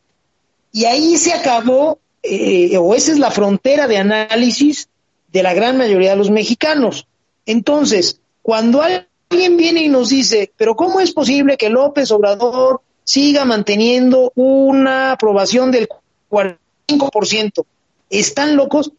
Y 0.72 0.84
ahí 0.84 1.16
se 1.16 1.32
acabó, 1.32 1.98
eh, 2.22 2.76
o 2.76 2.94
esa 2.94 3.12
es 3.12 3.18
la 3.18 3.30
frontera 3.30 3.86
de 3.86 3.98
análisis 3.98 4.88
de 5.32 5.42
la 5.42 5.54
gran 5.54 5.78
mayoría 5.78 6.10
de 6.10 6.16
los 6.16 6.30
mexicanos. 6.30 7.06
Entonces, 7.46 8.20
cuando 8.42 8.82
alguien 8.82 9.56
viene 9.56 9.82
y 9.82 9.88
nos 9.88 10.10
dice, 10.10 10.52
pero 10.56 10.76
¿cómo 10.76 11.00
es 11.00 11.12
posible 11.12 11.56
que 11.56 11.70
López 11.70 12.10
Obrador 12.10 12.82
siga 13.04 13.44
manteniendo 13.44 14.32
una 14.34 15.12
aprobación 15.12 15.70
del 15.70 15.88
40? 16.28 16.64
5%. 16.86 17.64
¿Están 18.10 18.56
locos? 18.56 18.92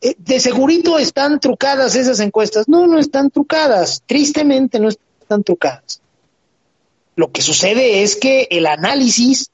Eh, 0.00 0.14
de 0.18 0.40
segurito 0.40 0.98
están 0.98 1.40
trucadas 1.40 1.96
esas 1.96 2.20
encuestas. 2.20 2.68
No, 2.68 2.86
no 2.86 2.98
están 2.98 3.30
trucadas. 3.30 4.02
Tristemente 4.06 4.78
no 4.78 4.88
están 4.88 5.42
trucadas. 5.42 6.00
Lo 7.16 7.32
que 7.32 7.42
sucede 7.42 8.02
es 8.02 8.16
que 8.16 8.46
el 8.50 8.66
análisis, 8.66 9.50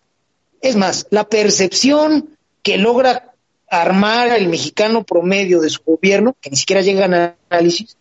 es 0.61 0.77
más, 0.77 1.07
la 1.11 1.25
percepción 1.25 2.37
que 2.63 2.77
logra 2.77 3.33
armar 3.71 4.37
el 4.37 4.49
mexicano 4.49 5.05
promedio 5.05 5.61
de 5.61 5.71
su 5.71 5.83
gobierno, 5.83 6.37
que 6.41 6.51
ni 6.51 6.57
siquiera 6.57 6.83
llega 6.83 7.07
a 7.07 7.37
análisis, 7.51 7.97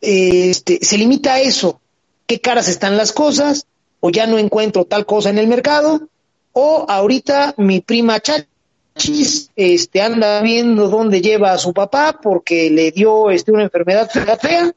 este, 0.00 0.78
se 0.82 0.98
limita 0.98 1.34
a 1.34 1.40
eso. 1.40 1.80
¿Qué 2.26 2.40
caras 2.40 2.68
están 2.68 2.96
las 2.96 3.12
cosas? 3.12 3.66
O 4.00 4.10
ya 4.10 4.26
no 4.26 4.38
encuentro 4.38 4.84
tal 4.84 5.04
cosa 5.04 5.30
en 5.30 5.38
el 5.38 5.48
mercado, 5.48 6.08
o 6.52 6.86
ahorita 6.88 7.54
mi 7.58 7.80
prima 7.80 8.20
Chacha 8.20 8.46
este, 9.56 10.02
anda 10.02 10.40
viendo 10.40 10.88
dónde 10.88 11.20
lleva 11.20 11.52
a 11.52 11.58
su 11.58 11.72
papá 11.72 12.18
porque 12.22 12.70
le 12.70 12.90
dio 12.90 13.30
este, 13.30 13.52
una 13.52 13.64
enfermedad 13.64 14.10
fea, 14.10 14.72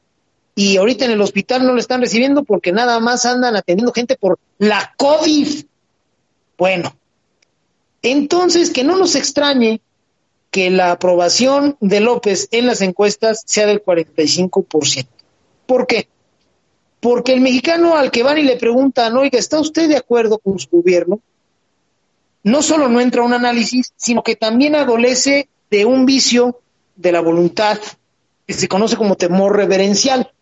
y 0.54 0.76
ahorita 0.76 1.04
en 1.04 1.12
el 1.12 1.20
hospital 1.20 1.66
no 1.66 1.74
le 1.74 1.80
están 1.80 2.00
recibiendo 2.00 2.44
porque 2.44 2.72
nada 2.72 3.00
más 3.00 3.24
andan 3.24 3.56
atendiendo 3.56 3.92
gente 3.92 4.16
por 4.16 4.38
la 4.58 4.92
COVID. 4.96 5.64
Bueno, 6.58 6.94
entonces 8.02 8.70
que 8.70 8.84
no 8.84 8.96
nos 8.96 9.14
extrañe 9.14 9.80
que 10.50 10.70
la 10.70 10.92
aprobación 10.92 11.76
de 11.80 12.00
López 12.00 12.48
en 12.50 12.66
las 12.66 12.80
encuestas 12.82 13.42
sea 13.46 13.66
del 13.66 13.82
45%. 13.82 15.06
¿Por 15.66 15.86
qué? 15.86 16.08
Porque 16.98 17.32
el 17.32 17.40
mexicano 17.40 17.96
al 17.96 18.10
que 18.10 18.22
van 18.22 18.38
y 18.38 18.42
le 18.42 18.56
preguntan, 18.56 19.16
oiga, 19.16 19.38
¿está 19.38 19.60
usted 19.60 19.88
de 19.88 19.96
acuerdo 19.96 20.38
con 20.38 20.58
su 20.58 20.68
gobierno? 20.70 21.20
No 22.42 22.62
solo 22.62 22.88
no 22.88 23.00
entra 23.00 23.22
un 23.22 23.34
análisis, 23.34 23.92
sino 23.96 24.22
que 24.22 24.36
también 24.36 24.74
adolece 24.74 25.48
de 25.70 25.84
un 25.84 26.06
vicio 26.06 26.60
de 26.96 27.12
la 27.12 27.20
voluntad 27.20 27.78
que 28.46 28.54
se 28.54 28.68
conoce 28.68 28.96
como 28.96 29.16
temor 29.16 29.56
reverencial. 29.56 30.32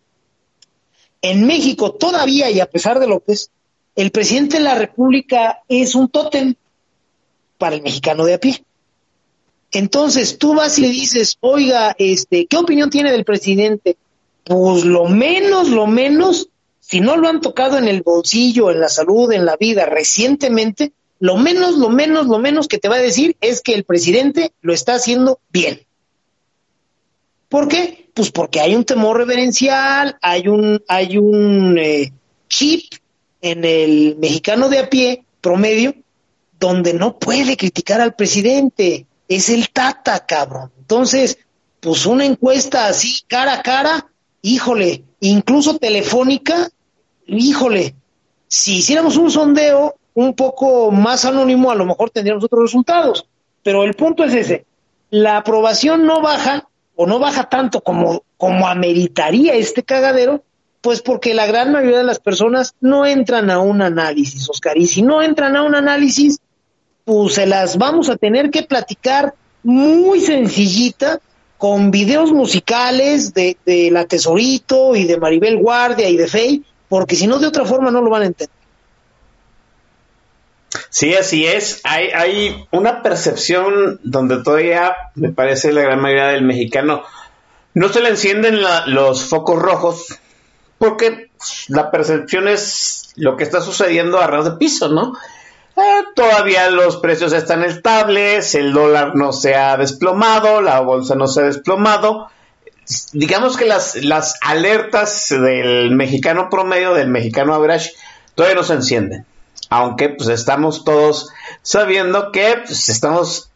En 1.20 1.46
México 1.46 1.92
todavía, 1.92 2.50
y 2.50 2.60
a 2.60 2.70
pesar 2.70 3.00
de 3.00 3.08
López, 3.08 3.50
el 3.96 4.10
presidente 4.10 4.58
de 4.58 4.62
la 4.62 4.76
República 4.76 5.62
es 5.68 5.94
un 5.94 6.08
tótem 6.08 6.54
para 7.58 7.74
el 7.76 7.82
mexicano 7.82 8.24
de 8.24 8.34
a 8.34 8.38
pie. 8.38 8.62
Entonces 9.72 10.38
tú 10.38 10.54
vas 10.54 10.78
y 10.78 10.82
le 10.82 10.88
dices, 10.88 11.36
oiga, 11.40 11.94
este, 11.98 12.46
¿qué 12.46 12.56
opinión 12.56 12.90
tiene 12.90 13.12
del 13.12 13.24
presidente? 13.24 13.96
Pues 14.44 14.84
lo 14.84 15.04
menos, 15.06 15.68
lo 15.68 15.86
menos, 15.86 16.48
si 16.80 17.00
no 17.00 17.16
lo 17.16 17.28
han 17.28 17.40
tocado 17.40 17.76
en 17.76 17.88
el 17.88 18.02
bolsillo, 18.02 18.70
en 18.70 18.80
la 18.80 18.88
salud, 18.88 19.30
en 19.32 19.44
la 19.44 19.56
vida 19.56 19.84
recientemente, 19.84 20.92
lo 21.20 21.36
menos, 21.36 21.76
lo 21.76 21.88
menos, 21.88 22.26
lo 22.26 22.38
menos 22.38 22.68
que 22.68 22.78
te 22.78 22.88
va 22.88 22.96
a 22.96 23.00
decir 23.02 23.36
es 23.40 23.60
que 23.60 23.74
el 23.74 23.84
presidente 23.84 24.52
lo 24.60 24.72
está 24.72 24.94
haciendo 24.94 25.40
bien. 25.50 25.80
¿Por 27.48 27.68
qué? 27.68 28.10
Pues 28.14 28.30
porque 28.30 28.60
hay 28.60 28.74
un 28.74 28.84
temor 28.84 29.16
reverencial, 29.16 30.16
hay 30.20 30.48
un, 30.48 30.82
hay 30.86 31.18
un 31.18 31.78
eh, 31.78 32.12
chip 32.48 32.92
en 33.40 33.64
el 33.64 34.16
mexicano 34.18 34.68
de 34.68 34.78
a 34.80 34.90
pie 34.90 35.24
promedio 35.40 35.94
donde 36.58 36.92
no 36.92 37.18
puede 37.18 37.56
criticar 37.56 38.00
al 38.00 38.14
presidente. 38.14 39.06
Es 39.28 39.48
el 39.48 39.70
tata, 39.70 40.26
cabrón. 40.26 40.72
Entonces, 40.78 41.38
pues 41.80 42.06
una 42.06 42.24
encuesta 42.24 42.86
así, 42.86 43.22
cara 43.26 43.54
a 43.54 43.62
cara, 43.62 44.10
híjole, 44.42 45.04
incluso 45.20 45.78
telefónica, 45.78 46.70
híjole, 47.26 47.94
si 48.48 48.78
hiciéramos 48.78 49.16
un 49.16 49.30
sondeo 49.30 49.96
un 50.18 50.34
poco 50.34 50.90
más 50.90 51.24
anónimo, 51.24 51.70
a 51.70 51.76
lo 51.76 51.86
mejor 51.86 52.10
tendríamos 52.10 52.42
otros 52.42 52.62
resultados. 52.62 53.28
Pero 53.62 53.84
el 53.84 53.94
punto 53.94 54.24
es 54.24 54.34
ese, 54.34 54.66
la 55.10 55.36
aprobación 55.36 56.06
no 56.06 56.20
baja 56.20 56.68
o 56.96 57.06
no 57.06 57.20
baja 57.20 57.48
tanto 57.48 57.82
como, 57.82 58.24
como 58.36 58.66
ameritaría 58.66 59.54
este 59.54 59.84
cagadero, 59.84 60.42
pues 60.80 61.02
porque 61.02 61.34
la 61.34 61.46
gran 61.46 61.70
mayoría 61.70 61.98
de 61.98 62.04
las 62.04 62.18
personas 62.18 62.74
no 62.80 63.06
entran 63.06 63.48
a 63.48 63.60
un 63.60 63.80
análisis, 63.80 64.50
Oscar, 64.50 64.76
y 64.76 64.88
si 64.88 65.02
no 65.02 65.22
entran 65.22 65.54
a 65.54 65.62
un 65.62 65.76
análisis, 65.76 66.40
pues 67.04 67.34
se 67.34 67.46
las 67.46 67.78
vamos 67.78 68.08
a 68.08 68.16
tener 68.16 68.50
que 68.50 68.64
platicar 68.64 69.34
muy 69.62 70.20
sencillita, 70.20 71.20
con 71.58 71.92
videos 71.92 72.32
musicales 72.32 73.34
de, 73.34 73.56
de 73.64 73.90
La 73.92 74.04
Tesorito 74.04 74.96
y 74.96 75.04
de 75.04 75.16
Maribel 75.16 75.58
Guardia 75.58 76.08
y 76.08 76.16
de 76.16 76.26
Fey, 76.26 76.64
porque 76.88 77.14
si 77.14 77.28
no, 77.28 77.38
de 77.38 77.46
otra 77.46 77.64
forma 77.64 77.92
no 77.92 78.00
lo 78.00 78.10
van 78.10 78.22
a 78.22 78.26
entender. 78.26 78.57
Sí, 80.90 81.14
así 81.14 81.46
es. 81.46 81.80
Hay, 81.84 82.08
hay 82.08 82.66
una 82.70 83.02
percepción 83.02 84.00
donde 84.02 84.42
todavía, 84.42 84.96
me 85.14 85.30
parece, 85.30 85.72
la 85.72 85.82
gran 85.82 86.00
mayoría 86.00 86.28
del 86.28 86.42
mexicano 86.42 87.02
no 87.74 87.88
se 87.88 88.00
le 88.00 88.08
encienden 88.08 88.60
los 88.86 89.24
focos 89.24 89.60
rojos 89.60 90.18
porque 90.78 91.30
la 91.68 91.90
percepción 91.90 92.48
es 92.48 93.12
lo 93.16 93.36
que 93.36 93.44
está 93.44 93.60
sucediendo 93.60 94.18
a 94.18 94.26
ras 94.26 94.44
de 94.44 94.52
piso, 94.52 94.88
¿no? 94.88 95.12
Eh, 95.76 96.04
todavía 96.14 96.70
los 96.70 96.96
precios 96.96 97.32
están 97.32 97.62
estables, 97.62 98.54
el 98.54 98.72
dólar 98.72 99.14
no 99.14 99.32
se 99.32 99.54
ha 99.54 99.76
desplomado, 99.76 100.60
la 100.60 100.80
bolsa 100.80 101.14
no 101.14 101.28
se 101.28 101.40
ha 101.40 101.44
desplomado. 101.44 102.28
Digamos 103.12 103.56
que 103.56 103.66
las, 103.66 104.02
las 104.02 104.38
alertas 104.40 105.28
del 105.28 105.90
mexicano 105.90 106.48
promedio, 106.50 106.94
del 106.94 107.08
mexicano 107.08 107.54
average, 107.54 107.92
todavía 108.34 108.56
no 108.56 108.64
se 108.64 108.74
encienden 108.74 109.26
aunque 109.70 110.08
pues 110.08 110.28
estamos 110.28 110.84
todos 110.84 111.30
sabiendo 111.62 112.32
que 112.32 112.62
pues, 112.66 112.88
estamos, 112.88 113.50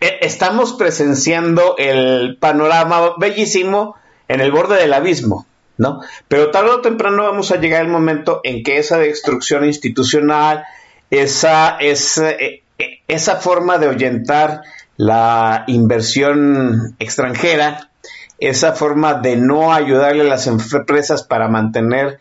eh, 0.00 0.18
estamos 0.22 0.72
presenciando 0.72 1.76
el 1.78 2.36
panorama 2.38 3.14
bellísimo 3.18 3.96
en 4.28 4.40
el 4.40 4.50
borde 4.52 4.76
del 4.76 4.94
abismo, 4.94 5.46
¿no? 5.76 6.00
Pero 6.28 6.50
tarde 6.50 6.70
o 6.70 6.80
temprano 6.80 7.24
vamos 7.24 7.50
a 7.50 7.56
llegar 7.56 7.82
el 7.82 7.90
momento 7.90 8.40
en 8.44 8.62
que 8.62 8.78
esa 8.78 8.98
destrucción 8.98 9.64
institucional, 9.64 10.64
esa, 11.10 11.76
esa, 11.78 12.30
eh, 12.30 12.62
eh, 12.78 13.00
esa 13.08 13.36
forma 13.36 13.78
de 13.78 13.86
ahuyentar 13.86 14.62
la 14.96 15.64
inversión 15.66 16.96
extranjera, 16.98 17.90
esa 18.38 18.72
forma 18.72 19.14
de 19.14 19.36
no 19.36 19.72
ayudarle 19.72 20.22
a 20.22 20.26
las 20.26 20.46
empresas 20.46 21.22
para 21.22 21.48
mantener 21.48 22.18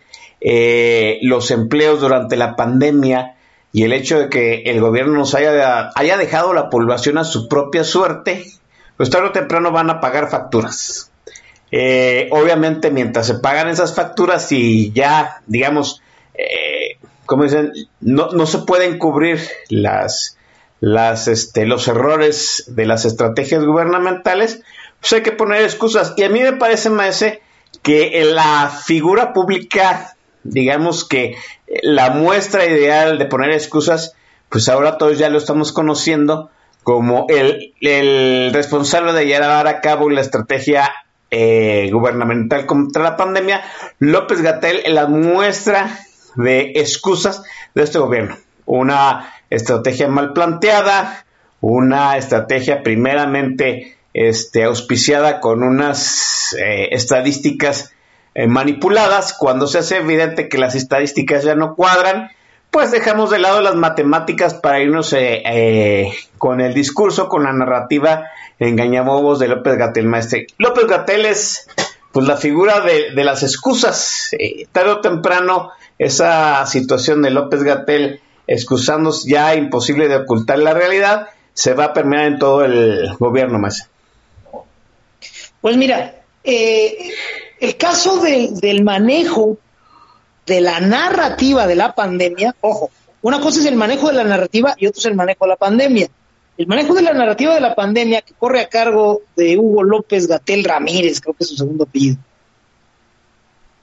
los 1.21 1.49
empleos 1.49 1.99
durante 1.99 2.37
la 2.37 2.55
pandemia, 2.55 3.36
y 3.71 3.83
el 3.83 3.93
hecho 3.93 4.19
de 4.19 4.29
que 4.29 4.63
el 4.63 4.81
gobierno 4.81 5.13
nos 5.13 5.35
haya, 5.35 5.91
haya 5.95 6.17
dejado 6.17 6.53
la 6.53 6.69
población 6.69 7.17
a 7.17 7.23
su 7.23 7.47
propia 7.47 7.83
suerte, 7.83 8.45
pues 8.95 9.09
tarde 9.09 9.27
o 9.27 9.31
temprano 9.31 9.71
van 9.71 9.89
a 9.89 10.01
pagar 10.01 10.29
facturas. 10.29 11.11
Eh, 11.71 12.29
obviamente, 12.31 12.91
mientras 12.91 13.27
se 13.27 13.35
pagan 13.35 13.67
esas 13.67 13.93
facturas 13.93 14.51
y 14.51 14.91
ya, 14.93 15.41
digamos, 15.47 16.01
eh, 16.33 16.97
como 17.25 17.43
dicen, 17.43 17.73
no, 17.99 18.29
no, 18.31 18.45
se 18.45 18.59
pueden 18.59 18.97
cubrir 18.97 19.41
las, 19.69 20.37
las, 20.79 21.27
este, 21.27 21.65
los 21.65 21.87
errores 21.87 22.63
de 22.67 22.85
las 22.85 23.03
estrategias 23.05 23.65
gubernamentales, 23.65 24.61
pues 25.01 25.13
hay 25.13 25.23
que 25.23 25.33
poner 25.33 25.61
excusas. 25.61 26.13
Y 26.15 26.23
a 26.23 26.29
mí 26.29 26.39
me 26.39 26.53
parece, 26.53 26.89
Maese, 26.89 27.41
que 27.83 28.23
la 28.23 28.69
figura 28.69 29.33
pública 29.33 30.16
digamos 30.47 31.07
que 31.07 31.35
la 31.83 32.09
muestra 32.09 32.65
ideal 32.65 33.17
de 33.17 33.25
poner 33.25 33.51
excusas, 33.51 34.15
pues 34.49 34.69
ahora 34.69 34.97
todos 34.97 35.17
ya 35.17 35.29
lo 35.29 35.37
estamos 35.37 35.71
conociendo 35.71 36.49
como 36.83 37.25
el, 37.29 37.73
el 37.81 38.53
responsable 38.53 39.11
de 39.13 39.25
llevar 39.25 39.67
a 39.67 39.81
cabo 39.81 40.09
la 40.09 40.21
estrategia 40.21 40.89
eh, 41.29 41.89
gubernamental 41.91 42.65
contra 42.65 43.03
la 43.03 43.17
pandemia, 43.17 43.61
López 43.99 44.41
Gatel, 44.41 44.81
la 44.93 45.07
muestra 45.07 45.99
de 46.35 46.71
excusas 46.75 47.43
de 47.75 47.83
este 47.83 47.99
gobierno. 47.99 48.37
Una 48.65 49.33
estrategia 49.49 50.07
mal 50.07 50.31
planteada, 50.31 51.25
una 51.59 52.15
estrategia 52.15 52.83
primeramente 52.83 53.97
este, 54.13 54.63
auspiciada 54.63 55.41
con 55.41 55.63
unas 55.63 56.55
eh, 56.57 56.89
estadísticas 56.91 57.93
eh, 58.37 58.45
manipuladas, 58.45 59.33
cuando 59.33 59.65
se 59.65 59.79
hace 59.79 59.97
evidente 59.97 60.47
que 60.47 60.59
las 60.59 60.75
estadísticas 60.75 61.43
ya 61.43 61.55
no 61.55 61.73
cuadran, 61.73 62.29
pues 62.69 62.91
dejamos 62.91 63.31
de 63.31 63.39
lado 63.39 63.61
las 63.61 63.73
matemáticas 63.73 64.53
para 64.53 64.79
irnos 64.79 65.11
eh, 65.13 65.41
eh, 65.43 66.13
con 66.37 66.61
el 66.61 66.75
discurso, 66.75 67.29
con 67.29 67.45
la 67.45 67.51
narrativa 67.51 68.25
engañabobos 68.59 69.39
de 69.39 69.47
López 69.47 69.75
Gatel 69.79 70.05
Maestre. 70.05 70.45
López 70.59 70.85
Gatel 70.85 71.25
es 71.25 71.67
pues 72.11 72.27
la 72.27 72.37
figura 72.37 72.81
de, 72.81 73.23
las 73.23 73.41
excusas. 73.41 74.29
tarde 74.71 74.91
o 74.91 75.01
temprano 75.01 75.71
esa 75.97 76.63
situación 76.67 77.23
de 77.23 77.31
López 77.31 77.63
Gatel 77.63 78.21
excusándose 78.45 79.31
ya 79.31 79.55
imposible 79.55 80.09
de 80.09 80.17
ocultar 80.17 80.59
la 80.59 80.75
realidad 80.75 81.29
se 81.55 81.73
va 81.73 81.85
a 81.85 81.93
permear 81.93 82.25
en 82.25 82.37
todo 82.37 82.63
el 82.63 83.15
gobierno 83.17 83.57
más. 83.57 83.89
Pues 85.59 85.75
mira, 85.75 86.21
eh, 86.43 87.09
el 87.59 87.77
caso 87.77 88.21
del 88.21 88.83
manejo 88.83 89.57
de 90.45 90.61
la 90.61 90.79
narrativa 90.79 91.67
de 91.67 91.75
la 91.75 91.93
pandemia, 91.93 92.55
ojo, 92.61 92.89
una 93.21 93.39
cosa 93.41 93.59
es 93.59 93.65
el 93.65 93.75
manejo 93.75 94.07
de 94.07 94.13
la 94.13 94.23
narrativa 94.23 94.75
y 94.77 94.87
otra 94.87 94.99
es 94.99 95.05
el 95.05 95.15
manejo 95.15 95.45
de 95.45 95.49
la 95.49 95.55
pandemia. 95.57 96.07
El 96.57 96.67
manejo 96.67 96.93
de 96.93 97.01
la 97.01 97.13
narrativa 97.13 97.53
de 97.53 97.61
la 97.61 97.75
pandemia 97.75 98.21
que 98.21 98.33
corre 98.33 98.61
a 98.61 98.69
cargo 98.69 99.21
de 99.35 99.57
Hugo 99.57 99.83
López 99.83 100.27
Gatel 100.27 100.63
Ramírez, 100.63 101.21
creo 101.21 101.35
que 101.35 101.43
es 101.43 101.49
su 101.49 101.55
segundo 101.55 101.83
apellido, 101.83 102.17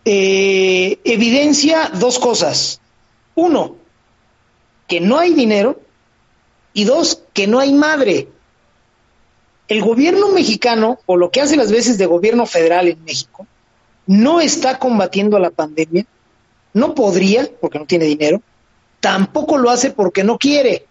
eh, 0.04 0.98
evidencia 1.04 1.90
dos 1.94 2.18
cosas. 2.18 2.80
Uno, 3.36 3.76
que 4.88 5.00
no 5.00 5.18
hay 5.18 5.34
dinero 5.34 5.80
y 6.72 6.84
dos, 6.84 7.22
que 7.32 7.46
no 7.46 7.60
hay 7.60 7.72
madre. 7.72 8.28
El 9.68 9.82
gobierno 9.82 10.30
mexicano, 10.30 10.98
o 11.06 11.16
lo 11.16 11.30
que 11.30 11.40
hace 11.40 11.56
las 11.56 11.70
veces 11.70 11.96
de 11.96 12.06
gobierno 12.06 12.44
federal 12.44 12.88
en 12.88 13.02
México, 13.04 13.46
no 14.06 14.40
está 14.40 14.78
combatiendo 14.78 15.38
la 15.38 15.50
pandemia, 15.50 16.06
no 16.72 16.94
podría 16.94 17.48
porque 17.60 17.78
no 17.78 17.86
tiene 17.86 18.04
dinero, 18.06 18.42
tampoco 19.00 19.58
lo 19.58 19.70
hace 19.70 19.90
porque 19.90 20.24
no 20.24 20.38
quiere. 20.38 20.86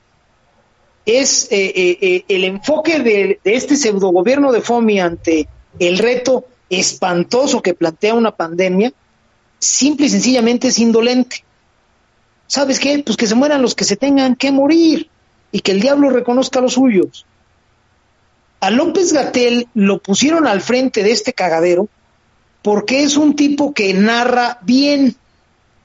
Es 1.05 1.51
eh, 1.51 1.73
eh, 1.75 1.97
eh, 2.01 2.25
el 2.29 2.45
enfoque 2.45 2.99
de, 2.99 3.39
este 3.43 3.75
pseudo 3.75 4.09
gobierno 4.09 4.51
de 4.51 4.61
FOMI 4.61 4.99
ante 4.99 5.47
el 5.79 5.97
reto 5.97 6.45
espantoso 6.69 7.61
que 7.61 7.73
plantea 7.73 8.13
una 8.13 8.35
pandemia, 8.35 8.93
simple 9.59 10.05
y 10.05 10.09
sencillamente 10.09 10.69
es 10.69 10.79
indolente. 10.79 11.43
¿Sabes 12.47 12.79
qué? 12.79 13.01
Pues 13.05 13.17
que 13.17 13.27
se 13.27 13.35
mueran 13.35 13.61
los 13.61 13.75
que 13.75 13.83
se 13.83 13.97
tengan 13.97 14.35
que 14.35 14.51
morir 14.51 15.09
y 15.51 15.59
que 15.59 15.71
el 15.71 15.81
diablo 15.81 16.09
reconozca 16.09 16.61
los 16.61 16.73
suyos. 16.73 17.25
A 18.59 18.69
López 18.69 19.11
Gatel 19.11 19.67
lo 19.73 19.97
pusieron 19.99 20.47
al 20.47 20.61
frente 20.61 21.03
de 21.03 21.11
este 21.11 21.33
cagadero 21.33 21.89
porque 22.63 23.03
es 23.03 23.17
un 23.17 23.35
tipo 23.35 23.73
que 23.73 23.93
narra 23.93 24.57
bien 24.61 25.15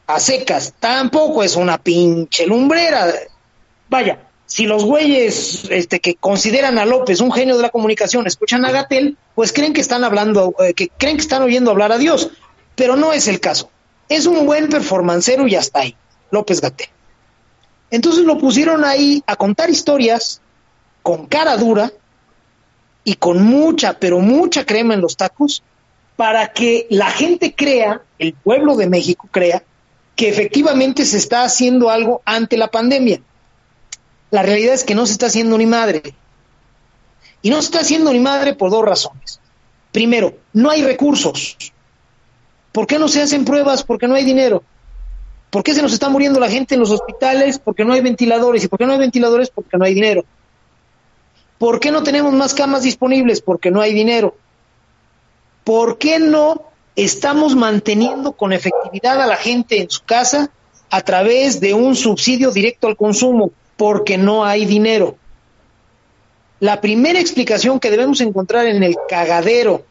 a 0.07 0.19
secas, 0.19 0.73
tampoco 0.81 1.43
es 1.43 1.57
una 1.57 1.77
pinche 1.77 2.47
lumbrera. 2.47 3.13
Vaya, 3.91 4.21
si 4.47 4.65
los 4.65 4.85
güeyes 4.85 5.65
este, 5.69 6.01
que 6.01 6.15
consideran 6.15 6.79
a 6.79 6.87
López 6.87 7.21
un 7.21 7.31
genio 7.31 7.57
de 7.57 7.63
la 7.63 7.71
comunicación 7.71 8.27
escuchan 8.27 8.65
a 8.65 8.71
Gatel, 8.71 9.19
pues 9.35 9.53
creen 9.53 9.75
que 9.75 9.83
están 9.83 10.05
hablando, 10.05 10.55
eh, 10.61 10.73
que 10.73 10.89
creen 10.89 11.17
que 11.17 11.23
están 11.23 11.43
oyendo 11.43 11.71
hablar 11.71 11.93
a 11.93 11.99
Dios, 11.99 12.31
pero 12.75 12.97
no 12.97 13.13
es 13.13 13.29
el 13.29 13.41
caso. 13.41 13.71
Es 14.09 14.25
un 14.25 14.47
buen 14.47 14.71
performancero 14.71 15.47
y 15.47 15.57
hasta 15.57 15.81
ahí, 15.81 15.97
López 16.31 16.63
Gatel. 16.63 16.89
Entonces 17.91 18.25
lo 18.25 18.39
pusieron 18.39 18.85
ahí 18.85 19.23
a 19.27 19.37
contar 19.37 19.69
historias 19.69 20.41
con 21.03 21.27
cara 21.27 21.57
dura, 21.57 21.93
y 23.09 23.15
con 23.15 23.43
mucha, 23.43 23.95
pero 23.95 24.19
mucha 24.21 24.67
crema 24.67 24.93
en 24.93 25.01
los 25.01 25.17
tacos 25.17 25.63
para 26.19 26.53
que 26.53 26.89
la 26.91 27.13
gente 27.13 27.55
crea, 27.55 28.03
el 28.19 28.35
pueblo 28.35 28.75
de 28.75 28.89
México 28.89 29.29
crea, 29.31 29.63
que 30.17 30.29
efectivamente 30.29 31.05
se 31.05 31.17
está 31.17 31.45
haciendo 31.45 31.91
algo 31.91 32.23
ante 32.25 32.57
la 32.57 32.67
pandemia. 32.67 33.21
La 34.33 34.43
realidad 34.43 34.75
es 34.75 34.83
que 34.83 34.97
no 34.97 35.07
se 35.07 35.13
está 35.13 35.27
haciendo 35.27 35.57
ni 35.57 35.67
madre. 35.67 36.03
Y 37.41 37.51
no 37.51 37.63
se 37.63 37.67
está 37.67 37.81
haciendo 37.83 38.13
ni 38.13 38.19
madre 38.19 38.55
por 38.55 38.69
dos 38.69 38.85
razones. 38.85 39.39
Primero, 39.93 40.35
no 40.55 40.71
hay 40.71 40.83
recursos. 40.83 41.57
¿Por 42.73 42.89
qué 42.89 42.99
no 42.99 43.07
se 43.07 43.23
hacen 43.23 43.45
pruebas? 43.45 43.85
Porque 43.85 44.09
no 44.09 44.17
hay 44.17 44.25
dinero. 44.25 44.65
¿Por 45.51 45.63
qué 45.63 45.73
se 45.73 45.83
nos 45.83 45.93
está 45.93 46.09
muriendo 46.09 46.41
la 46.41 46.51
gente 46.51 46.75
en 46.75 46.81
los 46.81 46.91
hospitales? 46.91 47.61
Porque 47.61 47.85
no 47.85 47.93
hay 47.93 48.01
ventiladores. 48.01 48.65
¿Y 48.65 48.67
por 48.67 48.81
qué 48.81 48.87
no 48.87 48.95
hay 48.95 48.99
ventiladores? 48.99 49.51
Porque 49.51 49.79
no 49.79 49.85
hay 49.85 49.95
dinero. 49.95 50.25
¿Por 51.59 51.79
qué 51.79 51.93
no 51.93 52.03
tenemos 52.03 52.33
más 52.33 52.55
camas 52.55 52.83
disponibles? 52.83 53.41
Porque 53.41 53.71
no 53.71 53.81
hay 53.81 53.95
dinero. 53.95 54.35
¿Por 55.69 55.99
qué 55.99 56.19
no 56.19 56.63
estamos 56.97 57.55
manteniendo 57.55 58.33
con 58.33 58.55
efectividad 58.55 59.21
a 59.21 59.27
la 59.27 59.37
gente 59.37 59.83
en 59.83 59.91
su 59.91 60.03
casa 60.03 60.51
a 60.89 61.03
través 61.03 61.61
de 61.61 61.75
un 61.75 61.95
subsidio 61.95 62.53
directo 62.53 62.87
al 62.87 62.97
consumo? 62.97 63.51
Porque 63.77 64.17
no 64.17 64.47
hay 64.47 64.65
dinero. 64.65 65.19
La 66.59 66.81
primera 66.81 67.21
explicación 67.21 67.81
que 67.81 67.91
debemos 67.91 68.23
encontrar 68.23 68.67
en 68.67 68.83
el 68.83 68.97
cagadero 69.11 69.85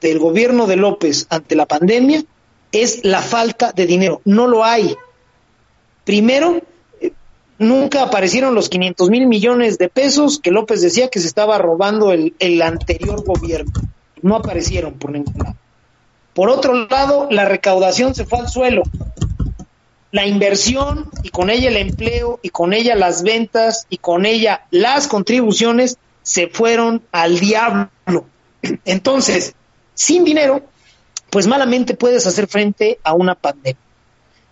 del 0.00 0.20
gobierno 0.20 0.68
de 0.68 0.76
López 0.76 1.26
ante 1.30 1.56
la 1.56 1.66
pandemia 1.66 2.22
es 2.70 3.04
la 3.04 3.20
falta 3.20 3.72
de 3.72 3.86
dinero. 3.86 4.20
No 4.24 4.46
lo 4.46 4.64
hay. 4.64 4.94
Primero, 6.04 6.62
eh, 7.00 7.10
nunca 7.58 8.04
aparecieron 8.04 8.54
los 8.54 8.68
500 8.68 9.10
mil 9.10 9.26
millones 9.26 9.78
de 9.78 9.88
pesos 9.88 10.38
que 10.38 10.52
López 10.52 10.80
decía 10.80 11.08
que 11.08 11.18
se 11.18 11.26
estaba 11.26 11.58
robando 11.58 12.12
el, 12.12 12.36
el 12.38 12.62
anterior 12.62 13.24
gobierno. 13.24 13.72
No 14.24 14.36
aparecieron 14.36 14.94
por 14.94 15.10
ningún 15.10 15.34
lado. 15.36 15.56
Por 16.32 16.48
otro 16.48 16.86
lado, 16.86 17.28
la 17.30 17.44
recaudación 17.44 18.14
se 18.14 18.24
fue 18.24 18.38
al 18.38 18.48
suelo. 18.48 18.82
La 20.12 20.26
inversión 20.26 21.10
y 21.22 21.28
con 21.28 21.50
ella 21.50 21.68
el 21.68 21.76
empleo 21.76 22.40
y 22.40 22.48
con 22.48 22.72
ella 22.72 22.94
las 22.94 23.22
ventas 23.22 23.86
y 23.90 23.98
con 23.98 24.24
ella 24.24 24.66
las 24.70 25.08
contribuciones 25.08 25.98
se 26.22 26.48
fueron 26.48 27.02
al 27.12 27.38
diablo. 27.38 28.24
Entonces, 28.86 29.54
sin 29.92 30.24
dinero, 30.24 30.62
pues 31.28 31.46
malamente 31.46 31.94
puedes 31.94 32.26
hacer 32.26 32.46
frente 32.46 32.98
a 33.04 33.12
una 33.12 33.34
pandemia. 33.34 33.76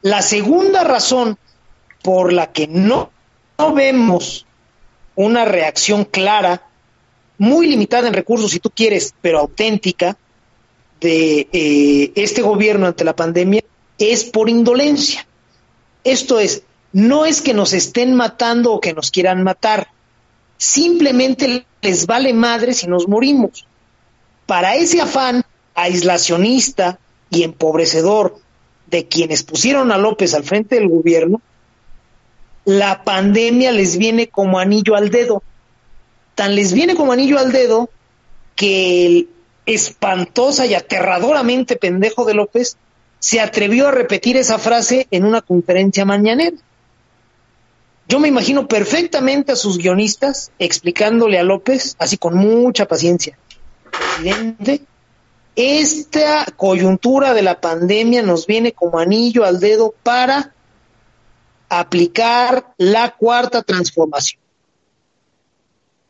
La 0.03 0.21
segunda 0.21 0.85
razón 0.85 1.39
por 2.03 2.35
la 2.35 2.53
que 2.53 2.67
no, 2.67 3.11
vemos 3.75 4.45
una 5.15 5.47
reacción 5.47 6.05
clara, 6.05 6.63
muy 7.43 7.67
limitada 7.67 8.07
en 8.07 8.15
recursos 8.15 8.53
si 8.53 8.61
tú 8.61 8.71
quieres, 8.71 9.17
pero 9.21 9.41
auténtica, 9.41 10.17
de 11.01 11.49
eh, 11.53 12.13
este 12.15 12.41
gobierno 12.41 12.87
ante 12.87 13.03
la 13.03 13.17
pandemia, 13.17 13.65
es 13.99 14.23
por 14.23 14.49
indolencia. 14.49 15.27
Esto 16.05 16.39
es, 16.39 16.63
no 16.93 17.27
es 17.27 17.43
que 17.43 17.53
nos 17.53 17.73
estén 17.73 18.15
matando 18.15 18.73
o 18.73 18.81
que 18.81 18.95
nos 18.95 19.11
quieran 19.11 19.43
matar, 19.43 19.89
simplemente 20.57 21.67
les 21.81 22.07
vale 22.07 22.33
madre 22.33 22.75
si 22.75 22.87
nos 22.87 23.09
morimos. 23.09 23.67
Para 24.47 24.77
ese 24.77 25.01
afán 25.01 25.43
aislacionista 25.75 27.01
y 27.29 27.43
empobrecedor 27.43 28.39
de 28.87 29.09
quienes 29.09 29.43
pusieron 29.43 29.91
a 29.91 29.99
López 29.99 30.33
al 30.35 30.45
frente 30.45 30.77
del 30.77 30.89
gobierno, 30.89 31.43
la 32.65 33.03
pandemia 33.03 33.73
les 33.73 33.99
viene 33.99 34.29
como 34.29 34.61
anillo 34.61 34.95
al 34.95 35.11
dedo. 35.11 35.43
Tan 36.35 36.55
les 36.55 36.73
viene 36.73 36.95
como 36.95 37.13
anillo 37.13 37.39
al 37.39 37.53
dedo 37.53 37.91
que 38.57 39.07
el 39.07 39.29
espantosa 39.67 40.67
y 40.67 40.75
aterradoramente 40.75 41.77
pendejo 41.77 42.25
de 42.25 42.35
López 42.35 42.77
se 43.19 43.41
atrevió 43.41 43.89
a 43.89 43.93
repetir 43.93 44.37
esa 44.37 44.59
frase 44.59 45.07
en 45.11 45.25
una 45.25 45.41
conferencia 45.41 46.05
mañanera. 46.05 46.57
Yo 48.09 48.19
me 48.19 48.29
imagino 48.29 48.67
perfectamente 48.67 49.53
a 49.53 49.57
sus 49.57 49.79
guionistas 49.79 50.51
explicándole 50.59 51.39
a 51.39 51.45
López, 51.45 51.95
así 51.99 52.19
con 52.19 52.37
mucha 52.37 52.87
paciencia, 52.87 53.39
presidente, 53.91 54.83
esta 55.55 56.47
coyuntura 56.57 57.33
de 57.33 57.43
la 57.43 57.61
pandemia 57.61 58.23
nos 58.23 58.47
viene 58.47 58.73
como 58.73 58.99
anillo 58.99 59.45
al 59.45 59.61
dedo 59.61 59.95
para 60.03 60.53
aplicar 61.69 62.75
la 62.77 63.15
cuarta 63.15 63.63
transformación. 63.63 64.42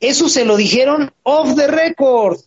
Eso 0.02 0.28
se 0.28 0.44
lo 0.44 0.56
dijeron 0.56 1.12
off 1.22 1.54
the 1.54 1.68
record, 1.68 2.40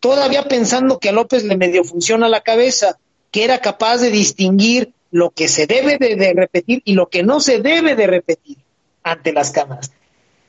todavía 0.00 0.48
pensando 0.48 0.98
que 0.98 1.10
a 1.10 1.12
López 1.12 1.44
le 1.44 1.56
medio 1.56 1.84
funciona 1.84 2.28
la 2.28 2.40
cabeza, 2.40 2.98
que 3.30 3.44
era 3.44 3.60
capaz 3.60 3.98
de 3.98 4.10
distinguir 4.10 4.92
lo 5.12 5.30
que 5.30 5.46
se 5.46 5.68
debe 5.68 5.96
de, 5.96 6.32
repetir 6.34 6.82
y 6.84 6.94
lo 6.94 7.08
que 7.08 7.22
no 7.22 7.38
se 7.38 7.60
debe 7.60 7.94
de 7.94 8.08
repetir 8.08 8.56
ante 9.04 9.32
las 9.32 9.52
cámaras. 9.52 9.92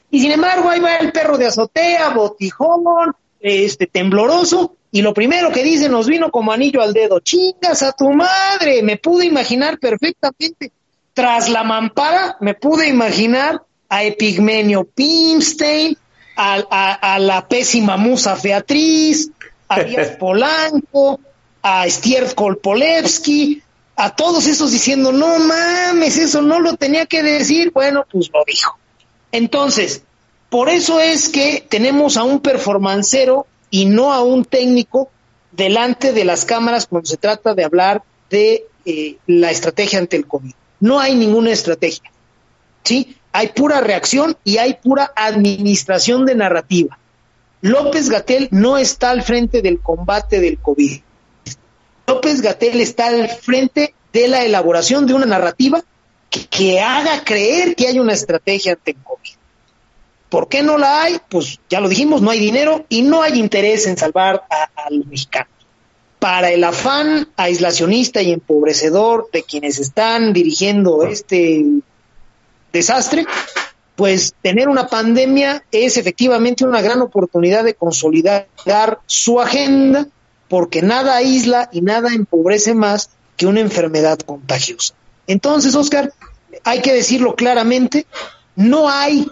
Y 0.10 0.22
sin 0.22 0.32
embargo, 0.32 0.70
ahí 0.70 0.80
va 0.80 0.98
el 0.98 1.12
perro 1.12 1.38
de 1.38 1.46
azotea, 1.46 2.10
botijón, 2.10 3.14
este 3.40 3.86
tembloroso, 3.86 4.76
y 4.92 5.04
lo 5.04 5.14
primero 5.14 5.52
que 5.52 5.64
dice 5.64 5.88
nos 5.88 6.08
vino 6.08 6.32
como 6.32 6.52
anillo 6.52 6.82
al 6.82 6.94
dedo, 6.94 7.20
chingas 7.20 7.84
a 7.84 7.92
tu 7.92 8.10
madre, 8.10 8.82
me 8.82 8.98
pude 8.98 9.28
imaginar 9.28 9.78
perfectamente. 9.78 10.72
Tras 11.14 11.48
la 11.48 11.64
mampara, 11.64 12.38
me 12.40 12.56
pude 12.56 12.88
imaginar 12.88 13.62
a 13.90 14.04
Epigmenio 14.04 14.86
Pimstein, 14.86 15.98
a, 16.36 17.18
la 17.20 17.48
pésima 17.48 17.98
musa 17.98 18.38
Beatriz, 18.42 19.30
a 19.68 19.84
Díaz 19.84 20.12
Polanco, 20.20 21.20
a 21.62 21.90
Stier 21.90 22.34
Kolpolevsky, 22.34 23.62
a 23.98 24.16
todos 24.16 24.48
esos 24.48 24.72
diciendo, 24.72 25.12
no 25.12 25.40
mames, 25.40 26.18
eso 26.18 26.42
no 26.42 26.60
lo 26.60 26.78
tenía 26.78 27.06
que 27.06 27.22
decir, 27.22 27.72
bueno, 27.74 28.06
pues 28.10 28.30
lo 28.34 28.44
dijo. 28.46 28.78
Entonces, 29.32 30.04
por 30.50 30.70
eso 30.70 31.02
es 31.02 31.28
que 31.28 31.66
tenemos 31.68 32.16
a 32.16 32.24
un 32.24 32.40
performancero 32.40 33.46
y 33.70 33.86
no 33.86 34.14
a 34.14 34.24
un 34.24 34.46
técnico 34.46 35.10
delante 35.52 36.14
de 36.14 36.24
las 36.24 36.46
cámaras 36.46 36.88
cuando 36.88 37.10
se 37.10 37.18
trata 37.18 37.54
de 37.54 37.66
hablar 37.66 38.02
de 38.30 38.66
eh, 38.86 39.18
la 39.28 39.52
estrategia 39.52 40.00
ante 40.00 40.16
el 40.16 40.26
COVID. 40.26 40.54
No 40.80 41.00
hay 41.00 41.16
ninguna 41.16 41.52
estrategia, 41.52 42.10
¿sí? 42.84 43.18
Hay 43.32 43.50
pura 43.50 43.82
reacción 43.82 44.38
y 44.44 44.58
hay 44.58 44.76
pura 44.76 45.12
administración 45.16 46.26
de 46.26 46.36
narrativa. 46.36 46.98
López 47.62 48.10
Gatel 48.10 48.48
no 48.52 48.78
está 48.78 49.12
al 49.12 49.22
frente 49.24 49.62
del 49.62 49.80
combate 49.80 50.40
del 50.40 50.60
COVID. 50.60 51.02
López 52.08 52.42
Gatel 52.42 52.82
está 52.82 53.08
al 53.08 53.30
frente 53.30 53.94
de 54.14 54.28
la 54.28 54.44
elaboración 54.44 55.06
de 55.06 55.14
una 55.14 55.26
narrativa 55.26 55.84
que, 56.30 56.80
haga 56.80 57.24
creer 57.24 57.76
que 57.76 57.88
hay 57.88 58.00
una 58.00 58.14
estrategia 58.14 58.74
ante 58.74 58.92
el 58.92 58.98
COVID. 59.04 59.32
¿Por 60.30 60.48
qué 60.48 60.62
no 60.62 60.78
la 60.78 61.04
hay? 61.04 61.18
Pues 61.28 61.60
ya 61.70 61.82
lo 61.82 61.90
dijimos, 61.90 62.22
no 62.22 62.30
hay 62.30 62.40
dinero 62.40 62.86
y 62.88 63.02
no 63.02 63.22
hay 63.22 63.40
interés 63.40 63.88
en 63.88 63.98
salvar 63.98 64.44
a, 64.50 64.90
los 64.92 65.06
mexicanos. 65.08 65.52
Para 66.20 66.52
el 66.52 66.64
afán 66.64 67.30
aislacionista 67.36 68.22
y 68.22 68.32
empobrecedor 68.32 69.30
de 69.32 69.44
quienes 69.44 69.80
están 69.80 70.34
dirigiendo 70.34 71.04
este 71.04 71.66
desastre, 72.72 73.26
pues 73.96 74.34
tener 74.42 74.70
una 74.70 74.88
pandemia 74.88 75.64
es 75.72 75.98
efectivamente 75.98 76.66
una 76.66 76.82
gran 76.82 77.02
oportunidad 77.02 77.64
de 77.64 77.74
consolidar 77.74 78.48
su 79.06 79.42
agenda 79.42 80.08
porque 80.48 80.82
nada 80.82 81.18
aísla 81.18 81.70
y 81.72 81.82
nada 81.82 82.14
empobrece 82.14 82.74
más 82.74 83.10
que 83.38 83.46
una 83.46 83.60
enfermedad 83.60 84.20
contagiosa. 84.20 84.94
Entonces, 85.28 85.76
Oscar, 85.76 86.12
hay 86.64 86.82
que 86.82 86.94
decirlo 86.94 87.36
claramente, 87.36 88.06
no 88.56 88.90
hay 88.90 89.28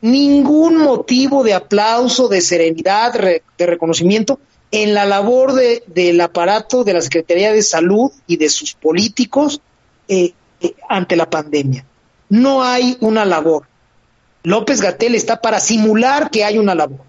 ningún 0.00 0.78
motivo 0.78 1.42
de 1.42 1.54
aplauso, 1.54 2.28
de 2.28 2.40
serenidad, 2.40 3.12
de 3.12 3.66
reconocimiento 3.66 4.38
en 4.70 4.94
la 4.94 5.04
labor 5.04 5.52
de, 5.52 5.82
del 5.86 6.20
aparato 6.20 6.84
de 6.84 6.92
la 6.92 7.00
Secretaría 7.00 7.52
de 7.52 7.62
Salud 7.62 8.10
y 8.26 8.36
de 8.36 8.48
sus 8.48 8.74
políticos 8.74 9.60
eh, 10.08 10.32
eh, 10.60 10.74
ante 10.88 11.16
la 11.16 11.28
pandemia. 11.28 11.84
No 12.30 12.62
hay 12.62 12.96
una 13.00 13.24
labor. 13.24 13.66
López 14.42 14.80
Gatel 14.80 15.14
está 15.14 15.40
para 15.40 15.60
simular 15.60 16.30
que 16.30 16.44
hay 16.44 16.58
una 16.58 16.74
labor. 16.74 17.02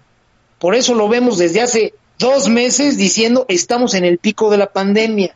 Por 0.58 0.74
eso 0.74 0.94
lo 0.94 1.08
vemos 1.08 1.38
desde 1.38 1.62
hace 1.62 1.94
dos 2.18 2.48
meses 2.48 2.96
diciendo 2.96 3.46
estamos 3.48 3.94
en 3.94 4.04
el 4.04 4.18
pico 4.18 4.50
de 4.50 4.58
la 4.58 4.72
pandemia. 4.72 5.34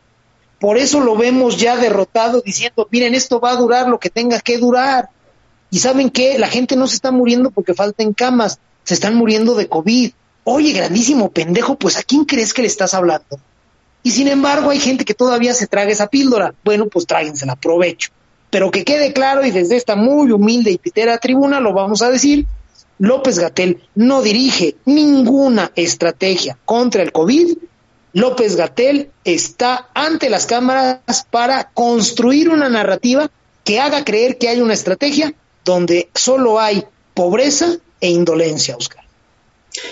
Por 0.59 0.77
eso 0.77 0.99
lo 0.99 1.15
vemos 1.15 1.57
ya 1.57 1.77
derrotado 1.77 2.41
diciendo, 2.41 2.87
miren, 2.91 3.15
esto 3.15 3.39
va 3.39 3.51
a 3.51 3.55
durar 3.55 3.87
lo 3.87 3.99
que 3.99 4.09
tenga 4.09 4.39
que 4.39 4.57
durar. 4.57 5.09
Y 5.69 5.79
saben 5.79 6.09
qué, 6.09 6.37
la 6.37 6.47
gente 6.47 6.75
no 6.75 6.87
se 6.87 6.95
está 6.95 7.11
muriendo 7.11 7.51
porque 7.51 7.73
falten 7.73 8.13
camas, 8.13 8.59
se 8.83 8.93
están 8.93 9.15
muriendo 9.15 9.55
de 9.55 9.67
COVID. 9.67 10.11
Oye, 10.43 10.71
grandísimo 10.71 11.29
pendejo, 11.29 11.75
pues 11.75 11.97
¿a 11.97 12.03
quién 12.03 12.25
crees 12.25 12.53
que 12.53 12.61
le 12.61 12.67
estás 12.67 12.93
hablando? 12.93 13.39
Y 14.03 14.11
sin 14.11 14.27
embargo 14.27 14.69
hay 14.69 14.79
gente 14.79 15.03
que 15.03 15.13
todavía 15.13 15.53
se 15.53 15.67
traga 15.67 15.91
esa 15.91 16.07
píldora. 16.07 16.53
Bueno, 16.63 16.87
pues 16.87 17.05
tráguensela, 17.05 17.53
aprovecho. 17.53 18.11
Pero 18.49 18.71
que 18.71 18.83
quede 18.83 19.13
claro 19.13 19.45
y 19.45 19.51
desde 19.51 19.75
esta 19.75 19.95
muy 19.95 20.31
humilde 20.31 20.71
y 20.71 20.77
pitera 20.77 21.17
tribuna 21.17 21.59
lo 21.59 21.73
vamos 21.73 22.01
a 22.01 22.09
decir, 22.09 22.45
López 22.99 23.39
Gatel 23.39 23.83
no 23.95 24.21
dirige 24.21 24.75
ninguna 24.85 25.71
estrategia 25.75 26.57
contra 26.65 27.03
el 27.03 27.11
COVID, 27.11 27.57
López 28.13 28.55
Gatel 28.55 29.11
está 29.23 29.89
ante 29.93 30.29
las 30.29 30.45
cámaras 30.45 31.27
para 31.29 31.69
construir 31.71 32.49
una 32.49 32.69
narrativa 32.69 33.29
que 33.63 33.79
haga 33.79 34.03
creer 34.03 34.37
que 34.37 34.49
hay 34.49 34.61
una 34.61 34.73
estrategia 34.73 35.33
donde 35.63 36.09
solo 36.15 36.59
hay 36.59 36.85
pobreza 37.13 37.77
e 37.99 38.09
indolencia, 38.09 38.75
Oscar. 38.75 39.03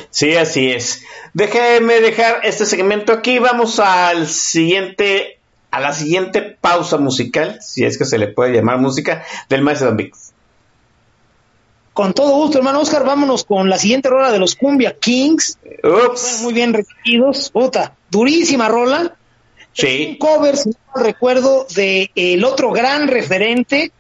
Sí, 0.10 0.36
así 0.36 0.72
es. 0.72 1.04
Déjeme 1.34 2.00
dejar 2.00 2.40
este 2.44 2.66
segmento 2.66 3.12
aquí. 3.12 3.40
Vamos 3.40 3.80
al 3.80 4.28
siguiente, 4.28 5.40
a 5.72 5.80
la 5.80 5.94
siguiente 5.94 6.42
pausa 6.42 6.98
musical, 6.98 7.60
si 7.62 7.84
es 7.84 7.98
que 7.98 8.06
se 8.06 8.18
le 8.18 8.28
puede 8.28 8.54
llamar 8.54 8.80
música, 8.80 9.24
del 9.50 9.62
maestro 9.62 9.94
Don 9.94 10.12
Con 11.94 12.14
todo 12.14 12.36
gusto, 12.36 12.58
hermano 12.58 12.80
Oscar, 12.80 13.04
vámonos 13.04 13.44
con 13.44 13.70
la 13.70 13.78
siguiente 13.78 14.10
rola 14.10 14.32
de 14.32 14.40
los 14.40 14.56
Cumbia 14.56 14.96
Kings. 14.98 15.58
Ups. 15.84 16.42
Muy 16.44 16.54
bien 16.54 16.74
recibidos. 16.74 17.50
Puta, 17.50 17.96
durísima 18.10 18.68
rola. 18.68 19.16
Sí. 19.74 20.08
Un 20.12 20.18
cover, 20.18 20.56
si 20.56 20.70
no 20.70 21.04
recuerdo, 21.04 21.68
de 21.76 22.10
el 22.16 22.46
otro 22.46 22.72
gran 22.72 23.08
referente 23.10 23.92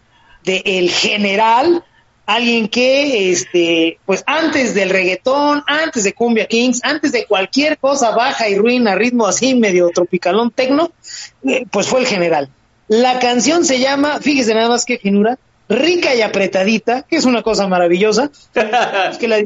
de 0.45 0.61
El 0.65 0.89
General, 0.89 1.83
alguien 2.25 2.67
que, 2.67 3.31
este, 3.31 3.99
pues 4.05 4.23
antes 4.25 4.73
del 4.73 4.89
reggaetón, 4.89 5.63
antes 5.67 6.03
de 6.03 6.13
Cumbia 6.13 6.47
Kings, 6.47 6.81
antes 6.83 7.11
de 7.11 7.25
cualquier 7.25 7.77
cosa 7.77 8.11
baja 8.11 8.49
y 8.49 8.57
ruina, 8.57 8.95
ritmo 8.95 9.27
así 9.27 9.55
medio 9.55 9.89
tropicalón 9.89 10.51
tecno, 10.51 10.91
eh, 11.47 11.65
pues 11.71 11.87
fue 11.87 12.01
el 12.01 12.07
general. 12.07 12.49
La 12.87 13.19
canción 13.19 13.65
se 13.65 13.79
llama, 13.79 14.19
fíjese 14.19 14.53
nada 14.53 14.69
más 14.69 14.85
que 14.85 14.97
finura, 14.97 15.37
rica 15.69 16.13
y 16.13 16.21
apretadita, 16.21 17.03
que 17.03 17.15
es 17.15 17.25
una 17.25 17.41
cosa 17.41 17.67
maravillosa, 17.67 18.29
que 19.19 19.27
la 19.27 19.43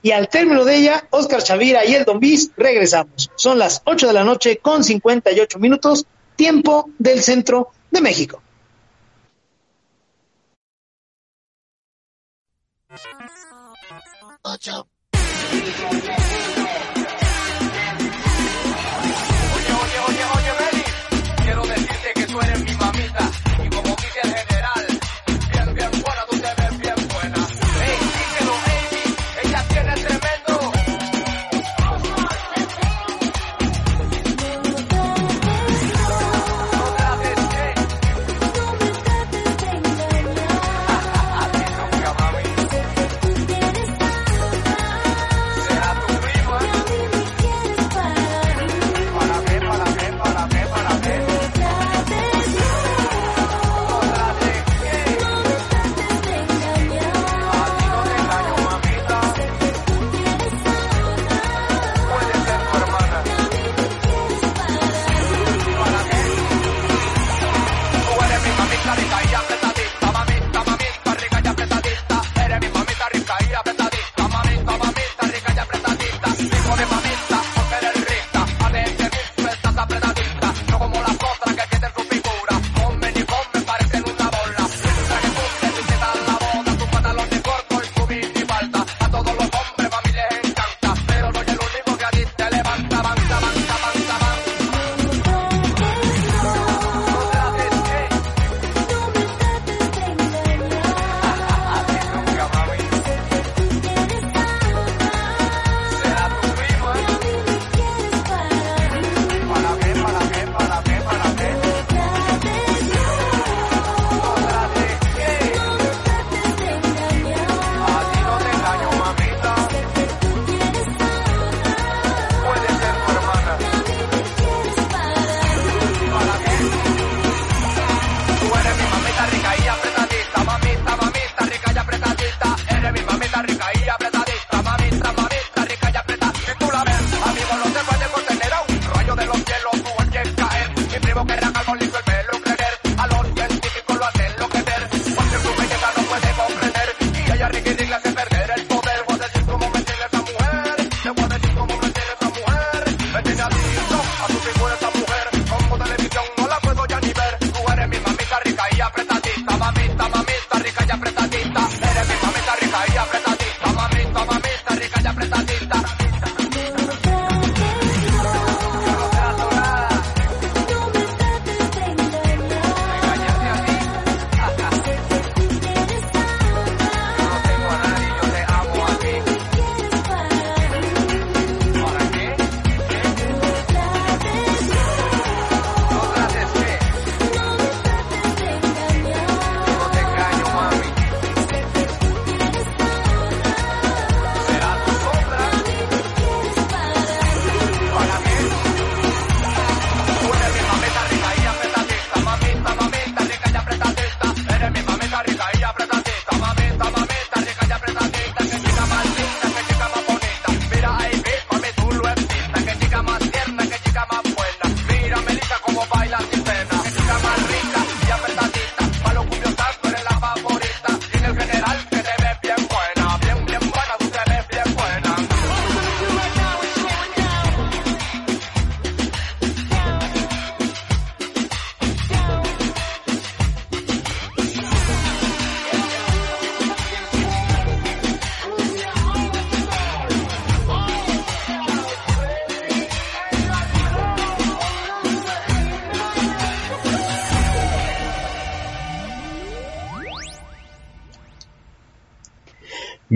y 0.00 0.12
al 0.12 0.28
término 0.28 0.64
de 0.64 0.76
ella, 0.76 1.04
Oscar 1.10 1.42
Chavira 1.42 1.84
y 1.84 1.94
el 1.94 2.04
Don 2.04 2.20
Bis 2.20 2.52
regresamos. 2.56 3.30
Son 3.34 3.58
las 3.58 3.82
8 3.84 4.06
de 4.06 4.12
la 4.12 4.24
noche 4.24 4.58
con 4.58 4.84
58 4.84 5.58
minutos, 5.58 6.06
tiempo 6.36 6.90
del 6.98 7.20
centro 7.20 7.70
de 7.90 8.00
México. 8.00 8.40
Ocho. 14.50 14.88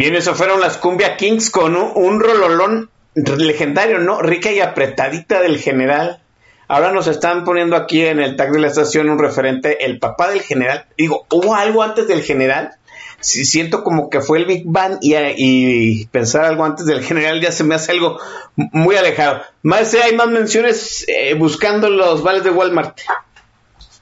Bien, 0.03 0.17
eso 0.17 0.35
fueron 0.35 0.61
las 0.61 0.79
Cumbia 0.79 1.17
Kings 1.17 1.49
con 1.49 1.77
un, 1.77 2.19
rololón 2.19 2.91
legendario, 3.15 4.01
¿no? 4.01 4.21
Rica 4.21 4.51
y 4.51 4.59
apretadita 4.59 5.41
del 5.41 5.61
general. 5.61 6.21
Ahora 6.67 6.91
nos 6.91 7.07
están 7.07 7.45
poniendo 7.45 7.77
aquí 7.77 8.05
en 8.05 8.19
el 8.19 8.35
tag 8.35 8.51
de 8.51 8.59
la 8.59 8.67
estación 8.67 9.09
un 9.11 9.21
referente, 9.21 9.85
el 9.85 10.01
papá 10.01 10.31
del 10.31 10.43
general. 10.43 10.87
Digo, 10.99 11.25
¿hubo 11.31 11.55
algo 11.55 11.85
antes 11.85 12.09
del 12.09 12.25
general? 12.25 12.73
Si 13.21 13.45
siento 13.45 13.85
como 13.85 14.11
que 14.11 14.21
fue 14.21 14.39
el 14.39 14.47
Big 14.47 14.65
Bang 14.67 14.99
y, 15.01 15.15
y 15.15 16.07
pensar 16.07 16.47
algo 16.47 16.65
antes 16.65 16.85
del 16.85 17.05
general 17.05 17.41
ya 17.41 17.53
se 17.53 17.63
me 17.63 17.77
hace 17.77 17.93
algo 17.93 18.19
muy 18.57 18.97
alejado. 18.97 19.43
Más 19.63 19.95
hay 19.95 20.17
más 20.17 20.27
menciones 20.27 21.05
eh, 21.07 21.35
buscando 21.35 21.89
los 21.89 22.25
vales 22.25 22.43
de 22.43 22.51
Walmart. 22.51 22.99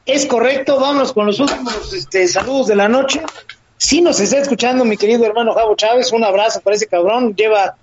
Es 0.06 0.24
correcto, 0.24 0.80
vámonos 0.80 1.12
con 1.12 1.26
los 1.26 1.38
últimos 1.40 1.92
este, 1.92 2.26
saludos 2.26 2.68
de 2.68 2.76
la 2.76 2.88
noche. 2.88 3.20
Si 3.80 4.02
nos 4.02 4.20
está 4.20 4.36
escuchando 4.36 4.84
mi 4.84 4.98
querido 4.98 5.24
hermano 5.24 5.54
Javo 5.54 5.74
Chávez, 5.74 6.12
un 6.12 6.22
abrazo 6.22 6.60
para 6.60 6.76
ese 6.76 6.86
cabrón, 6.86 7.34
lleva 7.34 7.76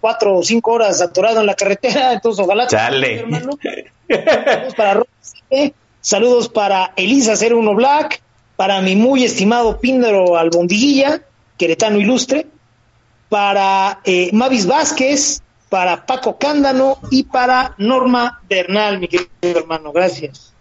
cuatro 0.00 0.38
o 0.38 0.42
cinco 0.42 0.72
horas 0.72 1.02
atorado 1.02 1.40
en 1.40 1.46
la 1.46 1.54
carretera, 1.54 2.12
entonces 2.14 2.42
ojalá. 2.42 2.66
Chale. 2.68 3.20
Hermano. 3.20 3.58
Saludos 4.08 4.74
para 4.74 4.94
Rosa, 4.94 5.74
saludos 6.00 6.48
para 6.48 6.94
Elisa 6.96 7.34
01 7.34 7.74
Black, 7.74 8.22
para 8.56 8.80
mi 8.80 8.96
muy 8.96 9.24
estimado 9.24 9.78
Píndaro 9.78 10.38
Albondiguilla, 10.38 11.20
queretano 11.58 12.00
ilustre, 12.00 12.46
para 13.28 14.00
eh, 14.04 14.30
Mavis 14.32 14.66
Vázquez, 14.66 15.42
para 15.68 16.06
Paco 16.06 16.38
Cándano 16.38 16.98
y 17.10 17.24
para 17.24 17.74
Norma 17.76 18.40
Bernal, 18.48 19.00
mi 19.00 19.08
querido 19.08 19.28
hermano. 19.42 19.92
Gracias. 19.92 20.54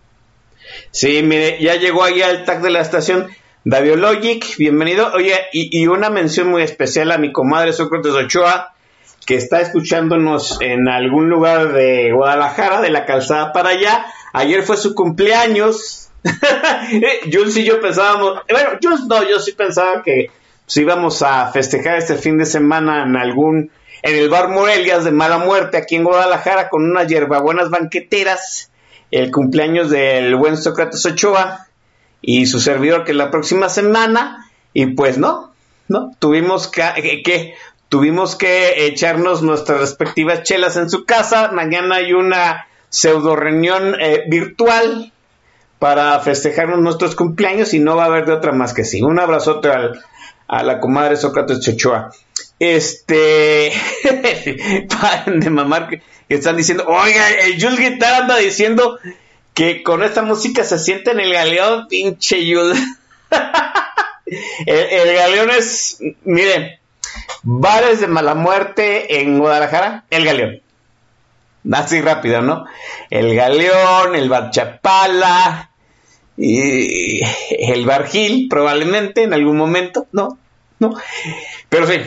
Sí, 0.92 1.24
mire, 1.24 1.64
ya 1.64 1.76
llegó 1.76 2.04
ahí 2.04 2.22
al 2.22 2.44
tag 2.44 2.62
de 2.62 2.72
la 2.72 2.82
estación 2.82 3.30
Daviologic, 3.64 4.58
bienvenido. 4.58 5.14
Oye, 5.14 5.36
y, 5.54 5.86
una 5.86 6.10
mención 6.10 6.48
muy 6.50 6.64
especial 6.64 7.12
a 7.12 7.20
mi 7.20 7.32
comadre 7.32 7.74
Sócrates 7.74 8.14
Ochoa, 8.14 8.74
que 9.28 9.36
está 9.36 9.62
escuchándonos 9.62 10.60
en 10.62 10.88
algún 10.88 11.30
lugar 11.30 11.72
de 11.72 12.12
Guadalajara, 12.12 12.82
de 12.82 12.90
la 12.90 13.06
calzada 13.06 13.54
para 13.54 13.70
allá. 13.70 14.08
Ayer 14.34 14.64
fue 14.64 14.78
su 14.78 14.96
cumpleaños. 14.96 16.10
Jules 17.32 17.56
y 17.58 17.64
yo 17.64 17.80
pensábamos, 17.80 18.42
bueno, 18.50 18.72
Jules 18.82 19.02
no, 19.08 19.30
yo 19.30 19.40
sí 19.40 19.52
pensaba 19.52 20.02
que 20.02 20.32
pues, 20.66 20.78
íbamos 20.78 21.22
a 21.22 21.52
festejar 21.52 22.00
este 22.00 22.16
fin 22.16 22.40
de 22.40 22.48
semana 22.48 23.04
en 23.04 23.16
algún, 23.16 23.70
en 24.02 24.16
el 24.16 24.30
bar 24.30 24.50
Morelias 24.50 25.04
de 25.04 25.12
Mala 25.12 25.38
Muerte, 25.38 25.78
aquí 25.78 25.96
en 25.98 26.04
Guadalajara, 26.04 26.70
con 26.70 26.84
unas 26.84 27.08
hierbabuenas 27.08 27.70
banqueteras, 27.70 28.72
el 29.12 29.30
cumpleaños 29.30 29.92
del 29.92 30.36
buen 30.36 30.58
Sócrates 30.58 31.06
Ochoa 31.06 31.68
y 32.22 32.46
su 32.46 32.60
servidor 32.60 33.04
que 33.04 33.14
la 33.14 33.32
próxima 33.32 33.70
semana, 33.70 34.50
y 34.74 34.88
pues 34.88 35.18
no, 35.18 35.52
no, 35.88 36.16
tuvimos 36.20 36.68
que, 36.68 37.22
que 37.24 37.56
tuvimos 37.90 38.36
que 38.36 38.86
echarnos 38.86 39.42
nuestras 39.42 39.80
respectivas 39.80 40.44
chelas 40.44 40.78
en 40.78 40.90
su 40.90 41.06
casa. 41.06 41.52
Mañana 41.52 41.96
hay 41.96 42.14
una 42.14 42.68
pseudo 42.90 43.36
reunión 43.36 43.96
eh, 44.00 44.24
virtual 44.30 45.12
para 45.80 46.20
festejarnos 46.20 46.80
nuestros 46.80 47.16
cumpleaños 47.16 47.74
y 47.74 47.80
no 47.80 47.96
va 47.96 48.04
a 48.04 48.08
haber 48.08 48.26
de 48.26 48.34
otra 48.34 48.52
más 48.52 48.74
que 48.74 48.86
sí. 48.86 49.02
Un 49.02 49.20
abrazote 49.20 49.70
al, 49.70 50.00
a 50.48 50.64
la 50.64 50.80
comadre 50.80 51.18
Sócrates 51.18 51.60
Chochoa. 51.60 52.12
Este, 52.60 53.72
paren 55.02 55.40
de 55.40 55.50
mamar 55.50 55.90
que 55.90 56.02
están 56.30 56.56
diciendo, 56.56 56.86
oiga, 56.88 57.30
el 57.32 57.60
Jules 57.60 57.80
Guitar 57.80 58.22
anda 58.22 58.38
diciendo 58.38 59.00
que 59.54 59.84
con 59.84 60.04
esta 60.04 60.22
música 60.22 60.64
se 60.64 60.80
siente 60.80 61.12
en 61.12 61.20
el 61.20 61.34
galeón, 61.34 61.88
pinche 61.88 62.38
Jules. 62.38 62.80
el, 64.66 65.16
galeón 65.16 65.52
es, 65.52 66.00
miren, 66.24 66.80
Bares 67.44 68.00
de 68.00 68.08
mala 68.08 68.36
muerte 68.36 69.20
en 69.20 69.40
Guadalajara, 69.40 70.06
el 70.10 70.26
Galeón. 70.26 70.62
Así 71.72 72.00
rápido, 72.00 72.42
¿no? 72.42 72.66
El 73.10 73.36
Galeón, 73.36 74.16
el 74.16 74.30
Bar 74.30 74.52
Chapala, 74.52 75.72
y 76.38 77.22
el 77.52 77.86
Bar 77.86 78.08
Gil, 78.08 78.48
probablemente 78.50 79.24
en 79.24 79.34
algún 79.34 79.58
momento, 79.58 80.08
¿no? 80.12 80.38
¿No? 80.80 80.96
Pero 81.70 81.86
sí, 81.86 82.02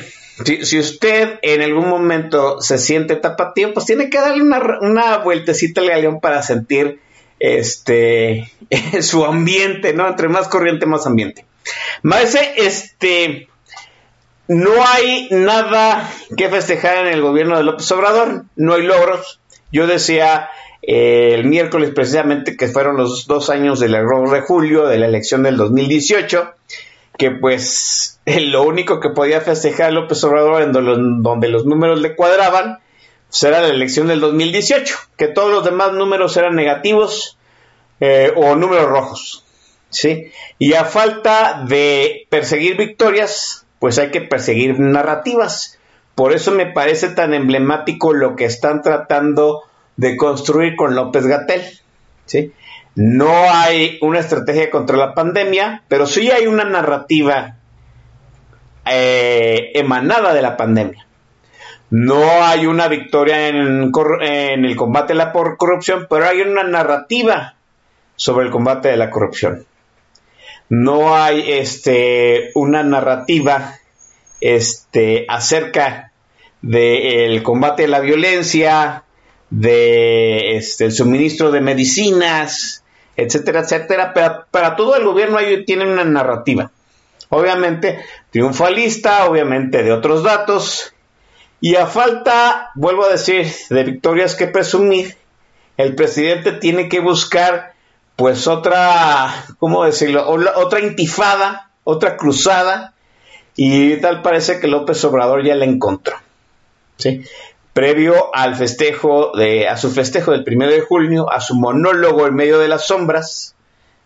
si, 0.45 0.65
si, 0.65 0.79
usted 0.79 1.39
en 1.43 1.63
algún 1.63 1.89
momento 1.89 2.61
se 2.61 2.79
siente 2.79 3.17
tapatío, 3.17 3.73
pues 3.73 3.87
tiene 3.87 4.11
que 4.11 4.19
darle 4.19 4.43
una, 4.43 4.61
una 4.81 5.19
vueltecita 5.19 5.81
al 5.81 5.89
Galeón 5.89 6.21
para 6.21 6.43
sentir 6.43 7.01
este 7.45 8.51
su 9.03 9.25
ambiente, 9.25 9.93
¿no? 9.93 10.09
Entre 10.09 10.29
más 10.29 10.49
corriente, 10.49 10.87
más 10.87 11.07
ambiente. 11.07 11.45
Más 12.03 12.35
este 12.57 13.49
no 14.49 14.73
hay 14.87 15.29
nada 15.31 16.11
que 16.37 16.49
festejar 16.49 17.07
en 17.07 17.13
el 17.13 17.23
gobierno 17.23 17.57
de 17.57 17.65
López 17.65 17.91
Obrador, 17.93 18.45
no 18.57 18.75
hay 18.75 18.83
logros. 18.83 19.41
Yo 19.73 19.87
decía 19.87 20.49
eh, 20.83 21.35
el 21.35 21.45
miércoles 21.45 21.91
precisamente 21.95 22.57
que 22.57 22.69
fueron 22.69 22.97
los 22.97 23.27
dos 23.27 23.51
años 23.51 23.81
del 23.81 23.95
error 23.95 24.31
de 24.31 24.43
julio 24.43 24.87
de 24.87 24.99
la 24.99 25.07
elección 25.07 25.43
del 25.43 25.57
2018, 25.57 26.53
que 27.17 27.31
pues 27.31 28.21
lo 28.27 28.63
único 28.63 29.01
que 29.01 29.11
podía 29.11 29.41
festejar 29.41 29.93
López 29.93 30.23
Obrador 30.25 30.63
en 30.63 30.73
donde 30.73 31.49
los 31.49 31.67
números 31.67 32.01
le 32.01 32.17
cuadraban 32.17 32.79
era 33.43 33.61
la 33.61 33.69
elección 33.69 34.07
del 34.07 34.21
2018, 34.21 34.97
que 35.17 35.29
todos 35.29 35.51
los 35.51 35.65
demás 35.65 35.93
números 35.93 36.37
eran 36.37 36.55
negativos 36.55 37.39
eh, 38.01 38.33
o 38.37 38.55
números 38.55 38.89
rojos. 38.89 39.45
¿sí? 39.91 40.31
Y 40.59 40.75
a 40.75 40.85
falta 40.85 41.65
de 41.67 42.27
perseguir 42.31 42.77
victorias, 42.77 43.67
pues 43.79 43.99
hay 43.99 44.11
que 44.11 44.21
perseguir 44.21 44.79
narrativas. 44.79 45.79
Por 46.15 46.33
eso 46.33 46.53
me 46.53 46.67
parece 46.67 47.09
tan 47.09 47.35
emblemático 47.35 48.13
lo 48.13 48.37
que 48.37 48.45
están 48.45 48.83
tratando 48.83 49.63
de 49.97 50.17
construir 50.17 50.77
con 50.77 50.95
López 50.95 51.27
Gatel. 51.27 51.63
¿sí? 52.27 52.53
No 52.95 53.51
hay 53.51 53.99
una 54.01 54.21
estrategia 54.21 54.71
contra 54.71 54.97
la 54.97 55.15
pandemia, 55.15 55.83
pero 55.89 56.07
sí 56.07 56.31
hay 56.31 56.47
una 56.47 56.65
narrativa 56.65 57.57
eh, 58.87 59.73
emanada 59.75 60.33
de 60.35 60.43
la 60.43 60.57
pandemia. 60.57 61.07
No 61.97 62.45
hay 62.45 62.67
una 62.67 62.89
victoria 62.89 63.49
en, 63.49 63.93
en 64.21 64.65
el 64.65 64.77
combate 64.77 65.13
a 65.13 65.17
la 65.17 65.33
corrupción, 65.33 66.07
pero 66.11 66.27
hay 66.27 66.41
una 66.41 66.65
narrativa 66.65 67.55
sobre 68.17 68.47
el 68.47 68.51
combate 68.51 68.89
de 68.89 68.97
la 68.97 69.11
corrupción 69.11 69.67
no 70.69 71.15
hay 71.15 71.53
este 71.53 72.51
una 72.55 72.83
narrativa 72.83 73.79
este 74.41 75.27
acerca 75.29 76.13
del 76.63 77.43
combate 77.43 77.85
a 77.85 77.89
la 77.89 78.01
violencia, 78.01 79.05
de 79.51 80.57
este, 80.57 80.91
suministro 80.91 81.51
de 81.51 81.61
medicinas, 81.61 82.83
etcétera, 83.17 83.61
etcétera. 83.61 84.13
Pero 84.15 84.47
para 84.51 84.75
todo 84.75 84.97
el 84.97 85.05
gobierno 85.05 85.37
hay, 85.37 85.65
tiene 85.67 85.85
una 85.85 86.05
narrativa. 86.05 86.71
Obviamente 87.29 88.01
triunfalista, 88.31 89.27
obviamente 89.27 89.83
de 89.83 89.93
otros 89.93 90.23
datos. 90.23 90.94
Y 91.65 91.77
a 91.77 91.87
falta, 91.87 92.73
vuelvo 92.75 93.07
a 93.07 93.09
decir, 93.09 93.51
de 93.71 93.85
victorias 93.85 94.35
que 94.35 94.49
presumir, 94.49 95.17
el 95.79 95.95
presidente 95.95 96.53
tiene 96.53 96.91
que 96.91 97.01
buscar 97.01 97.73
pues 98.17 98.47
otra, 98.47 99.47
¿cómo 99.59 99.83
decirlo? 99.83 100.29
Otra 100.29 100.81
intifada, 100.81 101.71
otra 101.83 102.19
cruzada, 102.19 102.93
y 103.57 103.97
tal 103.97 104.21
parece 104.21 104.61
que 104.61 104.69
López 104.69 105.03
Obrador 105.07 105.43
ya 105.43 105.55
la 105.55 105.65
encontró. 105.65 106.17
¿sí? 106.99 107.23
Previo 107.73 108.31
al 108.35 108.57
festejo, 108.57 109.33
de, 109.35 109.67
a 109.67 109.79
su 109.79 109.91
festejo 109.91 110.33
del 110.33 110.45
primero 110.45 110.71
de 110.71 110.83
junio, 110.83 111.33
a 111.33 111.41
su 111.41 111.55
monólogo 111.55 112.27
en 112.27 112.35
medio 112.35 112.59
de 112.59 112.69
las 112.69 112.89
sombras, 112.89 113.55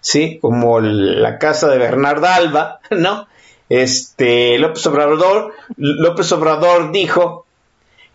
¿sí? 0.00 0.38
Como 0.40 0.78
la 0.78 1.40
casa 1.40 1.66
de 1.66 1.78
Bernarda 1.78 2.36
Alba, 2.36 2.78
¿no? 2.92 3.26
Este, 3.68 4.60
López 4.60 4.86
Obrador, 4.86 5.54
López 5.76 6.30
Obrador 6.30 6.92
dijo 6.92 7.46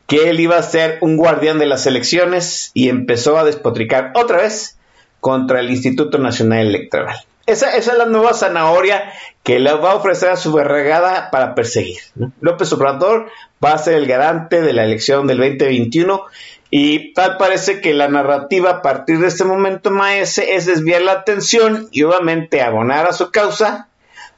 que 0.08 0.30
él 0.30 0.40
iba 0.40 0.58
a 0.58 0.64
ser 0.64 0.98
un 1.02 1.18
guardián 1.18 1.60
de 1.60 1.66
las 1.66 1.86
elecciones 1.86 2.72
y 2.74 2.90
empezó 2.90 3.38
a 3.38 3.44
despotricar 3.44 4.12
otra 4.16 4.38
vez 4.38 4.78
contra 5.20 5.60
el 5.60 5.70
Instituto 5.70 6.18
Nacional 6.18 6.68
Electoral. 6.68 7.16
Esa, 7.46 7.76
es 7.76 7.88
la 7.98 8.06
nueva 8.06 8.34
zanahoria 8.34 9.12
que 9.44 9.60
le 9.60 9.74
va 9.74 9.92
a 9.92 9.96
ofrecer 9.96 10.30
a 10.30 10.38
su 10.38 10.54
berregada 10.54 11.30
para 11.30 11.56
perseguir. 11.56 12.00
López 12.40 12.72
Obrador 12.72 13.30
va 13.64 13.74
a 13.74 13.78
ser 13.78 13.96
el 13.96 14.06
garante 14.06 14.62
de 14.62 14.72
la 14.72 14.86
elección 14.86 15.28
del 15.28 15.40
2021 15.40 16.24
y 16.70 17.14
tal 17.14 17.38
parece 17.38 17.82
que 17.82 17.94
la 17.94 18.08
narrativa 18.08 18.70
a 18.70 18.82
partir 18.82 19.20
de 19.20 19.28
este 19.28 19.44
momento, 19.44 19.92
Maese, 19.92 20.56
es 20.56 20.66
desviar 20.66 21.02
la 21.02 21.12
atención 21.12 21.90
y 21.92 22.04
obviamente 22.04 22.62
abonar 22.62 23.06
a 23.06 23.14
su 23.14 23.30
causa 23.30 23.90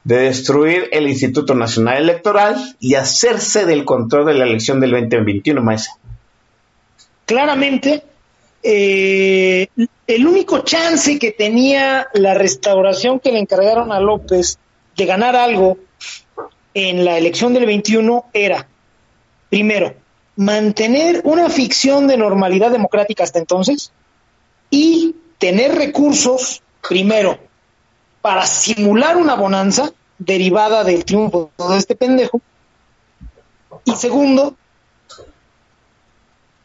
de 0.05 0.17
destruir 0.17 0.87
el 0.91 1.07
Instituto 1.07 1.55
Nacional 1.55 1.97
Electoral 1.97 2.75
y 2.79 2.93
hacerse 2.93 3.65
del 3.65 3.83
control 3.85 4.27
de 4.27 4.35
la 4.35 4.45
elección 4.45 4.79
del 4.79 4.91
2021, 4.91 5.61
Maese. 5.61 5.89
Claramente, 7.25 8.03
eh, 8.61 9.67
el 10.05 10.27
único 10.27 10.59
chance 10.59 11.17
que 11.17 11.31
tenía 11.31 12.07
la 12.13 12.35
restauración 12.35 13.19
que 13.19 13.31
le 13.31 13.39
encargaron 13.39 13.91
a 13.91 13.99
López 13.99 14.59
de 14.95 15.05
ganar 15.07 15.35
algo 15.35 15.79
en 16.75 17.03
la 17.03 17.17
elección 17.17 17.55
del 17.55 17.65
21 17.65 18.25
era, 18.31 18.67
primero, 19.49 19.95
mantener 20.35 21.21
una 21.23 21.49
ficción 21.49 22.05
de 22.05 22.17
normalidad 22.17 22.69
democrática 22.69 23.23
hasta 23.23 23.39
entonces 23.39 23.91
y 24.69 25.15
tener 25.39 25.73
recursos, 25.73 26.61
primero, 26.87 27.39
para 28.25 28.47
simular 28.47 29.17
una 29.17 29.35
bonanza 29.35 29.93
derivada 30.17 30.83
del 30.83 31.05
triunfo 31.05 31.51
de 31.69 31.77
este 31.77 31.95
pendejo, 31.95 32.41
y 33.83 33.91
segundo, 33.91 34.55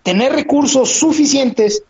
tener 0.02 0.32
recursos 0.32 0.90
suficientes 0.90 1.82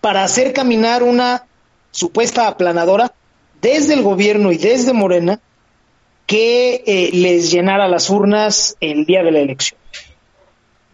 para 0.00 0.22
hacer 0.22 0.52
caminar 0.52 1.02
una 1.02 1.44
supuesta 1.90 2.46
aplanadora 2.46 3.12
desde 3.60 3.94
el 3.94 4.04
gobierno 4.04 4.52
y 4.52 4.58
desde 4.58 4.92
Morena 4.92 5.40
que 6.28 6.84
eh, 6.86 7.10
les 7.14 7.50
llenara 7.50 7.88
las 7.88 8.08
urnas 8.10 8.76
el 8.78 9.06
día 9.06 9.24
de 9.24 9.32
la 9.32 9.40
elección. 9.40 9.80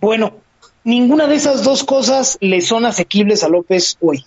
Bueno, 0.01 0.39
ninguna 0.85 1.27
de 1.27 1.35
esas 1.35 1.65
dos 1.65 1.85
cosas 1.85 2.39
le 2.41 2.63
son 2.63 2.87
asequibles 2.87 3.45
a 3.45 3.51
López 3.51 3.99
hoy. 4.01 4.25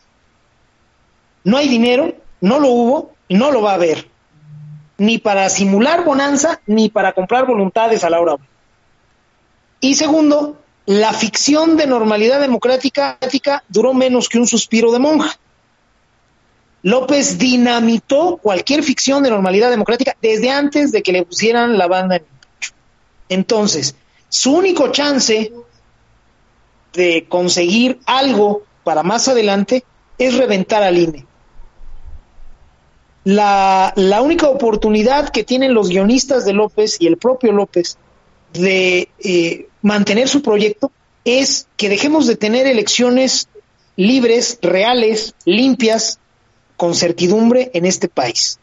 No 1.43 1.57
hay 1.57 1.67
dinero, 1.67 2.13
no 2.39 2.59
lo 2.59 2.67
hubo 2.69 3.12
no 3.33 3.51
lo 3.51 3.61
va 3.61 3.71
a 3.71 3.75
haber. 3.75 4.09
Ni 4.97 5.17
para 5.17 5.49
simular 5.49 6.05
bonanza, 6.05 6.61
ni 6.67 6.89
para 6.89 7.13
comprar 7.13 7.45
voluntades 7.45 8.03
a 8.03 8.09
la 8.09 8.21
hora. 8.21 8.37
Y 9.79 9.95
segundo, 9.95 10.57
la 10.85 11.13
ficción 11.13 11.75
de 11.75 11.87
normalidad 11.87 12.39
democrática 12.39 13.17
duró 13.67 13.93
menos 13.93 14.29
que 14.29 14.37
un 14.37 14.47
suspiro 14.47 14.91
de 14.91 14.99
monja. 14.99 15.37
López 16.83 17.37
dinamitó 17.37 18.37
cualquier 18.37 18.83
ficción 18.83 19.23
de 19.23 19.29
normalidad 19.29 19.69
democrática 19.69 20.15
desde 20.21 20.49
antes 20.49 20.91
de 20.91 21.01
que 21.01 21.13
le 21.13 21.25
pusieran 21.25 21.77
la 21.77 21.87
banda 21.87 22.17
en 22.17 22.21
el 22.23 22.27
pecho. 22.27 22.73
Entonces, 23.29 23.95
su 24.29 24.53
único 24.53 24.89
chance 24.89 25.53
de 26.93 27.25
conseguir 27.27 27.99
algo 28.05 28.63
para 28.83 29.01
más 29.01 29.27
adelante 29.27 29.83
es 30.17 30.37
reventar 30.37 30.83
al 30.83 30.97
INE. 30.97 31.25
La, 33.25 33.93
la, 33.95 34.21
única 34.21 34.49
oportunidad 34.49 35.29
que 35.29 35.43
tienen 35.43 35.73
los 35.73 35.89
guionistas 35.89 36.45
de 36.45 36.53
López 36.53 36.97
y 36.99 37.07
el 37.07 37.17
propio 37.17 37.53
López 37.53 37.97
de 38.53 39.09
eh, 39.19 39.67
mantener 39.81 40.27
su 40.27 40.41
proyecto 40.41 40.91
es 41.25 41.67
que 41.77 41.89
dejemos 41.89 42.25
de 42.27 42.35
tener 42.35 42.67
elecciones 42.67 43.47
libres, 43.95 44.59
reales, 44.61 45.33
limpias, 45.45 46.19
con 46.75 46.95
certidumbre 46.95 47.71
en 47.73 47.85
este 47.85 48.09
país, 48.09 48.59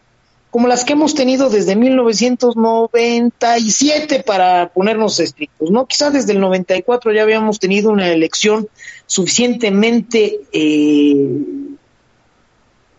como 0.51 0.69
las 0.69 0.85
que 0.85 0.95
hemos 0.95 1.15
tenido 1.15 1.49
desde 1.49 1.77
1997 1.77 4.25
para 4.25 4.73
ponernos 4.75 5.21
estrictos, 5.21 5.71
¿no? 5.71 5.87
Quizás 5.87 6.13
desde 6.13 6.33
el 6.33 6.41
94 6.41 7.13
ya 7.13 7.23
habíamos 7.23 7.61
tenido 7.61 7.91
una 7.91 8.09
elección 8.09 8.69
suficientemente 9.07 10.41
eh, 10.53 11.15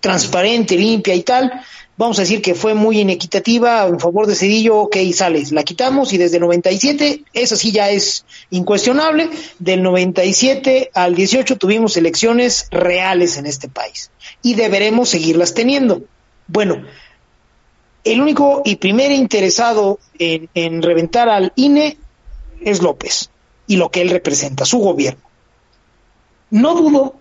transparente, 0.01 0.75
limpia 0.75 1.15
y 1.15 1.23
tal, 1.23 1.63
vamos 1.95 2.17
a 2.17 2.23
decir 2.23 2.41
que 2.41 2.55
fue 2.55 2.73
muy 2.73 2.99
inequitativa 2.99 3.85
en 3.87 3.99
favor 3.99 4.25
de 4.27 4.35
Cedillo, 4.35 4.77
ok, 4.77 4.97
sales, 5.13 5.51
la 5.51 5.63
quitamos 5.63 6.11
y 6.11 6.17
desde 6.17 6.37
el 6.37 6.41
97, 6.41 7.23
eso 7.31 7.55
sí 7.55 7.71
ya 7.71 7.89
es 7.91 8.25
incuestionable, 8.49 9.29
del 9.59 9.83
97 9.83 10.89
al 10.93 11.15
18 11.15 11.57
tuvimos 11.57 11.95
elecciones 11.95 12.67
reales 12.71 13.37
en 13.37 13.45
este 13.45 13.69
país 13.69 14.11
y 14.41 14.55
deberemos 14.55 15.09
seguirlas 15.09 15.53
teniendo. 15.53 16.01
Bueno, 16.47 16.83
el 18.03 18.19
único 18.19 18.63
y 18.65 18.77
primer 18.77 19.11
interesado 19.11 19.99
en, 20.17 20.49
en 20.55 20.81
reventar 20.81 21.29
al 21.29 21.53
INE 21.55 21.97
es 22.61 22.81
López 22.81 23.29
y 23.67 23.77
lo 23.77 23.89
que 23.89 24.01
él 24.01 24.09
representa, 24.09 24.65
su 24.65 24.79
gobierno. 24.79 25.21
No 26.49 26.73
dudo 26.73 27.15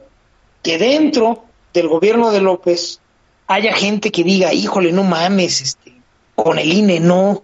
que 0.62 0.78
dentro 0.78 1.44
del 1.72 1.88
gobierno 1.88 2.30
de 2.30 2.40
López 2.40 3.00
haya 3.46 3.74
gente 3.74 4.10
que 4.10 4.24
diga, 4.24 4.52
híjole, 4.52 4.92
no 4.92 5.02
mames, 5.02 5.60
este, 5.60 5.92
con 6.34 6.58
el 6.58 6.72
INE 6.72 7.00
no. 7.00 7.42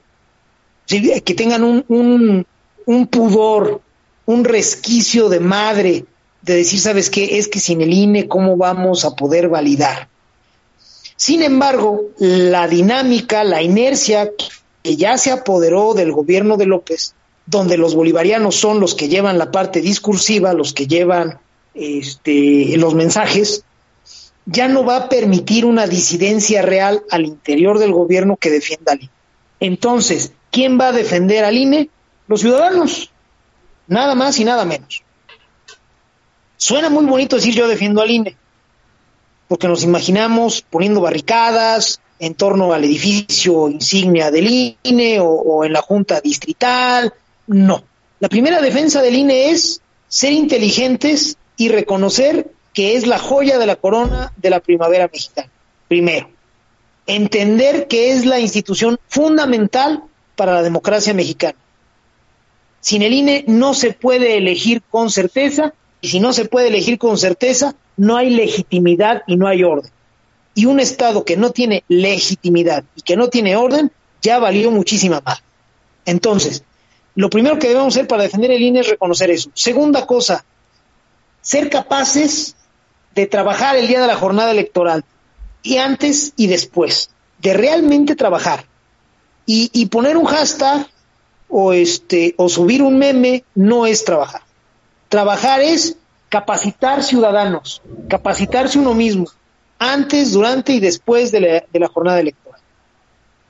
que 0.86 1.34
tengan 1.34 1.64
un, 1.64 1.84
un, 1.88 2.46
un 2.86 3.06
pudor, 3.08 3.80
un 4.26 4.44
resquicio 4.44 5.28
de 5.28 5.40
madre 5.40 6.04
de 6.42 6.56
decir, 6.56 6.80
¿sabes 6.80 7.10
qué? 7.10 7.38
Es 7.38 7.48
que 7.48 7.58
sin 7.58 7.80
el 7.80 7.92
INE, 7.92 8.28
¿cómo 8.28 8.56
vamos 8.56 9.04
a 9.04 9.16
poder 9.16 9.48
validar? 9.48 10.08
Sin 11.16 11.42
embargo, 11.42 12.02
la 12.18 12.68
dinámica, 12.68 13.42
la 13.42 13.62
inercia 13.62 14.30
que 14.82 14.96
ya 14.96 15.18
se 15.18 15.32
apoderó 15.32 15.94
del 15.94 16.12
gobierno 16.12 16.56
de 16.56 16.66
López, 16.66 17.14
donde 17.46 17.78
los 17.78 17.94
bolivarianos 17.94 18.54
son 18.54 18.80
los 18.80 18.94
que 18.94 19.08
llevan 19.08 19.38
la 19.38 19.50
parte 19.50 19.80
discursiva, 19.80 20.52
los 20.52 20.72
que 20.72 20.86
llevan 20.86 21.38
este, 21.74 22.76
los 22.76 22.94
mensajes, 22.94 23.64
ya 24.46 24.68
no 24.68 24.84
va 24.84 24.96
a 24.96 25.08
permitir 25.08 25.64
una 25.64 25.86
disidencia 25.86 26.62
real 26.62 27.02
al 27.10 27.26
interior 27.26 27.78
del 27.78 27.92
gobierno 27.92 28.36
que 28.36 28.50
defienda 28.50 28.92
al 28.92 29.00
INE. 29.00 29.10
Entonces, 29.58 30.32
¿quién 30.50 30.78
va 30.80 30.88
a 30.88 30.92
defender 30.92 31.44
al 31.44 31.56
INE? 31.56 31.90
Los 32.28 32.40
ciudadanos. 32.40 33.10
Nada 33.88 34.14
más 34.14 34.38
y 34.38 34.44
nada 34.44 34.64
menos. 34.64 35.02
Suena 36.56 36.88
muy 36.88 37.04
bonito 37.04 37.36
decir 37.36 37.54
yo 37.54 37.68
defiendo 37.68 38.00
al 38.00 38.10
INE, 38.10 38.36
porque 39.48 39.68
nos 39.68 39.82
imaginamos 39.82 40.62
poniendo 40.62 41.00
barricadas 41.00 42.00
en 42.18 42.34
torno 42.34 42.72
al 42.72 42.84
edificio 42.84 43.68
insignia 43.68 44.30
del 44.30 44.76
INE 44.82 45.18
o, 45.20 45.64
en 45.64 45.72
la 45.72 45.82
Junta 45.82 46.20
Distrital. 46.20 47.12
No. 47.46 47.84
La 48.20 48.28
primera 48.28 48.62
defensa 48.62 49.02
del 49.02 49.16
INE 49.16 49.50
es 49.50 49.82
ser 50.08 50.32
inteligentes 50.32 51.36
y 51.56 51.68
reconocer 51.68 52.50
que 52.76 52.94
es 52.94 53.06
la 53.06 53.18
joya 53.18 53.58
de 53.58 53.64
la 53.64 53.76
corona 53.76 54.34
de 54.36 54.50
la 54.50 54.60
primavera 54.60 55.08
mexicana. 55.10 55.48
Primero, 55.88 56.28
entender 57.06 57.88
que 57.88 58.12
es 58.12 58.26
la 58.26 58.38
institución 58.38 58.98
fundamental 59.08 60.02
para 60.36 60.52
la 60.52 60.62
democracia 60.62 61.14
mexicana. 61.14 61.56
Sin 62.80 63.00
el 63.00 63.14
INE 63.14 63.44
no 63.48 63.72
se 63.72 63.94
puede 63.94 64.36
elegir 64.36 64.82
con 64.90 65.08
certeza 65.08 65.72
y 66.02 66.08
si 66.08 66.20
no 66.20 66.34
se 66.34 66.44
puede 66.44 66.68
elegir 66.68 66.98
con 66.98 67.16
certeza, 67.16 67.74
no 67.96 68.18
hay 68.18 68.28
legitimidad 68.28 69.22
y 69.26 69.36
no 69.36 69.48
hay 69.48 69.64
orden. 69.64 69.90
Y 70.54 70.66
un 70.66 70.78
Estado 70.78 71.24
que 71.24 71.38
no 71.38 71.52
tiene 71.52 71.82
legitimidad 71.88 72.84
y 72.94 73.00
que 73.00 73.16
no 73.16 73.28
tiene 73.28 73.56
orden, 73.56 73.90
ya 74.20 74.38
valió 74.38 74.70
muchísima 74.70 75.22
más. 75.24 75.42
Entonces, 76.04 76.62
lo 77.14 77.30
primero 77.30 77.58
que 77.58 77.68
debemos 77.68 77.96
hacer 77.96 78.06
para 78.06 78.24
defender 78.24 78.50
el 78.50 78.60
INE 78.60 78.80
es 78.80 78.88
reconocer 78.90 79.30
eso. 79.30 79.50
Segunda 79.54 80.06
cosa, 80.06 80.44
ser 81.40 81.70
capaces 81.70 82.55
de 83.16 83.26
trabajar 83.26 83.76
el 83.76 83.88
día 83.88 84.00
de 84.00 84.06
la 84.06 84.14
jornada 84.14 84.52
electoral, 84.52 85.02
y 85.62 85.78
antes 85.78 86.34
y 86.36 86.46
después, 86.46 87.10
de 87.40 87.54
realmente 87.54 88.14
trabajar. 88.14 88.66
Y, 89.46 89.70
y 89.72 89.86
poner 89.86 90.16
un 90.16 90.26
hashtag 90.26 90.86
o, 91.48 91.72
este, 91.72 92.34
o 92.36 92.48
subir 92.48 92.82
un 92.82 92.98
meme 92.98 93.42
no 93.54 93.86
es 93.86 94.04
trabajar. 94.04 94.42
Trabajar 95.08 95.60
es 95.60 95.96
capacitar 96.28 97.02
ciudadanos, 97.02 97.80
capacitarse 98.08 98.78
uno 98.78 98.92
mismo, 98.94 99.26
antes, 99.78 100.32
durante 100.32 100.72
y 100.72 100.80
después 100.80 101.32
de 101.32 101.40
la, 101.40 101.64
de 101.72 101.80
la 101.80 101.88
jornada 101.88 102.20
electoral. 102.20 102.60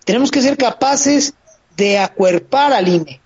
Tenemos 0.05 0.31
que 0.31 0.43
ser 0.43 0.57
capaces 0.57 1.35
de 1.77 1.99
acuerpar 1.99 2.73
al 2.73 2.87
INE. 2.87 3.21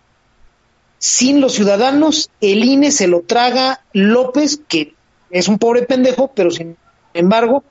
Sin 0.98 1.40
los 1.40 1.52
ciudadanos, 1.52 2.30
el 2.40 2.64
INE 2.64 2.90
se 2.92 3.08
lo 3.08 3.22
traga 3.22 3.82
López, 3.92 4.60
que 4.66 4.94
es 5.30 5.48
un 5.48 5.58
pobre 5.58 5.82
pendejo, 5.82 6.30
pero 6.34 6.50
sin 6.50 6.76
embargo, 7.14 7.64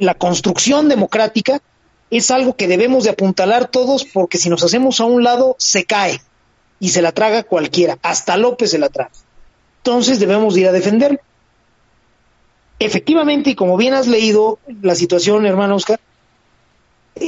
la 0.00 0.14
construcción 0.14 0.88
democrática 0.88 1.60
es 2.10 2.30
algo 2.30 2.56
que 2.56 2.68
debemos 2.68 3.04
de 3.04 3.10
apuntalar 3.10 3.68
todos 3.68 4.04
porque 4.04 4.38
si 4.38 4.50
nos 4.50 4.62
hacemos 4.62 5.00
a 5.00 5.04
un 5.04 5.24
lado 5.24 5.56
se 5.58 5.84
cae 5.84 6.20
y 6.78 6.90
se 6.90 7.02
la 7.02 7.12
traga 7.12 7.42
cualquiera, 7.42 7.98
hasta 8.02 8.36
López 8.36 8.70
se 8.70 8.78
la 8.78 8.88
traga. 8.88 9.12
Entonces 9.78 10.18
debemos 10.20 10.56
ir 10.56 10.68
a 10.68 10.72
defender. 10.72 11.20
Efectivamente, 12.78 13.50
y 13.50 13.54
como 13.54 13.76
bien 13.76 13.94
has 13.94 14.08
leído 14.08 14.58
la 14.82 14.94
situación, 14.94 15.46
hermano 15.46 15.76
Oscar, 15.76 16.00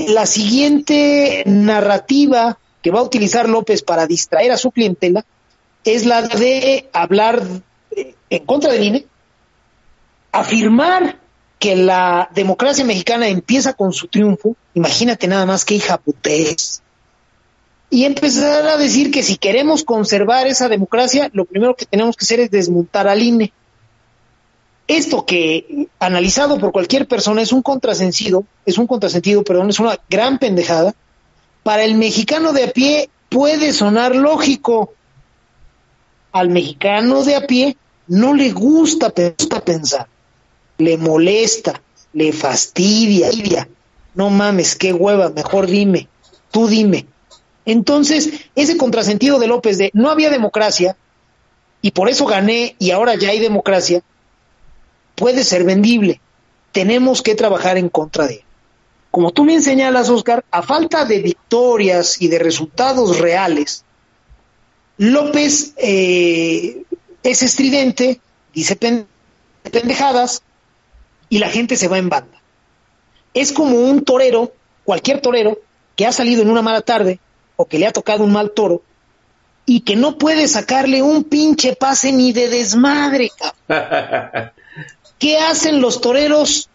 la 0.08 0.26
siguiente 0.26 1.44
narrativa 1.46 2.58
que 2.82 2.90
va 2.90 3.00
a 3.00 3.04
utilizar 3.04 3.48
López 3.48 3.82
para 3.82 4.06
distraer 4.06 4.52
a 4.52 4.56
su 4.56 4.70
clientela 4.70 5.24
es 5.84 6.04
la 6.06 6.22
de 6.22 6.88
hablar 6.92 7.42
en 8.30 8.46
contra 8.46 8.72
del 8.72 8.84
INE, 8.84 9.06
afirmar 10.34 11.18
que 11.58 11.76
la 11.76 12.28
democracia 12.34 12.84
mexicana 12.84 13.28
empieza 13.28 13.72
con 13.72 13.92
su 13.92 14.08
triunfo, 14.08 14.56
imagínate 14.74 15.28
nada 15.28 15.46
más 15.46 15.64
que 15.64 15.76
hija 15.76 15.96
putés, 15.96 16.82
y 17.88 18.04
empezar 18.04 18.66
a 18.66 18.76
decir 18.76 19.12
que 19.12 19.22
si 19.22 19.36
queremos 19.36 19.84
conservar 19.84 20.48
esa 20.48 20.68
democracia, 20.68 21.30
lo 21.32 21.44
primero 21.44 21.76
que 21.76 21.86
tenemos 21.86 22.16
que 22.16 22.24
hacer 22.24 22.40
es 22.40 22.50
desmontar 22.50 23.06
al 23.06 23.22
INE. 23.22 23.52
Esto 24.88 25.24
que, 25.24 25.86
analizado 26.00 26.58
por 26.58 26.72
cualquier 26.72 27.06
persona, 27.06 27.40
es 27.40 27.52
un 27.52 27.62
contrasentido, 27.62 28.44
es 28.66 28.78
un 28.78 28.88
contrasentido, 28.88 29.44
perdón, 29.44 29.70
es 29.70 29.78
una 29.78 29.96
gran 30.10 30.38
pendejada. 30.38 30.92
Para 31.62 31.84
el 31.84 31.94
mexicano 31.94 32.52
de 32.52 32.64
a 32.64 32.72
pie, 32.72 33.08
puede 33.28 33.72
sonar 33.72 34.16
lógico. 34.16 34.92
Al 36.32 36.50
mexicano 36.50 37.22
de 37.22 37.36
a 37.36 37.46
pie 37.46 37.76
no 38.08 38.34
le 38.34 38.50
gusta 38.50 39.10
pensar, 39.10 40.08
le 40.78 40.96
molesta, 40.98 41.80
le 42.12 42.32
fastidia. 42.32 43.68
No 44.14 44.30
mames, 44.30 44.76
qué 44.76 44.92
hueva, 44.92 45.30
mejor 45.30 45.66
dime, 45.66 46.08
tú 46.50 46.68
dime. 46.68 47.06
Entonces, 47.66 48.30
ese 48.54 48.76
contrasentido 48.76 49.38
de 49.38 49.48
López 49.48 49.78
de 49.78 49.90
no 49.94 50.10
había 50.10 50.30
democracia 50.30 50.96
y 51.80 51.90
por 51.90 52.08
eso 52.08 52.26
gané 52.26 52.76
y 52.78 52.90
ahora 52.90 53.14
ya 53.14 53.30
hay 53.30 53.40
democracia, 53.40 54.02
puede 55.14 55.44
ser 55.44 55.64
vendible. 55.64 56.20
Tenemos 56.72 57.22
que 57.22 57.34
trabajar 57.34 57.78
en 57.78 57.88
contra 57.88 58.26
de 58.26 58.34
él. 58.34 58.44
Como 59.10 59.30
tú 59.30 59.44
me 59.44 59.60
señalas, 59.60 60.08
Oscar, 60.10 60.44
a 60.50 60.62
falta 60.62 61.04
de 61.04 61.20
victorias 61.20 62.20
y 62.20 62.28
de 62.28 62.40
resultados 62.40 63.20
reales, 63.20 63.84
López 64.96 65.72
eh, 65.76 66.82
es 67.22 67.42
estridente, 67.42 68.20
dice 68.52 68.76
pendejadas 69.70 70.42
y 71.34 71.40
la 71.40 71.50
gente 71.50 71.74
se 71.74 71.88
va 71.88 71.98
en 71.98 72.08
banda. 72.08 72.38
Es 73.34 73.50
como 73.50 73.76
un 73.76 74.04
torero, 74.04 74.52
cualquier 74.84 75.20
torero, 75.20 75.58
que 75.96 76.06
ha 76.06 76.12
salido 76.12 76.42
en 76.42 76.48
una 76.48 76.62
mala 76.62 76.80
tarde 76.80 77.18
o 77.56 77.66
que 77.66 77.76
le 77.76 77.88
ha 77.88 77.92
tocado 77.92 78.22
un 78.22 78.30
mal 78.30 78.52
toro 78.52 78.82
y 79.66 79.80
que 79.80 79.96
no 79.96 80.16
puede 80.16 80.46
sacarle 80.46 81.02
un 81.02 81.24
pinche 81.24 81.74
pase 81.74 82.12
ni 82.12 82.32
de 82.32 82.48
desmadre. 82.48 83.32
¿Qué 85.18 85.38
hacen 85.38 85.80
los 85.80 86.00
toreros 86.00 86.68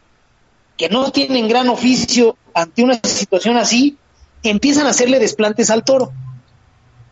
que 0.76 0.90
no 0.90 1.10
tienen 1.14 1.48
gran 1.48 1.70
oficio 1.70 2.36
ante 2.54 2.84
una 2.84 3.00
situación 3.02 3.56
así, 3.56 3.96
empiezan 4.44 4.88
a 4.88 4.90
hacerle 4.90 5.20
desplantes 5.20 5.70
al 5.70 5.86
toro. 5.86 6.12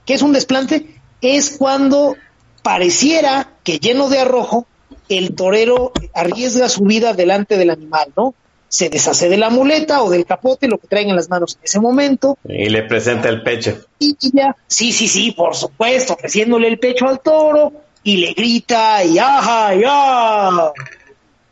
¿Qué 0.06 0.16
es 0.16 0.22
un 0.22 0.34
desplante? 0.34 1.00
Es 1.22 1.56
cuando 1.58 2.18
pareciera 2.62 3.54
que 3.64 3.80
lleno 3.80 4.10
de 4.10 4.20
arrojo, 4.20 4.68
el 5.10 5.36
torero 5.36 5.92
arriesga 6.14 6.70
su 6.70 6.84
vida 6.84 7.14
delante 7.14 7.58
del 7.58 7.70
animal, 7.70 8.12
¿no? 8.16 8.34
Se 8.70 8.90
deshace 8.90 9.30
de 9.30 9.38
la 9.38 9.50
muleta 9.50 10.04
o 10.04 10.10
del 10.10 10.26
capote, 10.26 10.68
lo 10.68 10.78
que 10.78 10.88
traen 10.88 11.10
en 11.10 11.16
las 11.16 11.30
manos 11.30 11.56
en 11.56 11.64
ese 11.64 11.80
momento. 11.80 12.38
Y 12.44 12.70
le 12.70 12.84
presenta 12.84 13.30
el 13.30 13.42
pecho. 13.42 13.78
Y 14.00 14.16
ya, 14.34 14.56
sí, 14.68 14.92
sí, 14.92 15.08
sí, 15.08 15.32
por 15.32 15.56
supuesto, 15.56 16.14
ofreciéndole 16.14 16.68
el 16.68 16.78
pecho 16.78 17.08
al 17.08 17.22
toro 17.22 17.72
y 18.04 18.18
le 18.18 18.34
grita, 18.34 19.04
y 19.04 19.18
ajá, 19.20 19.74
ya, 19.76 20.74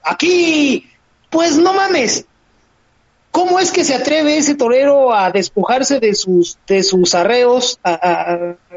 aquí, 0.04 0.90
pues 1.30 1.58
no 1.58 1.74
mames. 1.74 2.26
¿Cómo 3.32 3.60
es 3.60 3.72
que 3.72 3.84
se 3.84 3.96
atreve 3.96 4.38
ese 4.38 4.56
torero 4.56 5.14
a 5.14 5.30
despojarse 5.32 6.00
de 6.00 6.16
sus, 6.16 6.58
de 6.68 6.84
sus 6.84 7.14
arreos 7.16 7.80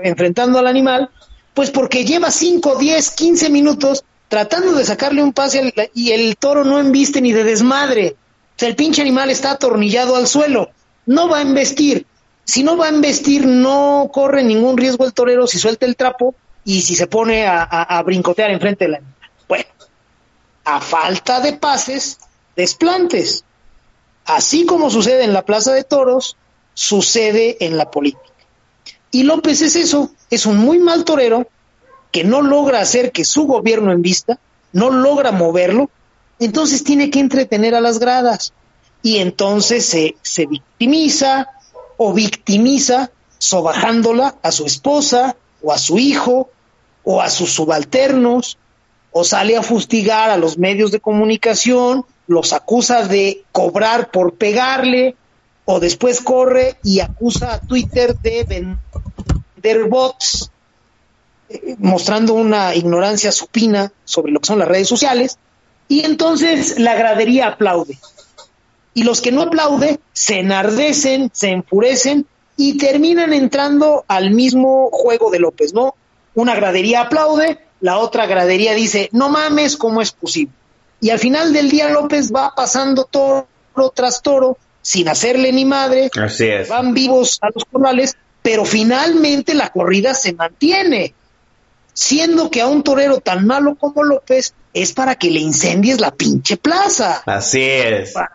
enfrentando 0.02 0.59
al 0.59 0.66
animal? 0.66 1.10
Pues 1.55 1.70
porque 1.70 2.05
lleva 2.05 2.32
5, 2.32 2.76
10, 2.76 3.10
15 3.12 3.51
minutos 3.51 4.05
tratando 4.29 4.73
de 4.73 4.85
sacarle 4.85 5.23
un 5.23 5.33
pase 5.33 5.73
y 5.95 6.13
el 6.13 6.37
toro 6.37 6.65
no 6.65 6.79
embiste 6.79 7.21
ni 7.21 7.33
de 7.33 7.45
desmadre. 7.45 8.17
El 8.59 8.77
pinche 8.77 9.03
animal 9.03 9.31
está 9.31 9.53
atornillado 9.53 10.17
al 10.17 10.27
suelo. 10.27 10.71
No 11.07 11.29
va 11.29 11.39
a 11.39 11.43
embestir. 11.43 12.07
Si 12.45 12.63
no 12.63 12.77
va 12.77 12.87
a 12.87 12.91
embestir, 12.91 13.47
no 13.47 14.11
corre 14.13 14.43
ningún 14.43 14.77
riesgo 14.77 15.05
el 15.05 15.13
torero 15.13 15.47
si 15.47 15.59
suelta 15.59 15.87
el 15.87 15.97
trapo 15.97 16.35
y 16.65 16.83
si 16.83 16.95
se 16.95 17.07
pone 17.07 17.47
a, 17.47 17.63
a 17.63 18.03
brincotear 18.03 18.51
enfrente 18.51 18.85
del 18.85 18.97
animal. 18.97 19.15
Bueno, 19.49 19.67
a 20.65 20.81
falta 20.81 21.41
de 21.41 21.55
pases, 21.55 22.19
desplantes. 22.57 23.45
Así 24.25 24.67
como 24.67 24.91
sucede 24.91 25.25
en 25.25 25.33
la 25.33 25.45
Plaza 25.45 25.73
de 25.73 25.85
Toros, 25.85 26.37
sucede 26.75 27.65
en 27.65 27.79
la 27.79 27.91
política. 27.91 28.23
Y 29.11 29.23
López 29.23 29.63
es 29.63 29.77
eso, 29.77 30.11
es 30.31 30.45
un 30.45 30.59
muy 30.59 30.79
mal 30.79 31.05
torero 31.05 31.49
que 32.10 32.24
no 32.24 32.43
logra 32.43 32.80
hacer 32.80 33.12
que 33.12 33.24
su 33.24 33.47
gobierno 33.47 33.93
en 33.93 34.02
vista, 34.02 34.39
no 34.72 34.90
logra 34.90 35.32
moverlo, 35.32 35.90
entonces 36.39 36.85
tiene 36.85 37.10
que 37.10 37.20
entretener 37.20 37.74
a 37.74 37.80
las 37.80 37.98
gradas. 37.98 38.52
Y 39.02 39.18
entonces 39.18 39.86
se, 39.86 40.16
se 40.22 40.47
victimiza 40.47 41.48
o 41.97 42.12
victimiza 42.12 43.10
sobajándola 43.39 44.36
a 44.43 44.51
su 44.51 44.66
esposa 44.66 45.36
o 45.62 45.72
a 45.72 45.78
su 45.78 45.98
hijo 45.98 46.51
o 47.05 47.20
a 47.20 47.30
sus 47.30 47.52
subalternos 47.52 48.59
o 49.10 49.24
sale 49.24 49.56
a 49.56 49.62
fustigar 49.62 50.30
a 50.30 50.36
los 50.36 50.59
medios 50.59 50.90
de 50.90 51.01
comunicación, 51.01 52.05
los 52.26 52.52
acusa 52.52 53.05
de 53.05 53.44
cobrar 53.52 54.10
por 54.10 54.35
pegarle, 54.35 55.16
o 55.64 55.80
después 55.80 56.20
corre 56.20 56.76
y 56.82 57.01
acusa 57.01 57.55
a 57.55 57.60
Twitter 57.60 58.16
de 58.18 58.44
vender 58.44 59.89
bots, 59.89 60.51
mostrando 61.79 62.35
una 62.35 62.75
ignorancia 62.75 63.33
supina 63.33 63.93
sobre 64.05 64.33
lo 64.33 64.41
que 64.41 64.47
son 64.47 64.59
las 64.59 64.69
redes 64.69 64.89
sociales, 64.89 65.39
y 65.89 66.05
entonces 66.05 66.79
la 66.79 66.95
gradería 66.95 67.49
aplaude. 67.49 67.99
Y 68.95 69.05
los 69.05 69.20
que 69.20 69.33
no 69.33 69.43
aplauden 69.43 70.01
se 70.12 70.41
enardecen, 70.41 71.31
se 71.33 71.51
enfurecen 71.51 72.27
y 72.57 72.77
terminan 72.77 73.33
entrando 73.33 74.05
al 74.09 74.33
mismo 74.33 74.91
juego 74.93 75.31
de 75.31 75.39
López, 75.39 75.73
¿no? 75.73 75.95
Una 76.35 76.55
gradería 76.55 77.03
aplaude, 77.03 77.59
la 77.81 77.99
otra 77.99 78.27
gradería 78.27 78.75
dice, 78.75 79.09
no 79.12 79.29
mames, 79.29 79.77
¿cómo 79.77 80.03
es 80.03 80.12
posible? 80.12 80.53
Y 81.01 81.11
al 81.11 81.19
final 81.20 81.53
del 81.53 81.70
día 81.70 81.89
López 81.89 82.33
va 82.35 82.53
pasando 82.55 83.05
toro 83.05 83.47
tras 83.95 84.20
toro, 84.20 84.59
sin 84.83 85.09
hacerle 85.09 85.53
ni 85.53 85.65
madre, 85.65 86.11
Así 86.20 86.47
es. 86.47 86.69
van 86.69 86.93
vivos 86.93 87.39
a 87.41 87.49
los 87.55 87.65
corrales, 87.65 88.16
pero 88.43 88.65
finalmente 88.65 89.55
la 89.55 89.70
corrida 89.70 90.15
se 90.15 90.33
mantiene, 90.33 91.15
siendo 91.99 92.49
que 92.49 92.61
a 92.61 92.69
un 92.69 92.85
torero 92.85 93.19
tan 93.19 93.45
malo 93.45 93.75
como 93.75 94.05
López 94.05 94.55
es 94.73 94.93
para 94.93 95.16
que 95.16 95.33
le 95.33 95.41
incendies 95.41 96.01
la 96.01 96.12
pinche 96.12 96.57
plaza. 96.57 97.25
Así 97.27 97.61
es. 97.61 98.12
Para, 98.12 98.31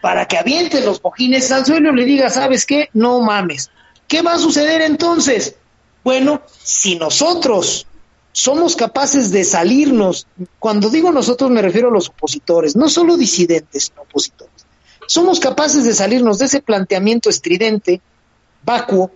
para 0.00 0.28
que 0.28 0.38
avientes 0.38 0.84
los 0.84 1.00
cojines 1.00 1.50
al 1.50 1.66
suelo 1.66 1.92
y 1.92 1.96
le 1.96 2.04
digas, 2.04 2.34
¿sabes 2.34 2.64
qué? 2.64 2.90
No 2.92 3.20
mames. 3.20 3.68
¿Qué 4.06 4.22
va 4.22 4.34
a 4.34 4.38
suceder 4.38 4.80
entonces? 4.80 5.56
Bueno, 6.04 6.42
si 6.62 6.94
nosotros 6.94 7.88
somos 8.30 8.76
capaces 8.76 9.32
de 9.32 9.42
salirnos, 9.42 10.28
cuando 10.60 10.88
digo 10.88 11.10
nosotros 11.10 11.50
me 11.50 11.62
refiero 11.62 11.88
a 11.88 11.92
los 11.92 12.10
opositores, 12.10 12.76
no 12.76 12.88
solo 12.88 13.16
disidentes, 13.16 13.86
sino 13.86 14.02
opositores, 14.02 14.66
somos 15.08 15.40
capaces 15.40 15.84
de 15.84 15.94
salirnos 15.94 16.38
de 16.38 16.44
ese 16.44 16.62
planteamiento 16.62 17.28
estridente, 17.28 18.00
vacuo, 18.62 19.10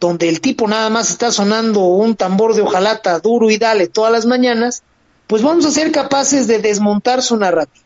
donde 0.00 0.28
el 0.28 0.40
tipo 0.40 0.68
nada 0.68 0.90
más 0.90 1.10
está 1.10 1.32
sonando 1.32 1.80
un 1.80 2.16
tambor 2.16 2.54
de 2.54 2.62
hojalata 2.62 3.18
duro 3.20 3.50
y 3.50 3.58
dale 3.58 3.88
todas 3.88 4.12
las 4.12 4.26
mañanas, 4.26 4.82
pues 5.26 5.42
vamos 5.42 5.64
a 5.64 5.70
ser 5.70 5.92
capaces 5.92 6.46
de 6.46 6.58
desmontar 6.58 7.22
su 7.22 7.36
narrativa. 7.36 7.84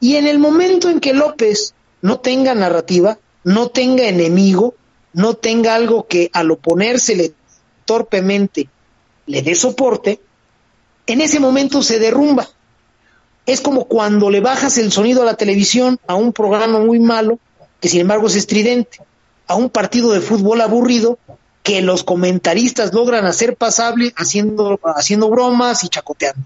Y 0.00 0.16
en 0.16 0.26
el 0.26 0.38
momento 0.38 0.88
en 0.88 1.00
que 1.00 1.12
López 1.12 1.74
no 2.02 2.20
tenga 2.20 2.54
narrativa, 2.54 3.18
no 3.44 3.68
tenga 3.68 4.04
enemigo, 4.04 4.74
no 5.12 5.34
tenga 5.34 5.74
algo 5.74 6.06
que 6.06 6.30
al 6.32 6.50
oponérsele 6.50 7.34
torpemente 7.84 8.68
le 9.26 9.42
dé 9.42 9.54
soporte, 9.54 10.20
en 11.06 11.20
ese 11.20 11.40
momento 11.40 11.82
se 11.82 11.98
derrumba. 11.98 12.48
Es 13.46 13.60
como 13.60 13.84
cuando 13.84 14.30
le 14.30 14.40
bajas 14.40 14.78
el 14.78 14.92
sonido 14.92 15.22
a 15.22 15.24
la 15.24 15.34
televisión 15.34 15.98
a 16.06 16.14
un 16.14 16.32
programa 16.32 16.78
muy 16.78 16.98
malo, 16.98 17.38
que 17.80 17.88
sin 17.88 18.02
embargo 18.02 18.26
es 18.26 18.36
estridente, 18.36 18.98
a 19.46 19.56
un 19.56 19.70
partido 19.70 20.12
de 20.12 20.20
fútbol 20.20 20.60
aburrido, 20.60 21.18
que 21.62 21.82
los 21.82 22.04
comentaristas 22.04 22.94
logran 22.94 23.26
hacer 23.26 23.56
pasable 23.56 24.12
haciendo, 24.16 24.80
haciendo 24.82 25.28
bromas 25.28 25.84
y 25.84 25.88
chacoteando. 25.88 26.42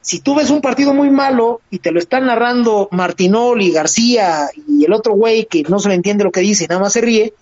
Si 0.00 0.20
tú 0.20 0.36
ves 0.36 0.50
un 0.50 0.60
partido 0.60 0.94
muy 0.94 1.10
malo 1.10 1.60
y 1.68 1.80
te 1.80 1.90
lo 1.90 1.98
están 1.98 2.26
narrando 2.26 2.88
Martinol 2.92 3.60
y 3.60 3.72
García 3.72 4.48
y 4.68 4.84
el 4.84 4.92
otro 4.92 5.14
güey 5.14 5.46
que 5.46 5.64
no 5.64 5.78
se 5.78 5.88
le 5.88 5.96
entiende 5.96 6.24
lo 6.24 6.30
que 6.30 6.40
dice 6.40 6.64
y 6.64 6.66
nada 6.68 6.80
más 6.80 6.92
se 6.92 7.00
ríe, 7.00 7.34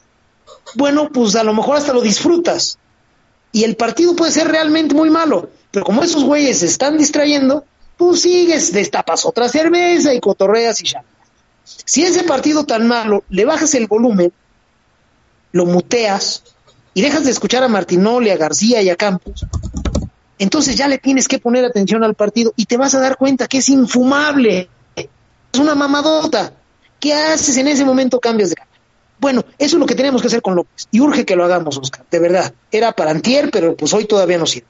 bueno, 0.75 1.11
pues 1.11 1.37
a 1.37 1.45
lo 1.45 1.53
mejor 1.53 1.77
hasta 1.77 1.93
lo 1.93 2.01
disfrutas, 2.01 2.79
y 3.55 3.63
el 3.63 3.77
partido 3.77 4.17
puede 4.17 4.33
ser 4.33 4.49
realmente 4.49 4.97
muy 4.97 5.11
malo, 5.11 5.49
pero 5.71 5.85
como 5.85 6.03
esos 6.03 6.25
güeyes 6.25 6.59
se 6.59 6.67
están 6.67 6.99
distrayendo, 6.99 7.65
tú 7.97 8.17
sigues, 8.17 8.73
destapas 8.73 9.25
otra 9.25 9.49
cerveza 9.49 10.13
y 10.13 10.19
cotorreas 10.19 10.83
y 10.83 10.89
ya. 10.89 11.05
Si 11.63 12.03
ese 12.03 12.25
partido 12.25 12.65
tan 12.65 12.89
malo 12.89 13.23
le 13.29 13.45
bajas 13.45 13.75
el 13.77 13.87
volumen, 13.87 14.33
lo 15.53 15.67
muteas 15.67 16.43
y 16.95 17.03
dejas 17.03 17.25
de 17.25 17.33
escuchar 17.33 17.63
a 17.65 17.69
Martinoli, 17.69 18.31
a 18.31 18.37
García 18.37 18.81
y 18.81 18.89
a 18.89 18.97
Campos, 18.97 19.45
entonces 20.39 20.77
ya 20.77 20.89
le 20.89 20.99
tienes 20.99 21.29
que 21.29 21.39
poner 21.39 21.65
atención 21.65 22.03
al 22.05 22.15
partido 22.15 22.53
y 22.57 22.67
te 22.67 22.77
vas 22.77 22.95
a 22.95 23.01
dar 23.01 23.17
cuenta 23.17 23.47
que 23.47 23.59
es 23.59 23.69
infumable, 23.69 24.69
es 24.97 25.61
una 25.61 25.75
mamadota. 25.75 26.53
¿Qué 26.99 27.15
haces 27.15 27.57
en 27.57 27.69
ese 27.69 27.85
momento? 27.85 28.19
Cambias 28.21 28.51
de. 28.51 28.57
Bueno, 29.19 29.45
eso 29.59 29.77
es 29.77 29.81
lo 29.81 29.87
que 29.87 29.95
tenemos 29.95 30.21
que 30.21 30.29
hacer 30.29 30.43
con 30.43 30.55
López. 30.55 30.89
Y 30.91 31.01
urge 31.01 31.25
que 31.25 31.37
lo 31.37 31.45
hagamos, 31.45 31.79
Oscar, 31.79 32.05
de 32.11 32.19
verdad. 32.19 32.53
Era 32.71 32.93
para 32.93 33.11
antier, 33.11 33.51
pero 33.51 33.77
pues 33.77 33.93
hoy 33.95 34.07
todavía 34.07 34.39
no 34.39 34.47
sirve. 34.47 34.67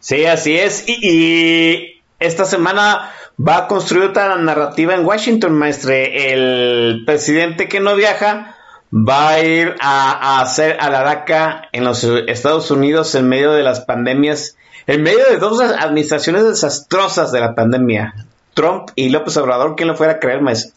Sí, 0.00 0.24
así 0.24 0.56
es. 0.56 0.84
Y, 0.86 0.98
y, 1.02 2.02
esta 2.18 2.44
semana 2.44 3.12
va 3.38 3.58
a 3.58 3.68
construir 3.68 4.10
otra 4.10 4.36
narrativa 4.36 4.94
en 4.94 5.04
Washington, 5.04 5.52
maestre. 5.52 6.32
El 6.32 7.04
presidente 7.06 7.68
que 7.68 7.80
no 7.80 7.94
viaja 7.94 8.56
va 8.92 9.30
a 9.30 9.44
ir 9.44 9.74
a, 9.80 10.40
hacer 10.40 10.76
a 10.80 10.90
la 10.90 11.02
DACA 11.02 11.68
en 11.72 11.84
los 11.84 12.04
Estados 12.04 12.70
Unidos 12.70 13.14
en 13.14 13.28
medio 13.28 13.52
de 13.52 13.62
las 13.62 13.80
pandemias, 13.80 14.56
en 14.86 15.02
medio 15.02 15.24
de 15.30 15.36
dos 15.36 15.60
administraciones 15.60 16.44
desastrosas 16.44 17.32
de 17.32 17.40
la 17.40 17.54
pandemia. 17.54 18.26
Trump 18.54 18.90
y 18.94 19.10
López 19.10 19.36
Obrador, 19.36 19.76
¿quién 19.76 19.88
lo 19.88 19.96
fuera 19.96 20.14
a 20.14 20.18
creer, 20.18 20.40
maestro? 20.40 20.72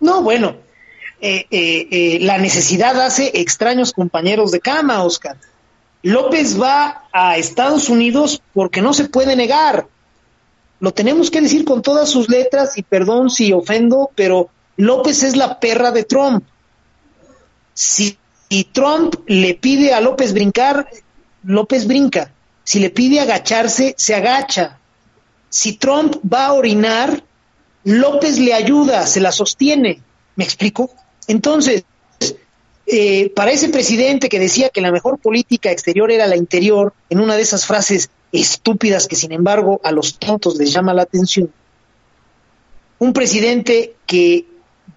No, 0.00 0.22
bueno, 0.22 0.56
eh, 1.20 1.46
eh, 1.50 1.88
eh, 1.90 2.18
la 2.20 2.38
necesidad 2.38 3.00
hace 3.00 3.30
extraños 3.34 3.92
compañeros 3.92 4.50
de 4.50 4.60
cama, 4.60 5.04
Oscar. 5.04 5.36
López 6.02 6.60
va 6.60 7.04
a 7.12 7.36
Estados 7.36 7.88
Unidos 7.88 8.40
porque 8.54 8.80
no 8.80 8.94
se 8.94 9.08
puede 9.08 9.34
negar. 9.36 9.86
Lo 10.80 10.92
tenemos 10.92 11.30
que 11.30 11.40
decir 11.40 11.64
con 11.64 11.82
todas 11.82 12.08
sus 12.08 12.28
letras 12.28 12.78
y 12.78 12.82
perdón 12.82 13.30
si 13.30 13.52
ofendo, 13.52 14.10
pero 14.14 14.48
López 14.78 15.24
es 15.24 15.36
la 15.36 15.58
perra 15.58 15.90
de 15.90 16.04
Trump. 16.04 16.44
Si, 17.74 18.16
Trump 18.72 19.16
le 19.26 19.54
pide 19.54 19.92
a 19.92 20.00
López 20.00 20.32
brincar, 20.32 20.88
López 21.42 21.86
brinca. 21.86 22.32
Si 22.62 22.78
le 22.78 22.90
pide 22.90 23.18
agacharse, 23.18 23.94
se 23.98 24.14
agacha. 24.14 24.78
Si 25.48 25.74
Trump 25.74 26.16
va 26.32 26.46
a 26.46 26.52
orinar, 26.52 27.24
López 27.82 28.38
le 28.38 28.54
ayuda, 28.54 29.04
se 29.08 29.20
la 29.20 29.32
sostiene. 29.32 30.00
¿Me 30.36 30.44
explico? 30.44 30.92
Entonces, 31.26 31.82
eh, 32.86 33.30
para 33.30 33.50
ese 33.50 33.70
presidente 33.70 34.28
que 34.28 34.38
decía 34.38 34.70
que 34.70 34.80
la 34.80 34.92
mejor 34.92 35.18
política 35.18 35.72
exterior 35.72 36.12
era 36.12 36.28
la 36.28 36.36
interior, 36.36 36.94
en 37.10 37.18
una 37.18 37.34
de 37.34 37.42
esas 37.42 37.66
frases 37.66 38.10
estúpidas 38.30 39.08
que 39.08 39.16
sin 39.16 39.32
embargo 39.32 39.80
a 39.82 39.90
los 39.90 40.18
tontos 40.18 40.56
les 40.56 40.72
llama 40.72 40.94
la 40.94 41.02
atención, 41.02 41.52
un 42.98 43.12
presidente 43.12 43.94
que 44.06 44.46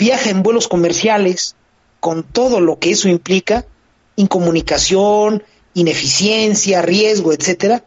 viaja 0.02 0.32
en 0.32 0.42
vuelos 0.42 0.68
comerciales 0.68 1.56
con 2.00 2.24
todo 2.24 2.60
lo 2.60 2.80
que 2.80 2.90
eso 2.90 3.08
implica, 3.08 3.66
incomunicación, 4.16 5.44
ineficiencia, 5.76 6.82
riesgo, 6.82 7.34
etcétera, 7.34 7.84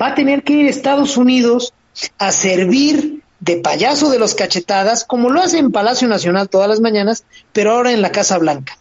va 0.00 0.06
a 0.06 0.14
tener 0.14 0.42
que 0.42 0.54
ir 0.54 0.66
a 0.66 0.70
Estados 0.70 1.18
Unidos 1.18 1.74
a 2.16 2.32
servir 2.32 3.22
de 3.40 3.58
payaso 3.58 4.08
de 4.08 4.18
los 4.18 4.34
cachetadas, 4.34 5.04
como 5.04 5.28
lo 5.28 5.42
hace 5.42 5.58
en 5.58 5.70
Palacio 5.70 6.08
Nacional 6.08 6.48
todas 6.48 6.66
las 6.66 6.80
mañanas, 6.80 7.24
pero 7.52 7.72
ahora 7.72 7.92
en 7.92 8.00
la 8.00 8.10
Casa 8.10 8.38
Blanca. 8.38 8.78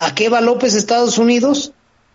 ¿A 0.00 0.12
qué 0.12 0.28
va 0.28 0.40
López 0.40 0.74
Estados 0.74 1.16
Unidos? 1.16 1.72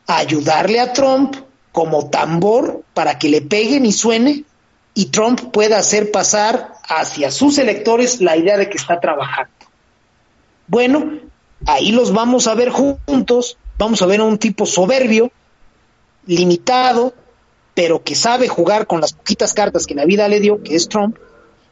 A 0.08 0.18
ayudarle 0.18 0.82
a 0.82 0.92
Trump 0.92 1.38
como 1.72 2.10
tambor 2.10 2.84
para 2.94 3.18
que 3.18 3.30
le 3.30 3.42
peguen 3.42 3.86
y 3.86 3.94
suene 3.94 4.44
y 4.94 5.06
Trump 5.06 5.54
pueda 5.54 5.78
hacer 5.78 6.12
pasar 6.12 6.74
hacia 6.84 7.32
sus 7.32 7.58
electores 7.60 8.20
la 8.20 8.36
idea 8.36 8.58
de 8.58 8.70
que 8.70 8.76
está 8.76 9.00
trabajando. 9.00 9.55
Bueno, 10.68 11.20
ahí 11.66 11.92
los 11.92 12.12
vamos 12.12 12.48
a 12.48 12.56
ver 12.56 12.70
juntos, 12.70 13.58
vamos 13.78 14.02
a 14.02 14.06
ver 14.06 14.20
a 14.22 14.24
un 14.24 14.38
tipo 14.38 14.66
soberbio, 14.66 15.32
limitado, 16.26 17.14
pero 17.74 18.04
que 18.04 18.16
sabe 18.16 18.48
jugar 18.48 18.88
con 18.88 19.02
las 19.02 19.14
poquitas 19.14 19.54
cartas 19.54 19.86
que 19.86 19.96
la 19.96 20.06
vida 20.06 20.28
le 20.28 20.40
dio, 20.40 20.64
que 20.64 20.76
es 20.76 20.90
Trump, 20.90 21.18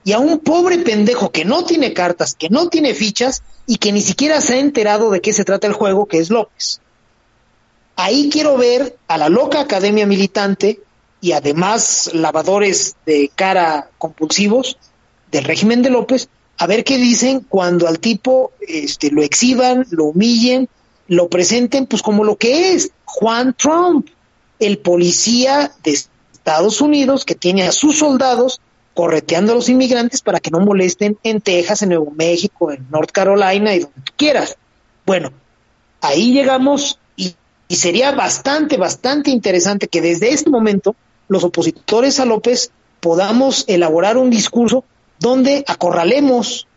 y 0.03 0.11
a 0.11 0.20
un 0.20 0.40
pobre 0.40 0.80
pendejo 0.80 1.32
que 1.32 1.45
no 1.45 1.64
tiene 1.64 1.94
cartas, 1.94 2.36
que 2.36 2.49
no 2.49 2.68
tiene 2.68 2.94
fichas 2.94 3.41
y 3.65 3.78
que 3.78 3.91
ni 3.91 4.02
siquiera 4.02 4.41
se 4.41 4.56
ha 4.56 4.60
enterado 4.60 5.10
de 5.10 5.22
qué 5.22 5.32
se 5.34 5.45
trata 5.45 5.68
el 5.68 5.74
juego, 5.74 6.06
que 6.06 6.18
es 6.18 6.30
López. 6.30 6.82
Ahí 7.95 8.30
quiero 8.32 8.57
ver 8.57 8.98
a 9.07 9.18
la 9.18 9.30
loca 9.30 9.61
academia 9.61 10.06
militante 10.06 10.82
y 11.22 11.32
además 11.32 12.11
lavadores 12.14 12.98
de 13.06 13.32
cara 13.34 13.90
compulsivos 13.98 14.78
del 15.32 15.45
régimen 15.45 15.82
de 15.82 15.90
López, 15.90 16.28
a 16.57 16.67
ver 16.67 16.84
qué 16.84 16.97
dicen 16.97 17.45
cuando 17.47 17.88
al 17.88 17.99
tipo 17.99 18.51
este, 18.61 19.11
lo 19.11 19.21
exhiban, 19.23 19.85
lo 19.89 20.05
humillen, 20.05 20.69
lo 21.07 21.27
presenten 21.30 21.85
pues 21.85 22.01
como 22.01 22.23
lo 22.23 22.38
que 22.38 22.73
es, 22.73 22.91
Juan 23.05 23.53
Trump, 23.53 24.07
el 24.59 24.77
policía 24.77 25.71
de 25.84 25.91
Estados 25.91 26.81
Unidos 26.81 27.25
que 27.25 27.35
tiene 27.35 27.63
a 27.63 27.71
sus 27.71 27.99
soldados 27.99 28.61
correteando 28.93 29.53
a 29.53 29.55
los 29.55 29.69
inmigrantes 29.69 30.21
para 30.21 30.39
que 30.39 30.51
no 30.51 30.59
molesten 30.59 31.17
en 31.23 31.41
Texas, 31.41 31.81
en 31.81 31.89
Nuevo 31.89 32.11
México, 32.11 32.71
en 32.71 32.88
North 32.91 33.11
Carolina 33.11 33.73
y 33.75 33.80
donde 33.80 34.11
quieras. 34.15 34.55
Bueno, 35.05 35.31
ahí 36.01 36.31
llegamos 36.31 36.99
y 37.15 37.75
sería 37.75 38.11
bastante, 38.11 38.77
bastante 38.77 39.31
interesante 39.31 39.88
que 39.88 40.01
desde 40.01 40.31
este 40.31 40.49
momento 40.49 40.95
los 41.27 41.43
opositores 41.43 42.19
a 42.19 42.25
López 42.25 42.71
podamos 42.99 43.65
elaborar 43.67 44.17
un 44.17 44.30
discurso 44.30 44.85
donde 45.19 45.64
acorralemos, 45.68 46.68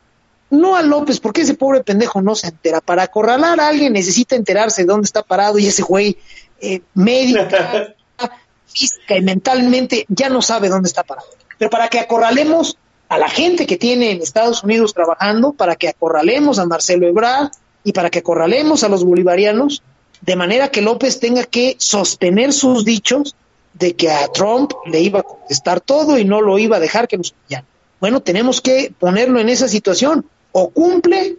no 0.50 0.76
a 0.76 0.82
López, 0.82 1.20
porque 1.20 1.42
ese 1.42 1.54
pobre 1.54 1.82
pendejo 1.82 2.22
no 2.22 2.34
se 2.34 2.48
entera. 2.48 2.80
Para 2.80 3.04
acorralar 3.04 3.60
a 3.60 3.68
alguien 3.68 3.92
necesita 3.92 4.36
enterarse 4.36 4.82
de 4.82 4.88
dónde 4.88 5.06
está 5.06 5.22
parado 5.22 5.58
y 5.58 5.66
ese 5.66 5.82
güey 5.82 6.16
eh, 6.60 6.82
médica, 6.94 7.94
física 8.66 9.16
y 9.16 9.22
mentalmente 9.22 10.06
ya 10.08 10.28
no 10.28 10.42
sabe 10.42 10.68
dónde 10.68 10.88
está 10.88 11.02
parado. 11.02 11.28
Pero 11.58 11.70
para 11.70 11.88
que 11.88 11.98
acorralemos 11.98 12.76
a 13.08 13.18
la 13.18 13.28
gente 13.28 13.66
que 13.66 13.76
tiene 13.76 14.10
en 14.10 14.22
Estados 14.22 14.62
Unidos 14.64 14.94
trabajando, 14.94 15.52
para 15.52 15.76
que 15.76 15.88
acorralemos 15.88 16.58
a 16.58 16.66
Marcelo 16.66 17.06
Ebrard 17.06 17.50
y 17.84 17.92
para 17.92 18.10
que 18.10 18.18
acorralemos 18.18 18.84
a 18.84 18.88
los 18.88 19.04
bolivarianos, 19.04 19.82
de 20.20 20.36
manera 20.36 20.70
que 20.70 20.82
López 20.82 21.20
tenga 21.20 21.44
que 21.44 21.76
sostener 21.78 22.52
sus 22.52 22.84
dichos 22.84 23.36
de 23.74 23.94
que 23.94 24.10
a 24.10 24.26
Trump 24.28 24.72
le 24.86 25.00
iba 25.00 25.20
a 25.20 25.22
contestar 25.22 25.80
todo 25.80 26.18
y 26.18 26.24
no 26.24 26.40
lo 26.40 26.58
iba 26.58 26.76
a 26.76 26.80
dejar 26.80 27.06
que 27.06 27.18
nos 27.18 27.32
pillaran. 27.32 27.66
Bueno, 28.00 28.20
tenemos 28.20 28.60
que 28.60 28.92
ponerlo 28.98 29.40
en 29.40 29.48
esa 29.48 29.68
situación. 29.68 30.26
O 30.52 30.70
cumple 30.70 31.36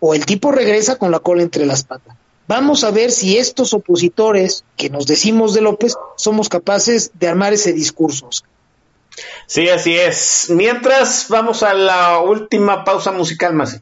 o 0.00 0.14
el 0.14 0.26
tipo 0.26 0.50
regresa 0.50 0.96
con 0.96 1.10
la 1.10 1.20
cola 1.20 1.42
entre 1.42 1.66
las 1.66 1.84
patas. 1.84 2.16
Vamos 2.48 2.82
a 2.82 2.90
ver 2.90 3.12
si 3.12 3.38
estos 3.38 3.72
opositores 3.74 4.64
que 4.76 4.90
nos 4.90 5.06
decimos 5.06 5.54
de 5.54 5.60
López 5.60 5.94
somos 6.16 6.48
capaces 6.48 7.12
de 7.14 7.28
armar 7.28 7.52
ese 7.52 7.72
discurso. 7.72 8.28
Sí, 9.46 9.68
así 9.68 9.96
es. 9.96 10.46
Mientras 10.50 11.26
vamos 11.28 11.62
a 11.62 11.74
la 11.74 12.18
última 12.20 12.84
pausa 12.84 13.12
musical, 13.12 13.54
más. 13.54 13.80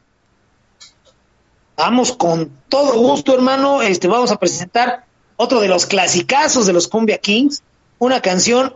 Vamos 1.77 2.11
con 2.11 2.51
todo 2.67 2.99
gusto, 2.99 3.33
hermano. 3.33 3.81
Este, 3.81 4.07
vamos 4.07 4.31
a 4.31 4.37
presentar 4.37 5.05
otro 5.37 5.61
de 5.61 5.67
los 5.67 5.85
clasicazos 5.85 6.67
de 6.67 6.73
los 6.73 6.87
Cumbia 6.87 7.17
Kings, 7.17 7.63
una 7.97 8.21
canción 8.21 8.73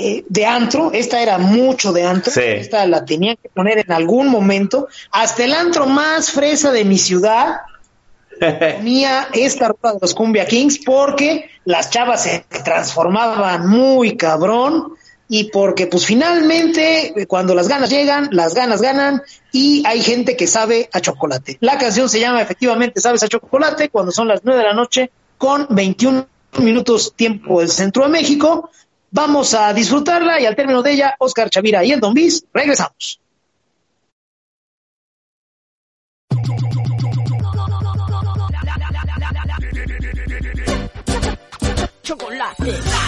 eh, 0.00 0.24
de 0.28 0.46
antro. 0.46 0.92
Esta 0.92 1.20
era 1.20 1.38
mucho 1.38 1.92
de 1.92 2.04
antro. 2.04 2.32
Sí. 2.32 2.40
Esta 2.40 2.86
la 2.86 3.04
tenían 3.04 3.36
que 3.36 3.48
poner 3.48 3.78
en 3.78 3.90
algún 3.90 4.28
momento. 4.28 4.86
Hasta 5.10 5.44
el 5.44 5.52
antro 5.52 5.86
más 5.86 6.30
fresa 6.30 6.70
de 6.70 6.84
mi 6.84 6.98
ciudad 6.98 7.56
ponía 8.76 9.28
esta 9.32 9.68
ropa 9.68 9.94
de 9.94 9.98
los 10.00 10.14
Cumbia 10.14 10.46
Kings 10.46 10.78
porque 10.84 11.50
las 11.64 11.90
chavas 11.90 12.22
se 12.22 12.44
transformaban 12.64 13.68
muy 13.68 14.16
cabrón 14.16 14.94
y 15.28 15.50
porque 15.50 15.86
pues 15.86 16.06
finalmente 16.06 17.26
cuando 17.26 17.54
las 17.54 17.68
ganas 17.68 17.90
llegan, 17.90 18.28
las 18.32 18.54
ganas 18.54 18.80
ganan 18.80 19.22
y 19.52 19.82
hay 19.84 20.00
gente 20.00 20.36
que 20.36 20.46
sabe 20.46 20.88
a 20.92 21.00
chocolate. 21.00 21.58
La 21.60 21.76
canción 21.76 22.08
se 22.08 22.20
llama 22.20 22.40
efectivamente 22.40 23.00
Sabes 23.00 23.22
a 23.22 23.28
chocolate 23.28 23.90
cuando 23.90 24.12
son 24.12 24.28
las 24.28 24.40
nueve 24.44 24.62
de 24.62 24.68
la 24.68 24.74
noche 24.74 25.10
con 25.36 25.66
21 25.70 26.26
minutos 26.60 27.12
tiempo 27.14 27.60
del 27.60 27.68
centro 27.68 28.04
de 28.04 28.10
México. 28.10 28.70
Vamos 29.10 29.54
a 29.54 29.72
disfrutarla 29.72 30.40
y 30.40 30.46
al 30.46 30.56
término 30.56 30.82
de 30.82 30.92
ella, 30.92 31.16
Oscar 31.18 31.50
Chavira 31.50 31.84
y 31.84 31.92
el 31.92 32.00
Don 32.00 32.14
Bis, 32.14 32.44
regresamos. 32.52 33.20
chocolate. 42.08 43.07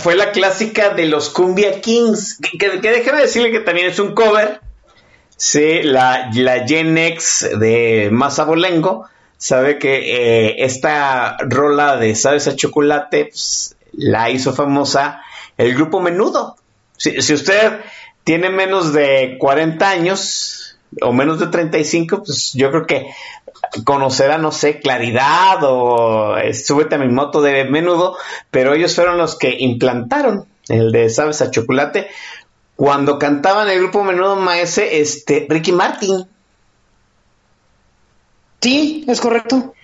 Fue 0.00 0.16
la 0.16 0.32
clásica 0.32 0.90
de 0.90 1.06
los 1.06 1.30
Cumbia 1.30 1.80
Kings. 1.80 2.38
Que, 2.40 2.58
que- 2.58 2.80
que 2.80 2.90
déjeme 2.90 3.20
decirle 3.22 3.50
que 3.52 3.60
también 3.60 3.86
es 3.88 3.98
un 3.98 4.14
cover. 4.14 4.60
Sí, 5.36 5.82
la, 5.82 6.30
la 6.34 6.66
Gen 6.66 6.98
X 6.98 7.48
de 7.58 8.08
Mazabolengo 8.12 9.06
sabe 9.38 9.78
que 9.78 10.48
eh, 10.48 10.64
esta 10.64 11.38
rola 11.48 11.96
de 11.96 12.14
Sabes 12.14 12.46
a 12.46 12.56
Chocolate 12.56 13.26
pues, 13.26 13.74
la 13.92 14.28
hizo 14.30 14.52
famosa 14.52 15.22
el 15.56 15.74
grupo 15.74 16.00
Menudo. 16.00 16.56
Si, 16.96 17.22
si 17.22 17.32
usted 17.32 17.80
tiene 18.24 18.50
menos 18.50 18.92
de 18.92 19.36
40 19.38 19.88
años 19.88 20.78
o 21.00 21.12
menos 21.14 21.38
de 21.40 21.46
35, 21.46 22.22
pues 22.24 22.52
yo 22.52 22.70
creo 22.70 22.86
que 22.86 23.06
conocerá, 23.84 24.38
no 24.38 24.52
sé, 24.52 24.80
Claridad 24.80 25.58
o 25.62 26.36
eh, 26.38 26.54
Súbete 26.54 26.96
a 26.96 26.98
mi 26.98 27.08
moto 27.08 27.40
de 27.42 27.64
Menudo, 27.64 28.16
pero 28.50 28.74
ellos 28.74 28.94
fueron 28.94 29.16
los 29.18 29.36
que 29.38 29.56
implantaron 29.58 30.46
el 30.68 30.92
de 30.92 31.08
Sabes 31.10 31.40
a 31.42 31.50
Chocolate 31.50 32.08
cuando 32.76 33.18
cantaban 33.18 33.68
el 33.68 33.78
grupo 33.78 34.02
Menudo 34.04 34.36
Maese, 34.36 35.00
este, 35.00 35.46
Ricky 35.48 35.72
Martin. 35.72 36.26
Sí, 38.60 39.04
es 39.08 39.20
correcto. 39.20 39.74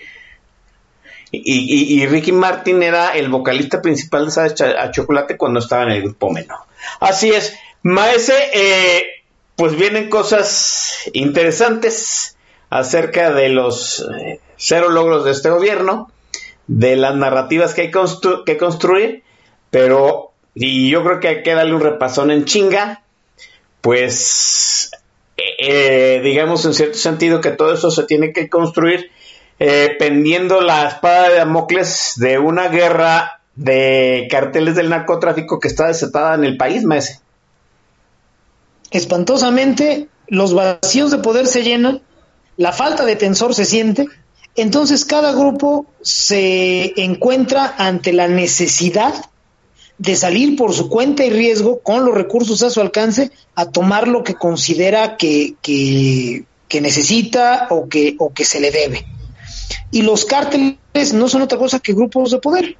Y, 1.31 1.41
y- 1.41 2.03
y 2.03 2.07
Ricky 2.07 2.33
Martin 2.33 2.83
era 2.83 3.11
el 3.17 3.29
vocalista 3.29 3.83
principal 3.83 4.27
de 4.27 4.31
Sabes 4.31 4.61
a 4.61 4.91
Chocolate 4.91 5.37
cuando 5.37 5.61
estaba 5.61 5.83
en 5.85 5.91
el 5.91 6.03
grupo 6.03 6.31
Menudo. 6.31 6.67
Así 7.01 7.31
es, 7.31 7.55
Maese, 7.83 8.35
eh, 8.55 9.05
pues 9.57 9.77
vienen 9.77 10.09
cosas 10.09 11.11
interesantes 11.13 12.36
acerca 12.79 13.33
de 13.33 13.49
los 13.49 14.07
eh, 14.21 14.41
cero 14.57 14.91
logros 14.91 15.25
de 15.25 15.31
este 15.31 15.51
gobierno, 15.51 16.11
de 16.67 16.97
las 16.97 17.15
narrativas 17.15 17.75
que 17.75 17.83
hay 17.83 17.91
que 17.91 18.57
construir, 18.59 19.23
pero, 19.71 20.33
y 20.55 20.91
yo 20.91 21.03
creo 21.03 21.21
que 21.21 21.29
hay 21.29 21.43
que 21.43 21.55
darle 21.55 21.75
un 21.75 21.81
repasón 21.81 22.31
en 22.31 22.45
chinga, 22.45 23.03
pues, 23.81 24.91
eh, 25.37 25.43
eh, 25.59 26.21
digamos 26.23 26.65
en 26.67 26.75
cierto 26.75 26.99
sentido 26.99 27.41
que 27.41 27.51
todo 27.51 27.73
eso 27.73 27.91
se 27.91 28.05
tiene 28.05 28.33
que 28.33 28.49
construir 28.49 29.11
pendiendo 29.99 30.61
la 30.61 30.87
espada 30.87 31.31
de 31.31 31.37
Damocles 31.37 32.13
de 32.17 32.39
una 32.39 32.69
guerra 32.69 33.41
de 33.55 34.29
carteles 34.31 34.75
del 34.77 34.91
narcotráfico 34.91 35.59
que 35.61 35.69
está 35.69 35.87
desatada 35.87 36.35
en 36.35 36.45
el 36.45 36.59
país, 36.59 36.85
maese. 36.85 37.21
espantosamente 38.91 40.09
los 40.29 40.53
vacíos 40.53 41.11
de 41.11 41.19
poder 41.19 41.47
se 41.47 41.63
llenan, 41.63 42.03
la 42.57 42.73
falta 42.73 43.05
de 43.05 43.17
tensor 43.17 43.55
se 43.55 43.65
siente, 43.65 44.07
entonces 44.55 45.05
cada 45.05 45.33
grupo 45.33 45.87
se 46.01 46.93
encuentra 47.01 47.75
ante 47.77 48.13
la 48.13 48.29
necesidad 48.29 49.15
de 49.99 50.17
salir 50.17 50.57
por 50.57 50.75
su 50.75 50.89
cuenta 50.89 51.25
y 51.25 51.31
riesgo 51.31 51.81
con 51.81 52.05
los 52.05 52.15
recursos 52.15 52.63
a 52.63 52.71
su 52.71 52.81
alcance 52.81 53.31
a 53.55 53.67
tomar 53.67 54.09
lo 54.09 54.25
que 54.25 54.35
considera 54.35 55.17
que, 55.17 55.55
que, 55.63 56.45
necesita 56.81 57.69
o 57.71 57.89
que, 57.89 58.17
o 58.19 58.33
que 58.33 58.45
se 58.45 58.61
le 58.61 58.71
debe. 58.71 59.07
Y 59.91 60.03
los 60.03 60.25
cárteles 60.25 61.15
no 61.15 61.29
son 61.29 61.43
otra 61.43 61.59
cosa 61.59 61.81
que 61.81 61.95
grupos 61.95 62.31
de 62.31 62.39
poder. 62.39 62.77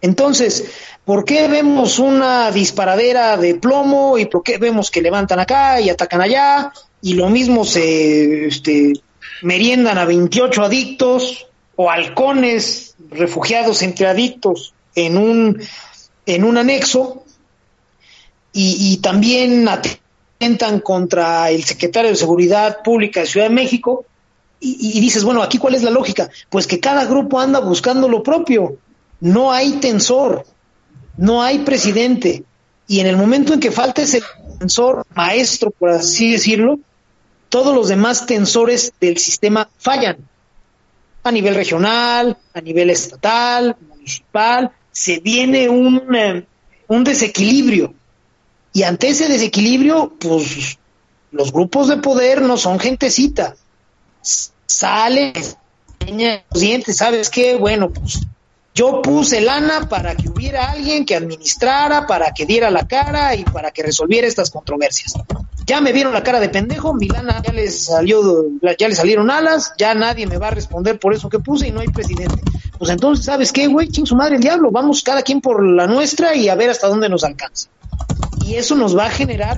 Entonces, 0.00 0.64
¿por 1.04 1.24
qué 1.24 1.48
vemos 1.48 1.98
una 1.98 2.50
disparadera 2.50 3.36
de 3.36 3.54
plomo 3.54 4.18
y 4.18 4.26
por 4.26 4.42
qué 4.42 4.58
vemos 4.58 4.90
que 4.90 5.02
levantan 5.02 5.40
acá 5.40 5.80
y 5.80 5.90
atacan 5.90 6.20
allá 6.20 6.72
y 7.02 7.14
lo 7.14 7.28
mismo 7.28 7.64
se 7.64 8.46
este, 8.46 8.92
meriendan 9.42 9.98
a 9.98 10.04
28 10.04 10.62
adictos 10.62 11.46
o 11.76 11.90
halcones 11.90 12.94
refugiados 13.10 13.82
entre 13.82 14.06
adictos 14.06 14.74
en 14.94 15.16
un, 15.16 15.60
en 16.24 16.44
un 16.44 16.56
anexo 16.56 17.22
y, 18.58 18.96
también 19.02 19.68
atentan 19.68 20.80
contra 20.80 21.50
el 21.50 21.62
secretario 21.64 22.10
de 22.10 22.16
Seguridad 22.16 22.78
Pública 22.82 23.20
de 23.20 23.26
Ciudad 23.26 23.48
de 23.48 23.54
México 23.54 24.06
y, 24.58 24.96
y 24.96 25.00
dices, 25.00 25.24
bueno, 25.24 25.42
aquí 25.42 25.58
cuál 25.58 25.74
es 25.74 25.82
la 25.82 25.90
lógica? 25.90 26.30
Pues 26.48 26.66
que 26.66 26.80
cada 26.80 27.04
grupo 27.04 27.38
anda 27.38 27.60
buscando 27.60 28.08
lo 28.08 28.22
propio. 28.22 28.78
No 29.20 29.52
hay 29.52 29.72
tensor, 29.72 30.46
no 31.18 31.42
hay 31.42 31.58
presidente. 31.58 32.44
Y 32.88 33.00
en 33.00 33.08
el 33.08 33.18
momento 33.18 33.52
en 33.52 33.60
que 33.60 33.70
falta 33.70 34.00
ese 34.00 34.22
tensor 34.58 35.04
maestro, 35.14 35.70
por 35.70 35.90
así 35.90 36.32
decirlo, 36.32 36.78
todos 37.48 37.74
los 37.74 37.88
demás 37.88 38.26
tensores 38.26 38.92
del 39.00 39.18
sistema 39.18 39.68
fallan. 39.78 40.16
A 41.22 41.32
nivel 41.32 41.54
regional, 41.54 42.36
a 42.54 42.60
nivel 42.60 42.90
estatal, 42.90 43.76
municipal, 43.88 44.70
se 44.92 45.18
viene 45.18 45.68
un, 45.68 46.14
eh, 46.14 46.46
un 46.88 47.04
desequilibrio. 47.04 47.94
Y 48.72 48.82
ante 48.82 49.08
ese 49.08 49.28
desequilibrio, 49.28 50.14
pues 50.18 50.78
los 51.32 51.52
grupos 51.52 51.88
de 51.88 51.96
poder 51.96 52.42
no 52.42 52.56
son 52.56 52.78
gentecita. 52.78 53.56
Salen, 54.66 55.32
los 56.50 56.60
dientes, 56.60 56.96
¿sabes 56.96 57.30
qué? 57.30 57.56
Bueno, 57.56 57.90
pues 57.90 58.20
yo 58.74 59.00
puse 59.00 59.40
lana 59.40 59.88
para 59.88 60.14
que 60.14 60.28
hubiera 60.28 60.70
alguien 60.70 61.06
que 61.06 61.16
administrara, 61.16 62.06
para 62.06 62.32
que 62.32 62.44
diera 62.44 62.70
la 62.70 62.86
cara 62.86 63.34
y 63.34 63.44
para 63.44 63.70
que 63.70 63.82
resolviera 63.82 64.26
estas 64.26 64.50
controversias. 64.50 65.14
Ya 65.66 65.80
me 65.80 65.92
vieron 65.92 66.12
la 66.12 66.22
cara 66.22 66.38
de 66.38 66.48
pendejo, 66.48 66.94
mi 66.94 67.08
lana 67.08 67.42
ya 67.44 67.52
les 67.52 67.84
salió, 67.86 68.44
ya 68.78 68.88
le 68.88 68.94
salieron 68.94 69.30
alas, 69.30 69.72
ya 69.76 69.94
nadie 69.94 70.26
me 70.26 70.38
va 70.38 70.48
a 70.48 70.50
responder 70.52 70.98
por 71.00 71.12
eso 71.12 71.28
que 71.28 71.40
puse 71.40 71.66
y 71.68 71.72
no 71.72 71.80
hay 71.80 71.88
presidente. 71.88 72.40
Pues 72.78 72.90
entonces, 72.90 73.24
¿sabes 73.24 73.50
qué, 73.52 73.66
güey? 73.66 73.88
Ching 73.88 74.06
su 74.06 74.14
madre 74.14 74.36
el 74.36 74.42
diablo, 74.42 74.70
vamos 74.70 75.02
cada 75.02 75.22
quien 75.22 75.40
por 75.40 75.64
la 75.66 75.86
nuestra 75.88 76.36
y 76.36 76.48
a 76.48 76.54
ver 76.54 76.70
hasta 76.70 76.86
dónde 76.86 77.08
nos 77.08 77.24
alcanza. 77.24 77.68
Y 78.46 78.54
eso 78.54 78.76
nos 78.76 78.96
va 78.96 79.06
a 79.06 79.10
generar 79.10 79.56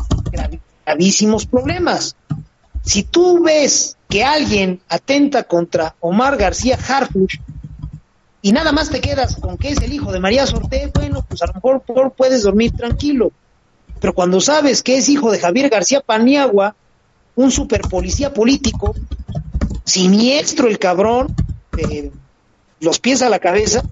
gravísimos 0.86 1.44
problemas. 1.46 2.16
Si 2.82 3.02
tú 3.02 3.42
ves 3.42 3.96
que 4.08 4.24
alguien 4.24 4.80
atenta 4.88 5.44
contra 5.44 5.94
Omar 6.00 6.38
García 6.38 6.78
Harfuch, 6.88 7.34
y 8.40 8.52
nada 8.52 8.72
más 8.72 8.88
te 8.88 9.00
quedas 9.00 9.36
con 9.36 9.58
que 9.58 9.70
es 9.70 9.82
el 9.82 9.92
hijo 9.92 10.10
de 10.12 10.20
María 10.20 10.46
Sorté, 10.46 10.90
bueno, 10.94 11.22
pues 11.28 11.42
a 11.42 11.46
lo 11.48 11.54
mejor, 11.54 11.82
por- 11.82 12.12
puedes 12.12 12.44
dormir 12.44 12.72
tranquilo. 12.74 13.30
Pero 14.00 14.14
cuando 14.14 14.40
sabes 14.40 14.82
que 14.82 14.98
es 14.98 15.08
hijo 15.08 15.30
de 15.30 15.38
Javier 15.38 15.68
García 15.68 16.00
Paniagua, 16.00 16.76
un 17.36 17.50
super 17.50 17.82
policía 17.82 18.32
político, 18.32 18.94
siniestro 19.84 20.68
el 20.68 20.78
cabrón, 20.78 21.34
los 22.80 22.98
pies 22.98 23.22
a 23.22 23.28
la 23.28 23.38
cabeza, 23.38 23.82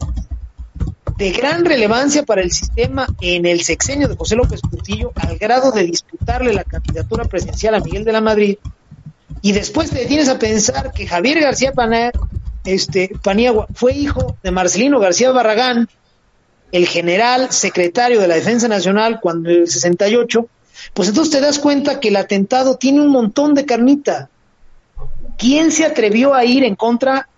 de 1.16 1.32
gran 1.32 1.64
relevancia 1.64 2.24
para 2.24 2.42
el 2.42 2.52
sistema 2.52 3.06
en 3.20 3.46
el 3.46 3.62
sexenio 3.62 4.06
de 4.06 4.16
José 4.16 4.36
López 4.36 4.60
Portillo, 4.60 5.12
al 5.14 5.38
grado 5.38 5.72
de 5.72 5.84
disputarle 5.84 6.52
la 6.52 6.64
candidatura 6.64 7.24
presidencial 7.24 7.74
a 7.74 7.80
Miguel 7.80 8.04
de 8.04 8.12
la 8.12 8.20
Madrid, 8.20 8.58
y 9.42 9.52
después 9.52 9.90
te 9.90 10.00
detienes 10.00 10.28
a 10.28 10.38
pensar 10.38 10.92
que 10.92 11.06
Javier 11.06 11.40
García 11.40 11.72
este, 12.64 13.12
Paniagua 13.22 13.66
fue 13.74 13.94
hijo 13.94 14.36
de 14.42 14.50
Marcelino 14.50 14.98
García 14.98 15.30
Barragán, 15.30 15.88
el 16.72 16.86
general 16.86 17.52
secretario 17.52 18.20
de 18.20 18.28
la 18.28 18.34
Defensa 18.34 18.68
Nacional 18.68 19.20
cuando 19.20 19.50
en 19.50 19.62
el 19.62 19.68
68 19.68 20.48
pues 20.94 21.08
entonces 21.08 21.32
te 21.32 21.40
das 21.40 21.58
cuenta 21.58 22.00
que 22.00 22.08
el 22.08 22.16
atentado 22.16 22.76
tiene 22.76 23.00
un 23.00 23.08
montón 23.08 23.54
de 23.54 23.64
carnita. 23.64 24.30
¿Quién 25.38 25.70
se 25.72 25.84
atrevió 25.84 26.34
a 26.34 26.44
ir 26.44 26.64
en 26.64 26.76
contra, 26.76 27.28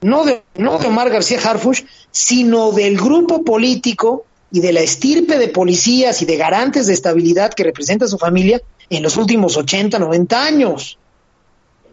no 0.00 0.24
de, 0.24 0.42
no 0.56 0.78
de 0.78 0.86
Omar 0.86 1.10
García 1.10 1.38
Harfush, 1.42 1.82
sino 2.10 2.72
del 2.72 2.96
grupo 2.96 3.44
político 3.44 4.26
y 4.50 4.60
de 4.60 4.72
la 4.72 4.80
estirpe 4.80 5.38
de 5.38 5.48
policías 5.48 6.22
y 6.22 6.26
de 6.26 6.36
garantes 6.36 6.86
de 6.86 6.94
estabilidad 6.94 7.52
que 7.52 7.64
representa 7.64 8.06
su 8.06 8.18
familia 8.18 8.60
en 8.90 9.02
los 9.02 9.16
últimos 9.16 9.56
80, 9.56 9.98
90 9.98 10.44
años? 10.44 10.98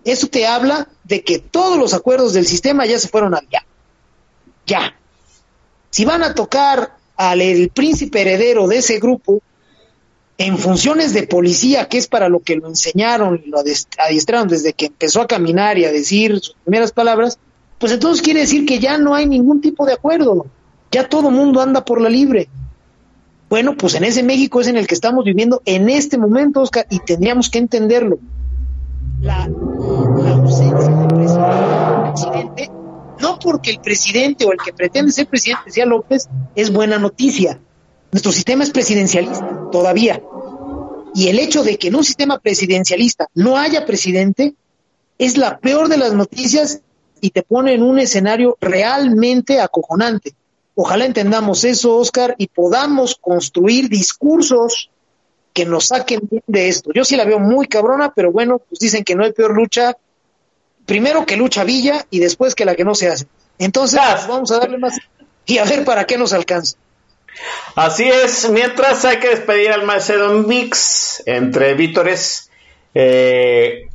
Eso 0.03 0.27
te 0.27 0.47
habla 0.47 0.88
de 1.03 1.23
que 1.23 1.39
todos 1.39 1.77
los 1.77 1.93
acuerdos 1.93 2.34
del 2.34 2.47
sistema 2.47 2.85
ya 2.85 2.97
se 2.97 3.07
fueron 3.07 3.35
al 3.35 3.47
ya. 3.49 3.63
Ya. 4.65 4.95
Si 5.91 6.05
van 6.05 6.23
a 6.23 6.34
tocar 6.34 6.95
al 7.18 7.69
príncipe 7.73 8.22
heredero 8.22 8.68
de 8.68 8.77
ese 8.77 8.99
grupo 8.99 9.41
en 10.38 10.57
funciones 10.57 11.13
de 11.13 11.27
policía, 11.27 11.88
que 11.88 11.99
es 11.99 12.07
para 12.07 12.30
lo 12.30 12.39
que 12.39 12.55
lo 12.55 12.68
enseñaron 12.68 13.41
y 13.45 13.49
lo 13.49 13.59
adiestraron 13.59 14.47
desde 14.47 14.73
que 14.73 14.88
empezó 14.88 15.22
a 15.22 15.27
caminar 15.27 15.77
y 15.77 15.85
a 15.85 15.91
decir 15.91 16.39
sus 16.39 16.55
primeras 16.63 16.91
palabras, 16.91 17.38
pues 17.77 17.91
entonces 17.91 18.23
quiere 18.23 18.39
decir 18.39 18.65
que 18.65 18.80
ya 18.80 18.97
no 18.97 19.13
hay 19.13 19.27
ningún 19.27 19.61
tipo 19.61 19.85
de 19.85 19.93
acuerdo. 19.93 20.47
Ya 20.91 21.07
todo 21.07 21.30
mundo 21.30 21.61
anda 21.61 21.85
por 21.85 22.01
la 22.01 22.09
libre. 22.09 22.49
Bueno, 23.49 23.76
pues 23.76 23.95
en 23.95 24.03
ese 24.05 24.23
México 24.23 24.61
es 24.61 24.68
en 24.68 24.77
el 24.77 24.88
que 24.88 24.95
estamos 24.95 25.26
viviendo 25.26 25.61
en 25.65 25.89
este 25.89 26.18
momento, 26.18 26.61
Oscar, 26.61 26.88
y 26.89 26.99
tendríamos 26.99 27.49
que 27.49 27.59
entenderlo. 27.59 28.18
La, 29.19 29.47
la 29.47 30.31
ausencia 30.31 30.89
de 30.89 32.11
presidente, 32.11 32.72
no 33.22 33.39
porque 33.39 33.72
el 33.72 33.80
presidente 33.80 34.45
o 34.45 34.52
el 34.52 34.60
que 34.64 34.73
pretende 34.73 35.11
ser 35.11 35.27
presidente 35.27 35.72
sea 35.72 35.85
López, 35.85 36.27
es 36.56 36.72
buena 36.72 36.98
noticia. 36.98 37.60
Nuestro 38.11 38.31
sistema 38.31 38.64
es 38.64 38.72
presidencialista 38.72 39.69
todavía. 39.72 40.22
Y 41.14 41.27
el 41.27 41.39
hecho 41.39 41.64
de 41.64 41.77
que 41.77 41.89
en 41.89 41.95
un 41.95 42.03
sistema 42.03 42.39
presidencialista 42.39 43.27
no 43.34 43.57
haya 43.57 43.85
presidente 43.85 44.56
es 45.18 45.38
la 45.38 45.60
peor 45.60 45.88
de 45.88 45.98
las 45.98 46.14
noticias 46.14 46.81
y 47.19 47.30
te 47.30 47.43
pone 47.43 47.73
en 47.73 47.84
un 47.84 47.99
escenario 47.99 48.57
realmente 48.60 49.61
acojonante. 49.61 50.34
Ojalá 50.76 51.06
entendamos 51.06 51.64
eso, 51.64 51.98
Oscar, 51.98 52.35
y 52.38 52.48
podamos 52.48 53.15
construir 53.15 53.89
discursos 53.89 54.89
que 55.53 55.65
nos 55.65 55.88
saquen 55.88 56.22
bien 56.30 56.43
de 56.48 56.69
esto. 56.69 56.91
Yo 56.93 57.03
sí 57.03 57.15
la 57.15 57.26
veo 57.26 57.39
muy 57.39 57.68
cabrona, 57.68 58.14
pero 58.15 58.31
bueno, 58.31 58.60
pues 58.60 58.80
dicen 58.80 59.03
que 59.03 59.15
no 59.15 59.23
hay 59.23 59.34
peor 59.34 59.56
lucha, 59.56 59.98
primero 60.85 61.25
que 61.25 61.37
lucha 61.37 61.63
Villa 61.63 62.05
y 62.09 62.19
después 62.19 62.55
que 62.55 62.65
la 62.65 62.75
que 62.75 62.83
no 62.83 62.95
se 62.95 63.07
hace. 63.09 63.25
Entonces, 63.59 63.99
pues, 64.13 64.27
vamos 64.27 64.51
a 64.51 64.59
darle 64.59 64.77
más 64.77 64.97
y 65.45 65.57
a 65.57 65.65
ver 65.65 65.83
para 65.85 66.05
qué 66.05 66.17
nos 66.17 66.33
alcanza. 66.33 66.77
Así 67.75 68.07
es, 68.09 68.49
mientras 68.49 69.05
hay 69.05 69.17
que 69.19 69.29
despedir 69.29 69.71
al 69.71 69.83
Macedon 69.83 70.47
Mix 70.47 71.23
entre 71.25 71.73
vítores. 71.75 72.49
Eh, 72.93 73.87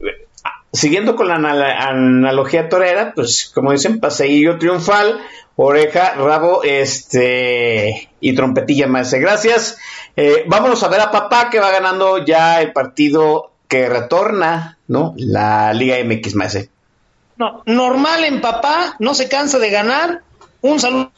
siguiendo 0.73 1.17
con 1.17 1.29
la 1.29 1.35
anal- 1.37 1.63
analogía 1.63 2.69
torera, 2.69 3.13
pues 3.15 3.51
como 3.55 3.73
dicen, 3.73 4.01
paseillo 4.01 4.59
triunfal, 4.59 5.21
oreja, 5.57 6.15
rabo, 6.15 6.63
este 6.65 8.11
y 8.21 8.35
trompetilla 8.35 8.87
maese. 8.87 9.19
Gracias. 9.19 9.79
Eh, 10.17 10.45
vámonos 10.47 10.83
a 10.83 10.89
ver 10.89 11.01
a 11.01 11.11
papá 11.11 11.51
que 11.51 11.61
va 11.61 11.71
ganando 11.71 12.25
ya 12.25 12.61
el 12.63 12.73
partido 12.73 13.53
que 13.69 13.89
retorna, 13.89 14.79
¿no? 14.89 15.15
La 15.17 15.73
Liga 15.75 15.97
MX 16.03 16.35
maese. 16.35 16.71
No, 17.37 17.63
normal 17.67 18.25
en 18.25 18.41
papá, 18.41 18.97
no 18.99 19.15
se 19.15 19.29
cansa 19.29 19.59
de 19.59 19.71
ganar. 19.71 20.23
Un 20.63 20.81
saludo 20.81 21.13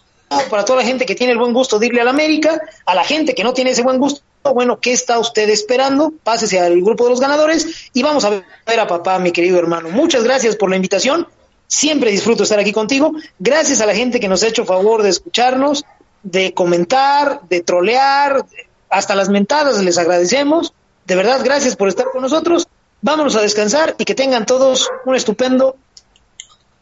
para 0.51 0.65
toda 0.65 0.81
la 0.81 0.85
gente 0.85 1.07
que 1.07 1.15
tiene 1.15 1.33
el 1.33 1.39
buen 1.39 1.53
gusto 1.53 1.79
de 1.79 1.87
irle 1.87 2.01
al 2.01 2.09
América, 2.09 2.61
a 2.85 2.95
la 2.95 3.05
gente 3.05 3.35
que 3.35 3.45
no 3.45 3.55
tiene 3.55 3.71
ese 3.71 3.83
buen 3.83 3.99
gusto. 3.99 4.23
Bueno, 4.43 4.81
¿qué 4.81 4.93
está 4.93 5.19
usted 5.19 5.49
esperando? 5.49 6.13
Pásese 6.23 6.61
al 6.61 6.81
grupo 6.81 7.05
de 7.05 7.11
los 7.11 7.21
ganadores 7.21 7.91
y 7.93 8.03
vamos 8.03 8.25
a 8.25 8.31
ver 8.31 8.81
a 8.81 8.87
papá, 8.87 9.19
mi 9.19 9.33
querido 9.33 9.59
hermano. 9.59 9.91
Muchas 9.91 10.25
gracias 10.25 10.57
por 10.57 10.71
la 10.71 10.77
invitación. 10.77 11.27
Siempre 11.67 12.11
disfruto 12.11 12.45
estar 12.45 12.59
aquí 12.59 12.73
contigo. 12.73 13.13
Gracias 13.39 13.81
a 13.81 13.87
la 13.87 13.95
gente 13.95 14.21
que 14.21 14.29
nos 14.29 14.43
ha 14.43 14.49
hecho 14.49 14.65
favor 14.65 15.03
de 15.03 15.11
escucharnos, 15.11 15.85
de 16.23 16.55
comentar, 16.55 17.43
de 17.49 17.61
trolear, 17.61 18.45
hasta 18.89 19.15
las 19.15 19.29
mentadas 19.29 19.83
les 19.83 19.99
agradecemos. 19.99 20.73
De 21.05 21.15
verdad, 21.15 21.41
gracias 21.45 21.77
por 21.77 21.89
estar 21.89 22.07
con 22.11 22.23
nosotros. 22.23 22.69
Vámonos 23.01 23.37
a 23.37 23.43
descansar 23.43 23.95
y 23.99 24.05
que 24.05 24.15
tengan 24.15 24.47
todos 24.47 24.89
un 25.05 25.15
estupendo 25.15 25.77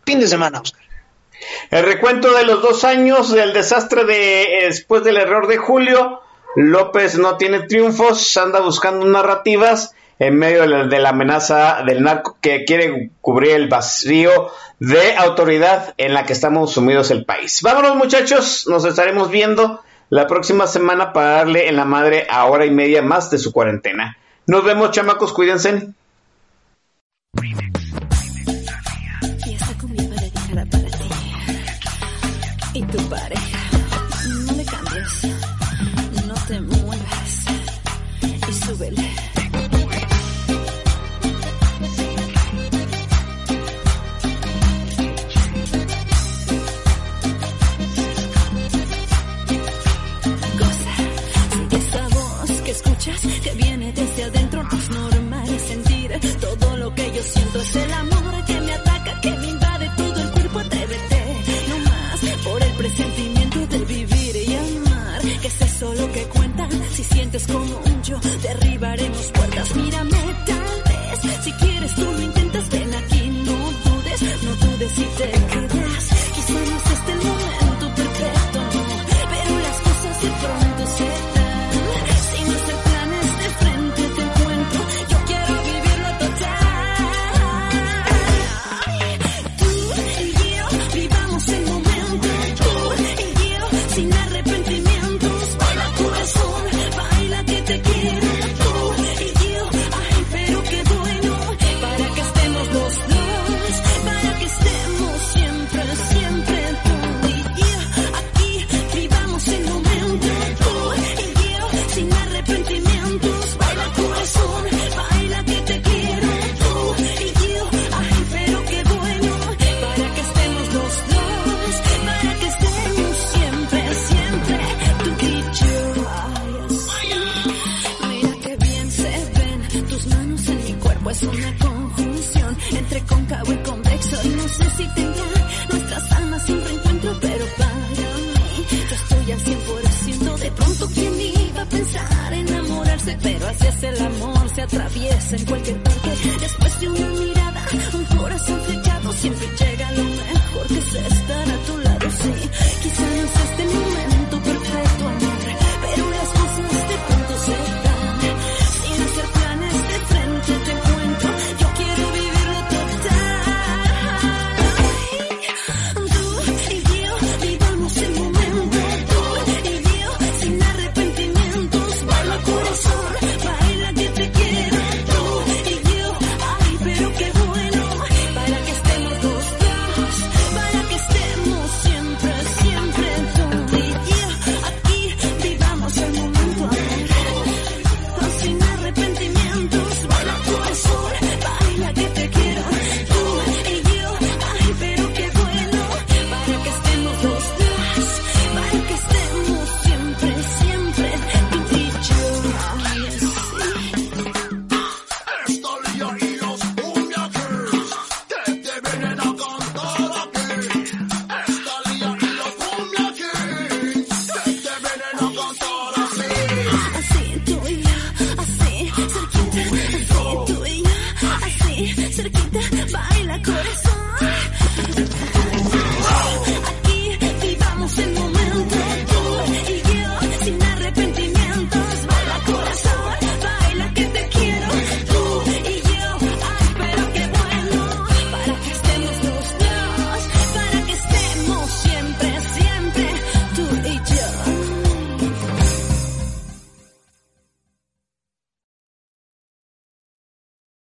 fin 0.07 0.21
de 0.21 0.29
semana, 0.29 0.61
Oscar. 0.61 0.83
El 1.71 1.85
recuento 1.85 2.33
de 2.33 2.45
los 2.45 2.63
dos 2.63 2.85
años 2.85 3.33
del 3.33 3.53
desastre 3.53 4.05
de 4.05 4.65
después 4.67 5.05
del 5.05 5.19
error 5.19 5.49
de 5.49 5.59
Julio. 5.59 6.23
López 6.55 7.19
no 7.19 7.37
tiene 7.37 7.61
triunfos, 7.61 8.35
anda 8.39 8.61
buscando 8.61 9.05
narrativas 9.05 9.95
en 10.19 10.39
medio 10.39 10.63
de 10.63 10.69
la, 10.69 10.85
de 10.85 10.99
la 10.99 11.11
amenaza 11.11 11.83
del 11.85 12.03
narco 12.03 12.39
que 12.41 12.65
quiere 12.65 13.11
cubrir 13.21 13.51
el 13.51 13.69
vacío 13.69 14.51
de 14.79 15.17
autoridad 15.17 15.95
en 15.99 16.15
la 16.15 16.25
que 16.25 16.33
estamos 16.33 16.73
sumidos 16.73 17.11
el 17.11 17.27
país. 17.27 17.61
Vámonos 17.61 17.97
muchachos, 17.97 18.67
nos 18.69 18.87
estaremos 18.87 19.31
viendo 19.31 19.83
la 20.09 20.27
próxima 20.27 20.67
semana 20.67 21.13
para 21.13 21.33
darle 21.33 21.69
en 21.69 21.77
la 21.77 21.85
madre 21.85 22.27
a 22.31 22.47
hora 22.47 22.65
y 22.65 22.71
media 22.71 23.03
más 23.03 23.31
de 23.31 23.39
su 23.39 23.53
cuarentena. 23.53 24.17
Nos 24.47 24.65
vemos 24.65 24.93
chamacos, 24.93 25.35
cuídense. 25.35 25.89
Lo 56.87 56.95
que 56.95 57.13
yo 57.13 57.23
siento. 57.23 57.61
Es 57.61 57.77
el 57.77 57.93
amor 57.93 58.45
que 58.47 58.61
me 58.61 58.73
ataca, 58.73 59.21
que 59.21 59.31
me 59.31 59.47
invade 59.49 59.91
todo 59.97 60.21
el 60.23 60.31
cuerpo. 60.31 60.59
Atrévete, 60.61 61.21
no 61.69 61.79
más 61.89 62.21
por 62.45 62.63
el 62.63 62.73
presentimiento 62.83 63.59
de 63.67 63.79
vivir 63.95 64.37
y 64.49 64.55
amar. 64.55 65.21
Que 65.43 65.49
es 65.49 65.61
eso 65.63 65.95
lo 65.95 66.13
que 66.13 66.23
cuenta. 66.37 66.69
Si 66.95 67.05
sientes 67.05 67.47
como 67.47 67.77
un 67.91 68.03
yo, 68.03 68.19
derribaremos 68.43 69.27
puertas. 69.37 69.77
Mírame, 69.77 70.23
tal 70.47 70.79
vez. 70.89 71.45
Si 71.45 71.53
quieres, 71.53 71.95
tú 71.95 72.05
lo 72.05 72.23
intentas. 72.23 72.69
Ven 72.71 72.95
aquí, 72.95 73.23
no 73.49 73.59
dudes, 73.87 74.21
no 74.45 74.53
dudes 74.65 74.93
si 74.93 75.05
te 75.19 75.36